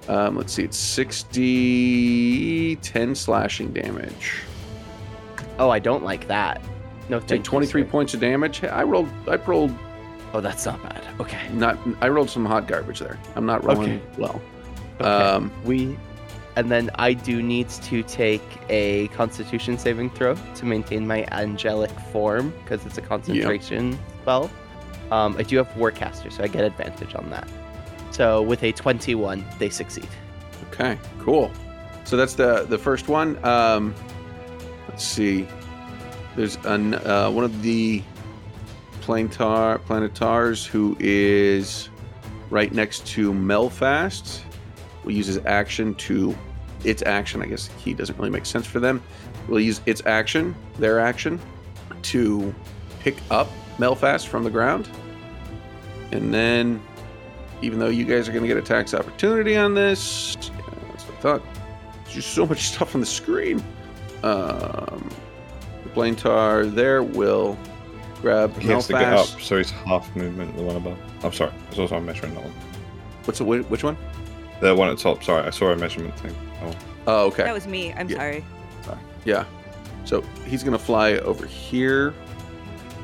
Um, 0.08 0.36
let's 0.38 0.54
see. 0.54 0.64
It's 0.64 0.76
60, 0.76 2.78
10 2.78 3.14
slashing 3.16 3.72
damage. 3.74 4.42
Oh, 5.60 5.70
I 5.70 5.78
don't 5.78 6.04
like 6.04 6.28
that. 6.28 6.64
No, 7.10 7.20
Take 7.20 7.30
thank 7.30 7.46
you, 7.46 7.50
23 7.52 7.84
points 7.84 8.14
of 8.16 8.20
damage. 8.20 8.64
I 8.64 8.82
rolled. 8.82 9.08
I 9.28 9.36
rolled 9.36 9.72
Oh, 10.34 10.42
that's 10.42 10.66
not 10.66 10.82
bad. 10.82 11.04
Okay. 11.20 11.48
not. 11.54 11.78
I 12.02 12.10
rolled 12.10 12.32
some 12.32 12.44
hot 12.46 12.68
garbage 12.68 13.00
there. 13.00 13.20
I'm 13.36 13.46
not 13.46 13.64
rolling 13.64 14.02
Okay. 14.02 14.06
well. 14.18 14.42
Okay. 15.00 15.10
Um, 15.10 15.52
we, 15.64 15.96
and 16.60 16.70
then 16.70 16.91
I 16.95 17.14
do 17.14 17.41
need 17.41 17.70
to 17.70 18.03
take 18.03 18.43
a 18.68 19.07
Constitution 19.10 19.78
saving 19.78 20.10
throw 20.10 20.36
to 20.36 20.66
maintain 20.66 21.07
my 21.07 21.26
angelic 21.32 21.89
form 22.12 22.53
because 22.64 22.86
it's 22.86 22.97
a 22.97 23.01
concentration 23.01 23.97
spell. 24.22 24.51
Um, 25.10 25.38
I 25.38 25.43
do 25.43 25.55
have 25.55 25.70
Warcaster, 25.70 26.30
so 26.30 26.43
I 26.43 26.47
get 26.47 26.66
advantage 26.66 27.16
on 27.16 27.30
that. 27.30 27.47
So 28.12 28.41
with 28.41 28.62
a 28.64 28.74
21, 28.74 29.45
they 29.57 29.70
succeed. 29.70 30.10
Okay, 30.68 30.99
cool. 31.20 31.49
So 32.03 32.18
that's 32.18 32.34
the 32.34 32.66
the 32.66 32.78
first 32.78 33.07
one. 33.07 33.41
Um, 33.45 33.95
let's 34.89 35.05
see. 35.05 35.47
There's 36.36 36.57
an, 36.66 36.95
uh, 36.95 37.32
one 37.32 37.45
of 37.45 37.62
the 37.62 38.03
planetar 38.99 39.82
planetars 39.86 40.66
who 40.66 40.97
is 40.99 41.88
right 42.49 42.74
next 42.74 43.07
to 43.07 43.32
Melphast. 43.32 44.41
Will 45.05 45.14
use 45.14 45.28
his 45.28 45.38
action 45.45 45.95
to 45.95 46.36
its 46.84 47.02
action. 47.06 47.42
I 47.42 47.46
guess 47.46 47.68
he 47.78 47.94
doesn't 47.94 48.18
really 48.18 48.30
make 48.30 48.46
sense 48.46 48.66
for 48.66 48.80
them. 48.80 49.02
We'll 49.48 49.60
use 49.60 49.82
its 49.86 50.02
action, 50.06 50.56
their 50.78 51.00
action, 51.00 51.40
to 52.04 52.54
pick 53.00 53.18
up 53.32 53.50
Melphast 53.78 54.28
from 54.28 54.44
the 54.44 54.50
ground, 54.50 54.90
and 56.12 56.34
then 56.34 56.82
even 57.62 57.80
though 57.80 57.88
you 57.90 58.06
guys 58.06 58.28
are 58.30 58.32
going 58.32 58.44
to 58.44 58.48
get 58.48 58.58
a 58.58 58.62
tax 58.62 58.94
opportunity 58.94 59.56
on 59.58 59.74
this, 59.74 60.38
yeah, 60.42 60.66
that's 60.92 61.04
what 61.04 61.18
I 61.18 61.22
thought. 61.22 61.42
There's 62.04 62.16
just 62.16 62.34
so 62.34 62.46
much 62.46 62.62
stuff 62.74 62.96
on 62.96 63.02
the 63.02 63.08
screen. 63.08 63.64
Um, 64.24 65.10
the 65.84 65.90
plane 65.94 66.16
tar 66.16 66.66
there 66.66 67.04
will 67.04 67.58
grab 68.22 68.58
He 68.58 68.68
has 68.70 68.88
to 68.88 68.94
get 68.94 69.04
up, 69.14 69.26
Melphast. 69.28 69.42
so 69.42 69.58
he's 69.58 69.72
half 69.72 70.14
movement, 70.16 70.56
the 70.58 70.64
one 70.64 70.76
above. 70.76 70.98
I'm 71.24 71.34
sorry, 71.34 71.52
it's 71.70 71.80
also 71.80 71.96
I'm 71.96 72.06
measuring 72.06 72.34
that 72.36 72.44
one. 72.44 72.54
What's 73.26 73.40
the 73.40 73.46
whi- 73.46 73.64
which 73.70 73.84
one? 73.84 73.98
The 74.62 74.76
one 74.76 74.90
at 74.90 74.98
top, 74.98 75.24
sorry, 75.24 75.46
I 75.48 75.52
saw 75.52 75.70
a 75.72 75.76
measurement 75.78 76.18
thing. 76.20 76.36
Oh, 76.62 76.76
Oh, 77.07 77.26
okay. 77.28 77.43
That 77.43 77.53
was 77.53 77.68
me. 77.68 77.93
I'm 77.93 78.07
Yeah. 78.10 78.18
sorry. 78.18 78.45
Yeah. 79.26 79.45
So 80.05 80.22
he's 80.45 80.64
going 80.64 80.78
to 80.78 80.84
fly 80.84 81.14
over 81.18 81.45
here, 81.45 82.14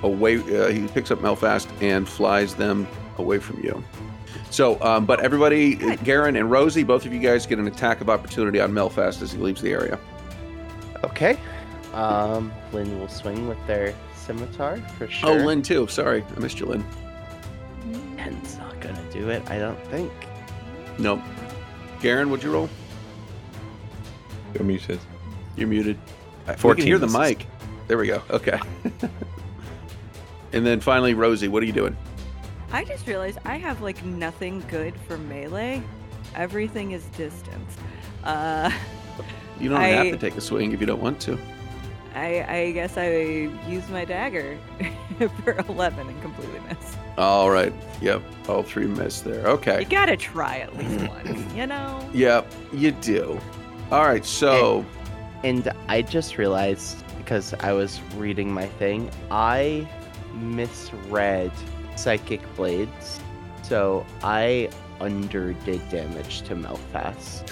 away. 0.03 0.37
Uh, 0.37 0.67
he 0.67 0.87
picks 0.87 1.11
up 1.11 1.19
Melphast 1.19 1.67
and 1.81 2.07
flies 2.07 2.55
them 2.55 2.87
away 3.17 3.39
from 3.39 3.61
you. 3.63 3.83
So, 4.49 4.79
um, 4.81 5.05
but 5.05 5.19
everybody, 5.21 5.75
Good. 5.75 6.03
Garen 6.03 6.35
and 6.35 6.49
Rosie, 6.49 6.83
both 6.83 7.05
of 7.05 7.13
you 7.13 7.19
guys 7.19 7.45
get 7.45 7.59
an 7.59 7.67
attack 7.67 7.99
of 8.01 8.09
opportunity 8.09 8.59
on 8.61 8.71
Melphast 8.71 9.21
as 9.21 9.31
he 9.31 9.37
leaves 9.39 9.61
the 9.61 9.71
area. 9.71 9.99
Okay. 11.03 11.37
Um, 11.93 12.51
Lynn 12.73 12.99
will 12.99 13.07
swing 13.07 13.47
with 13.47 13.57
their 13.67 13.93
scimitar 14.15 14.77
for 14.97 15.07
sure. 15.07 15.29
Oh. 15.29 15.45
Lynn 15.45 15.61
too. 15.61 15.87
Sorry, 15.87 16.23
I 16.35 16.39
missed 16.39 16.59
you, 16.59 16.65
Lynn. 16.67 16.85
Ten's 18.17 18.57
not 18.57 18.79
gonna 18.81 19.03
do 19.11 19.29
it, 19.29 19.43
I 19.49 19.59
don't 19.59 19.79
think. 19.87 20.11
Nope. 20.97 21.21
Garen, 22.01 22.29
would 22.29 22.41
you 22.43 22.51
roll? 22.51 22.69
You're 24.55 24.63
muted. 24.63 24.99
You're 25.55 25.67
muted. 25.67 25.97
We 26.47 26.75
can 26.75 26.77
hear 26.85 26.97
the 26.97 27.07
misses. 27.07 27.19
mic. 27.37 27.47
There 27.87 27.97
we 27.97 28.07
go. 28.07 28.21
Okay. 28.29 28.59
and 30.53 30.65
then 30.65 30.79
finally, 30.79 31.13
Rosie, 31.13 31.47
what 31.47 31.61
are 31.61 31.65
you 31.65 31.73
doing? 31.73 31.95
I 32.71 32.83
just 32.83 33.07
realized 33.07 33.39
I 33.45 33.57
have 33.57 33.81
like 33.81 34.03
nothing 34.03 34.63
good 34.69 34.93
for 35.07 35.17
melee. 35.17 35.83
Everything 36.35 36.91
is 36.91 37.05
distance. 37.09 37.75
Uh, 38.23 38.71
You 39.59 39.69
don't 39.69 39.79
have 39.79 40.11
to 40.11 40.17
take 40.17 40.35
a 40.35 40.41
swing 40.41 40.73
if 40.73 40.81
you 40.81 40.85
don't 40.85 41.01
want 41.01 41.19
to. 41.21 41.39
I 42.13 42.43
I 42.43 42.71
guess 42.71 42.97
I 42.97 43.49
used 43.67 43.89
my 43.89 44.03
dagger 44.03 44.57
for 45.43 45.53
11 45.69 46.07
and 46.09 46.21
completely 46.21 46.59
missed. 46.67 46.97
All 47.17 47.49
right. 47.49 47.73
Yep. 48.01 48.21
All 48.49 48.63
three 48.63 48.87
missed 48.87 49.23
there. 49.23 49.47
Okay. 49.47 49.79
You 49.79 49.85
gotta 49.85 50.17
try 50.17 50.57
at 50.57 50.75
least 50.75 51.07
once, 51.09 51.53
you 51.53 51.67
know. 51.67 52.05
Yep. 52.13 52.51
You 52.73 52.91
do. 52.91 53.39
All 53.91 54.05
right. 54.05 54.25
So. 54.25 54.85
And 55.43 55.71
I 55.87 56.01
just 56.01 56.37
realized 56.37 57.03
because 57.17 57.53
I 57.59 57.71
was 57.73 58.01
reading 58.17 58.51
my 58.51 58.65
thing, 58.67 59.09
I 59.29 59.87
misread 60.33 61.51
Psychic 61.95 62.41
Blades. 62.55 63.19
So 63.63 64.05
I 64.23 64.69
underdid 64.99 65.87
damage 65.89 66.41
to 66.43 66.55
Melphast. 66.55 67.43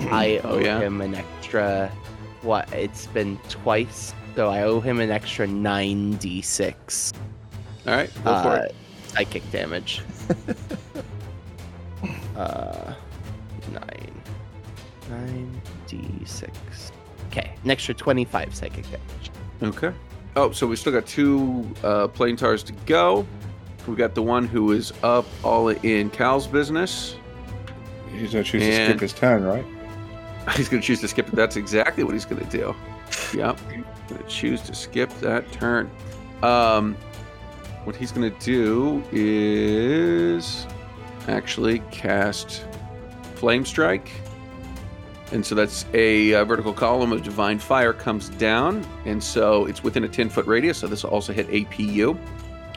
I 0.10 0.40
Oh, 0.44 0.50
owe 0.50 0.58
yeah? 0.58 0.80
him 0.80 1.00
an 1.00 1.14
extra 1.14 1.90
what? 2.42 2.72
It's 2.72 3.06
been 3.08 3.36
twice, 3.48 4.14
so 4.36 4.48
I 4.48 4.62
owe 4.62 4.80
him 4.80 5.00
an 5.00 5.10
extra 5.10 5.46
9d6 5.46 7.12
All 7.86 7.94
right. 7.94 8.10
Go 8.16 8.20
for 8.22 8.30
uh, 8.48 8.54
it. 8.62 8.74
psychic 9.08 9.48
damage. 9.50 10.02
uh, 12.36 12.94
9d6. 15.10 16.50
Okay, 17.28 17.52
an 17.62 17.70
extra 17.70 17.94
25 17.94 18.54
psychic 18.54 18.84
damage. 18.84 19.30
Okay. 19.62 19.92
Oh, 20.36 20.52
so 20.52 20.66
we 20.66 20.76
still 20.76 20.92
got 20.92 21.06
two 21.06 21.68
uh, 21.82 22.08
planetars 22.08 22.62
to 22.64 22.72
go. 22.86 23.26
We 23.86 23.96
got 23.96 24.14
the 24.14 24.22
one 24.22 24.46
who 24.46 24.72
is 24.72 24.92
up 25.02 25.26
all 25.42 25.68
in 25.68 26.10
Cal's 26.10 26.46
business. 26.46 27.16
He's 28.12 28.32
gonna 28.32 28.44
choose 28.44 28.62
and 28.62 28.72
to 28.72 28.84
skip 28.84 29.00
his 29.00 29.12
turn, 29.12 29.44
right? 29.44 29.64
He's 30.56 30.68
gonna 30.68 30.82
choose 30.82 31.00
to 31.00 31.08
skip 31.08 31.28
it. 31.28 31.34
That's 31.34 31.56
exactly 31.56 32.04
what 32.04 32.14
he's 32.14 32.24
gonna 32.24 32.44
do. 32.44 32.74
Yep. 33.34 33.60
Gonna 34.08 34.22
choose 34.28 34.62
to 34.62 34.74
skip 34.74 35.10
that 35.20 35.50
turn. 35.52 35.90
Um, 36.42 36.96
what 37.84 37.96
he's 37.96 38.12
gonna 38.12 38.30
do 38.30 39.02
is 39.12 40.66
actually 41.26 41.80
cast 41.90 42.64
Flame 43.34 43.64
Strike 43.64 44.10
and 45.32 45.44
so 45.44 45.54
that's 45.54 45.84
a 45.92 46.34
uh, 46.34 46.44
vertical 46.44 46.72
column 46.72 47.12
of 47.12 47.22
divine 47.22 47.58
fire 47.58 47.92
comes 47.92 48.30
down. 48.30 48.84
And 49.04 49.22
so 49.22 49.66
it's 49.66 49.82
within 49.82 50.04
a 50.04 50.08
10 50.08 50.30
foot 50.30 50.46
radius. 50.46 50.78
So 50.78 50.86
this 50.86 51.02
will 51.02 51.10
also 51.10 51.32
hit 51.32 51.48
APU, 51.48 52.16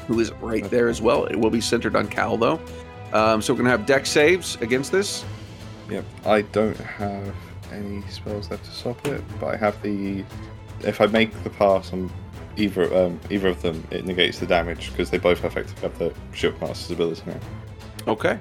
who 0.08 0.20
is 0.20 0.32
right 0.42 0.70
there 0.70 0.90
as 0.90 1.02
well. 1.02 1.26
It 1.26 1.36
will 1.38 1.50
be 1.50 1.62
centered 1.62 1.96
on 1.96 2.08
Cal, 2.08 2.36
though. 2.38 2.60
Um, 3.14 3.42
so 3.42 3.54
we're 3.54 3.58
going 3.58 3.66
to 3.66 3.72
have 3.72 3.86
deck 3.86 4.06
saves 4.06 4.56
against 4.62 4.92
this. 4.92 5.24
Yep. 5.90 6.06
I 6.26 6.42
don't 6.42 6.78
have 6.78 7.34
any 7.72 8.02
spells 8.10 8.50
left 8.52 8.66
to 8.66 8.72
stop 8.72 9.06
it, 9.08 9.22
but 9.40 9.48
I 9.48 9.58
have 9.58 9.82
the. 9.82 10.24
If 10.82 11.00
I 11.02 11.06
make 11.08 11.32
the 11.44 11.50
pass 11.50 11.94
on 11.94 12.12
either 12.58 12.94
um, 12.96 13.20
either 13.30 13.50
of 13.50 13.62
them, 13.62 13.86
it 13.92 14.06
negates 14.06 14.40
the 14.40 14.46
damage 14.46 14.92
because 14.92 15.10
they 15.10 15.18
both 15.18 15.44
effectively 15.44 15.82
have 15.82 15.98
the 16.00 16.14
Shield 16.34 16.60
Master's 16.62 16.92
ability 16.92 17.22
now. 17.28 17.40
Okay. 18.08 18.40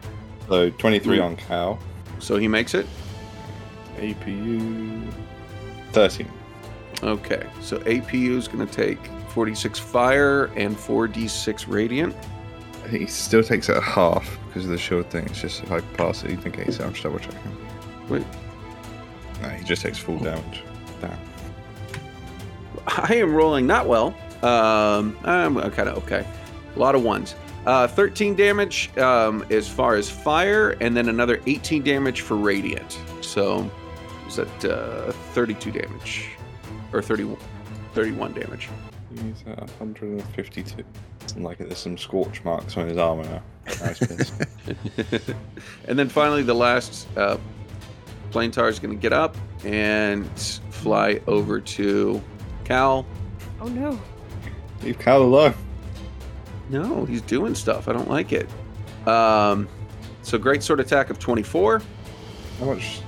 So 0.49 0.71
23 0.71 1.19
Mm. 1.19 1.25
on 1.25 1.37
Cal, 1.37 1.79
So 2.19 2.37
he 2.37 2.49
makes 2.49 2.75
it. 2.75 2.87
APU 4.01 5.13
13. 5.93 6.31
Okay, 7.03 7.47
so 7.61 7.79
APU 7.81 8.37
is 8.37 8.49
going 8.49 8.67
to 8.67 8.73
take 8.73 8.99
46 9.31 9.79
fire 9.79 10.47
and 10.57 10.77
4d6 10.77 11.65
radiant. 11.69 12.15
He 12.91 13.07
still 13.07 13.43
takes 13.43 13.69
it 13.69 13.77
at 13.77 13.83
half 13.83 14.39
because 14.47 14.65
of 14.65 14.71
the 14.71 14.79
shield 14.79 15.07
thing. 15.07 15.25
It's 15.27 15.41
just 15.41 15.63
if 15.63 15.71
I 15.71 15.81
pass 15.81 16.25
it, 16.25 16.31
he 16.31 16.37
negates 16.37 16.79
it. 16.79 16.83
I'm 16.83 16.93
just 16.93 17.05
double 17.05 17.19
checking. 17.19 17.57
Wait. 18.09 18.27
No, 19.41 19.49
he 19.49 19.65
just 19.65 19.83
takes 19.83 19.99
full 19.99 20.19
damage. 20.19 20.63
Damn. 21.01 21.19
I 22.89 23.15
am 23.15 23.35
rolling 23.35 23.67
not 23.67 23.87
well. 23.87 24.09
Um, 24.43 25.17
I'm 25.25 25.59
kind 25.71 25.89
of 25.89 25.99
okay. 25.99 26.27
A 26.75 26.79
lot 26.79 26.95
of 26.95 27.03
ones. 27.03 27.35
Uh, 27.67 27.87
13 27.87 28.35
damage 28.35 28.97
um, 28.99 29.45
as 29.51 29.69
far 29.69 29.95
as 29.95 30.09
fire, 30.09 30.71
and 30.81 30.97
then 30.97 31.09
another 31.09 31.41
18 31.47 31.83
damage 31.83 32.23
for 32.23 32.37
radiant. 32.37 32.99
So, 33.21 33.71
is 34.31 34.37
that 34.37 34.65
uh, 34.65 35.13
32 35.33 35.73
damage 35.73 36.31
or 36.93 37.03
30, 37.03 37.37
31 37.95 38.33
damage? 38.33 38.69
He's 39.11 39.43
at 39.47 39.59
152. 39.59 40.85
And 41.35 41.45
like 41.45 41.59
there's 41.59 41.79
some 41.79 41.99
scorch 41.99 42.43
marks 42.45 42.77
on 42.77 42.89
his 42.89 42.97
armor 42.97 43.25
now. 43.25 43.43
Nice 43.85 44.01
and 45.89 45.99
then 45.99 46.09
finally, 46.09 46.43
the 46.43 46.55
last 46.55 47.09
uh, 47.17 47.39
planetar 48.31 48.69
is 48.69 48.79
going 48.79 48.95
to 48.95 49.01
get 49.01 49.13
up 49.13 49.37
and 49.65 50.29
fly 50.71 51.21
over 51.27 51.61
to 51.61 52.23
Cal. 52.65 53.05
Oh 53.61 53.67
no. 53.67 54.01
Leave 54.83 54.99
Cal 54.99 55.23
alone. 55.23 55.55
No, 56.69 57.05
he's 57.05 57.23
doing 57.23 57.57
stuff. 57.57 57.89
I 57.89 57.93
don't 57.93 58.09
like 58.09 58.33
it. 58.33 58.49
Um, 59.09 59.69
so 60.23 60.39
great 60.39 60.63
sword 60.63 60.79
attack 60.79 61.11
of 61.11 61.19
24. 61.19 61.83
How 62.61 62.65
much 62.67 63.01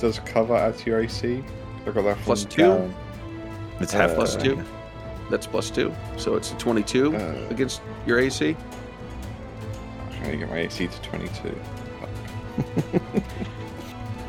does 0.00 0.18
cover 0.20 0.54
at 0.56 0.84
your 0.86 1.00
AC? 1.00 1.42
I 1.86 1.90
got 1.90 2.04
that 2.04 2.18
Plus 2.18 2.44
two? 2.44 2.62
Cal. 2.62 2.94
It's 3.80 3.94
Uh, 3.94 3.98
half 3.98 4.14
Plus 4.14 4.34
plus 4.34 4.42
two. 4.44 4.62
That's 5.30 5.46
plus 5.46 5.70
two. 5.70 5.94
So 6.16 6.34
it's 6.34 6.52
a 6.52 6.54
22 6.56 7.14
Uh. 7.16 7.34
against 7.50 7.80
your 8.06 8.18
AC. 8.18 8.56
I'm 10.00 10.18
trying 10.18 10.32
to 10.32 10.36
get 10.38 10.50
my 10.50 10.58
AC 10.58 10.86
to 10.88 11.00
22. 11.02 11.54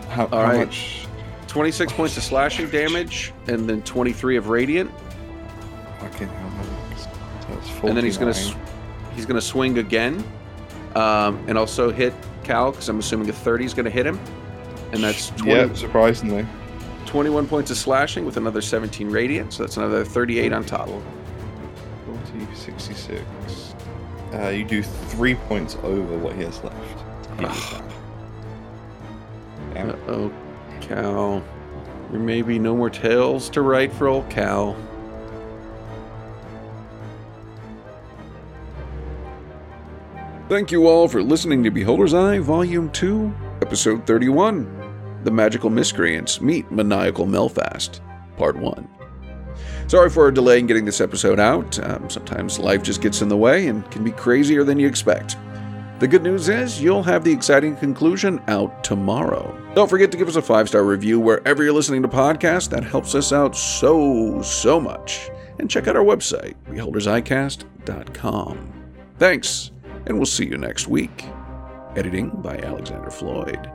how, 0.09 0.25
All 0.25 0.29
how 0.39 0.43
right. 0.43 0.59
much? 0.67 1.07
26 1.47 1.91
points 1.97 2.17
of 2.17 2.23
slashing 2.23 2.69
damage, 2.69 3.33
and 3.47 3.67
then 3.69 3.81
23 3.81 4.37
of 4.37 4.49
radiant. 4.49 4.91
Fucking 5.99 6.27
hell. 6.27 6.51
So 6.97 7.57
it's 7.57 7.83
And 7.83 7.97
then 7.97 8.03
he's 8.05 8.17
gonna 8.17 8.33
he's 9.15 9.25
gonna 9.25 9.41
swing 9.41 9.77
again, 9.79 10.23
um, 10.95 11.43
and 11.47 11.57
also 11.57 11.91
hit 11.91 12.13
Cal 12.43 12.71
because 12.71 12.87
I'm 12.89 12.99
assuming 12.99 13.29
a 13.29 13.33
30 13.33 13.65
is 13.65 13.73
gonna 13.73 13.89
hit 13.89 14.05
him, 14.05 14.19
and 14.93 15.03
that's 15.03 15.29
20, 15.31 15.51
Yeah, 15.51 15.73
surprisingly. 15.73 16.45
21 17.05 17.47
points 17.47 17.71
of 17.71 17.77
slashing 17.77 18.25
with 18.25 18.37
another 18.37 18.61
17 18.61 19.09
radiant. 19.09 19.53
So 19.53 19.63
that's 19.63 19.77
another 19.77 20.05
38 20.05 20.53
on 20.53 20.63
top. 20.65 20.87
40, 20.87 22.55
66. 22.55 23.75
Uh, 24.33 24.47
you 24.47 24.63
do 24.63 24.81
three 24.81 25.35
points 25.35 25.75
over 25.83 26.17
what 26.17 26.35
he 26.35 26.43
has 26.43 26.63
left. 26.63 26.77
He 27.37 27.45
is 27.45 27.69
down. 27.71 27.91
Damn 29.73 29.89
Uh 29.89 29.95
oh, 30.07 30.31
Cal. 30.79 31.43
There 32.11 32.19
may 32.19 32.41
be 32.41 32.59
no 32.59 32.75
more 32.75 32.89
tales 32.89 33.49
to 33.51 33.61
write 33.61 33.91
for 33.91 34.07
old 34.07 34.29
Cal. 34.29 34.75
Thank 40.49 40.71
you 40.71 40.87
all 40.87 41.07
for 41.07 41.23
listening 41.23 41.63
to 41.63 41.71
Beholder's 41.71 42.13
Eye, 42.13 42.39
Volume 42.39 42.89
2, 42.91 43.33
Episode 43.61 44.05
31 44.05 44.80
The 45.23 45.31
Magical 45.31 45.69
Miscreants 45.69 46.41
Meet 46.41 46.71
Maniacal 46.71 47.27
Melphast, 47.27 47.99
Part 48.37 48.57
1. 48.57 48.87
Sorry 49.87 50.09
for 50.09 50.23
our 50.23 50.31
delay 50.31 50.59
in 50.59 50.67
getting 50.67 50.85
this 50.85 51.01
episode 51.01 51.39
out. 51.39 51.77
Um, 51.79 52.09
sometimes 52.09 52.59
life 52.59 52.81
just 52.81 53.01
gets 53.01 53.21
in 53.21 53.29
the 53.29 53.37
way 53.37 53.67
and 53.67 53.89
can 53.91 54.03
be 54.03 54.11
crazier 54.11 54.63
than 54.63 54.79
you 54.79 54.87
expect. 54.87 55.37
The 55.99 56.07
good 56.07 56.23
news 56.23 56.49
is 56.49 56.81
you'll 56.81 57.03
have 57.03 57.23
the 57.23 57.31
exciting 57.31 57.75
conclusion 57.75 58.41
out 58.47 58.83
tomorrow. 58.83 59.55
Don't 59.75 59.89
forget 59.89 60.11
to 60.11 60.17
give 60.17 60.27
us 60.27 60.35
a 60.35 60.41
five 60.41 60.67
star 60.67 60.83
review 60.83 61.19
wherever 61.19 61.61
you're 61.61 61.73
listening 61.73 62.01
to 62.01 62.07
podcasts. 62.07 62.69
That 62.69 62.83
helps 62.83 63.13
us 63.13 63.31
out 63.31 63.55
so, 63.55 64.41
so 64.41 64.79
much. 64.79 65.29
And 65.59 65.69
check 65.69 65.87
out 65.87 65.95
our 65.95 66.03
website, 66.03 66.55
beholdersicast.com. 66.69 68.73
Thanks, 69.19 69.71
and 70.07 70.17
we'll 70.17 70.25
see 70.25 70.45
you 70.45 70.57
next 70.57 70.87
week. 70.87 71.25
Editing 71.95 72.29
by 72.41 72.57
Alexander 72.57 73.11
Floyd. 73.11 73.69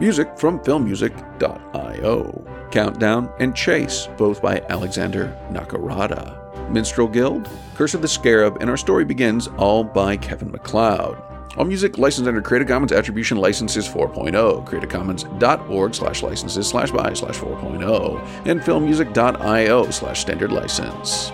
Music 0.00 0.38
from 0.38 0.58
filmmusic.io. 0.60 2.46
Countdown 2.70 3.30
and 3.38 3.54
Chase, 3.54 4.08
both 4.16 4.40
by 4.40 4.60
Alexander 4.70 5.36
Nakarada. 5.50 6.38
Minstrel 6.70 7.08
Guild, 7.08 7.48
Curse 7.74 7.94
of 7.94 8.00
the 8.00 8.08
Scarab, 8.08 8.58
and 8.60 8.70
Our 8.70 8.76
Story 8.76 9.04
Begins, 9.04 9.48
all 9.58 9.84
by 9.84 10.16
Kevin 10.16 10.50
MacLeod. 10.50 11.20
All 11.56 11.64
music 11.64 11.98
licensed 11.98 12.28
under 12.28 12.40
Creative 12.40 12.68
Commons 12.68 12.92
Attribution 12.92 13.36
Licenses 13.36 13.88
4.0, 13.88 14.66
creativecommons.org 14.66 15.94
slash 15.94 16.22
licenses 16.22 16.66
slash 16.66 16.90
by 16.92 17.12
slash 17.12 17.36
4.0, 17.36 18.46
and 18.46 18.60
filmmusic.io 18.60 19.90
slash 19.90 20.20
standard 20.20 20.52
license. 20.52 21.32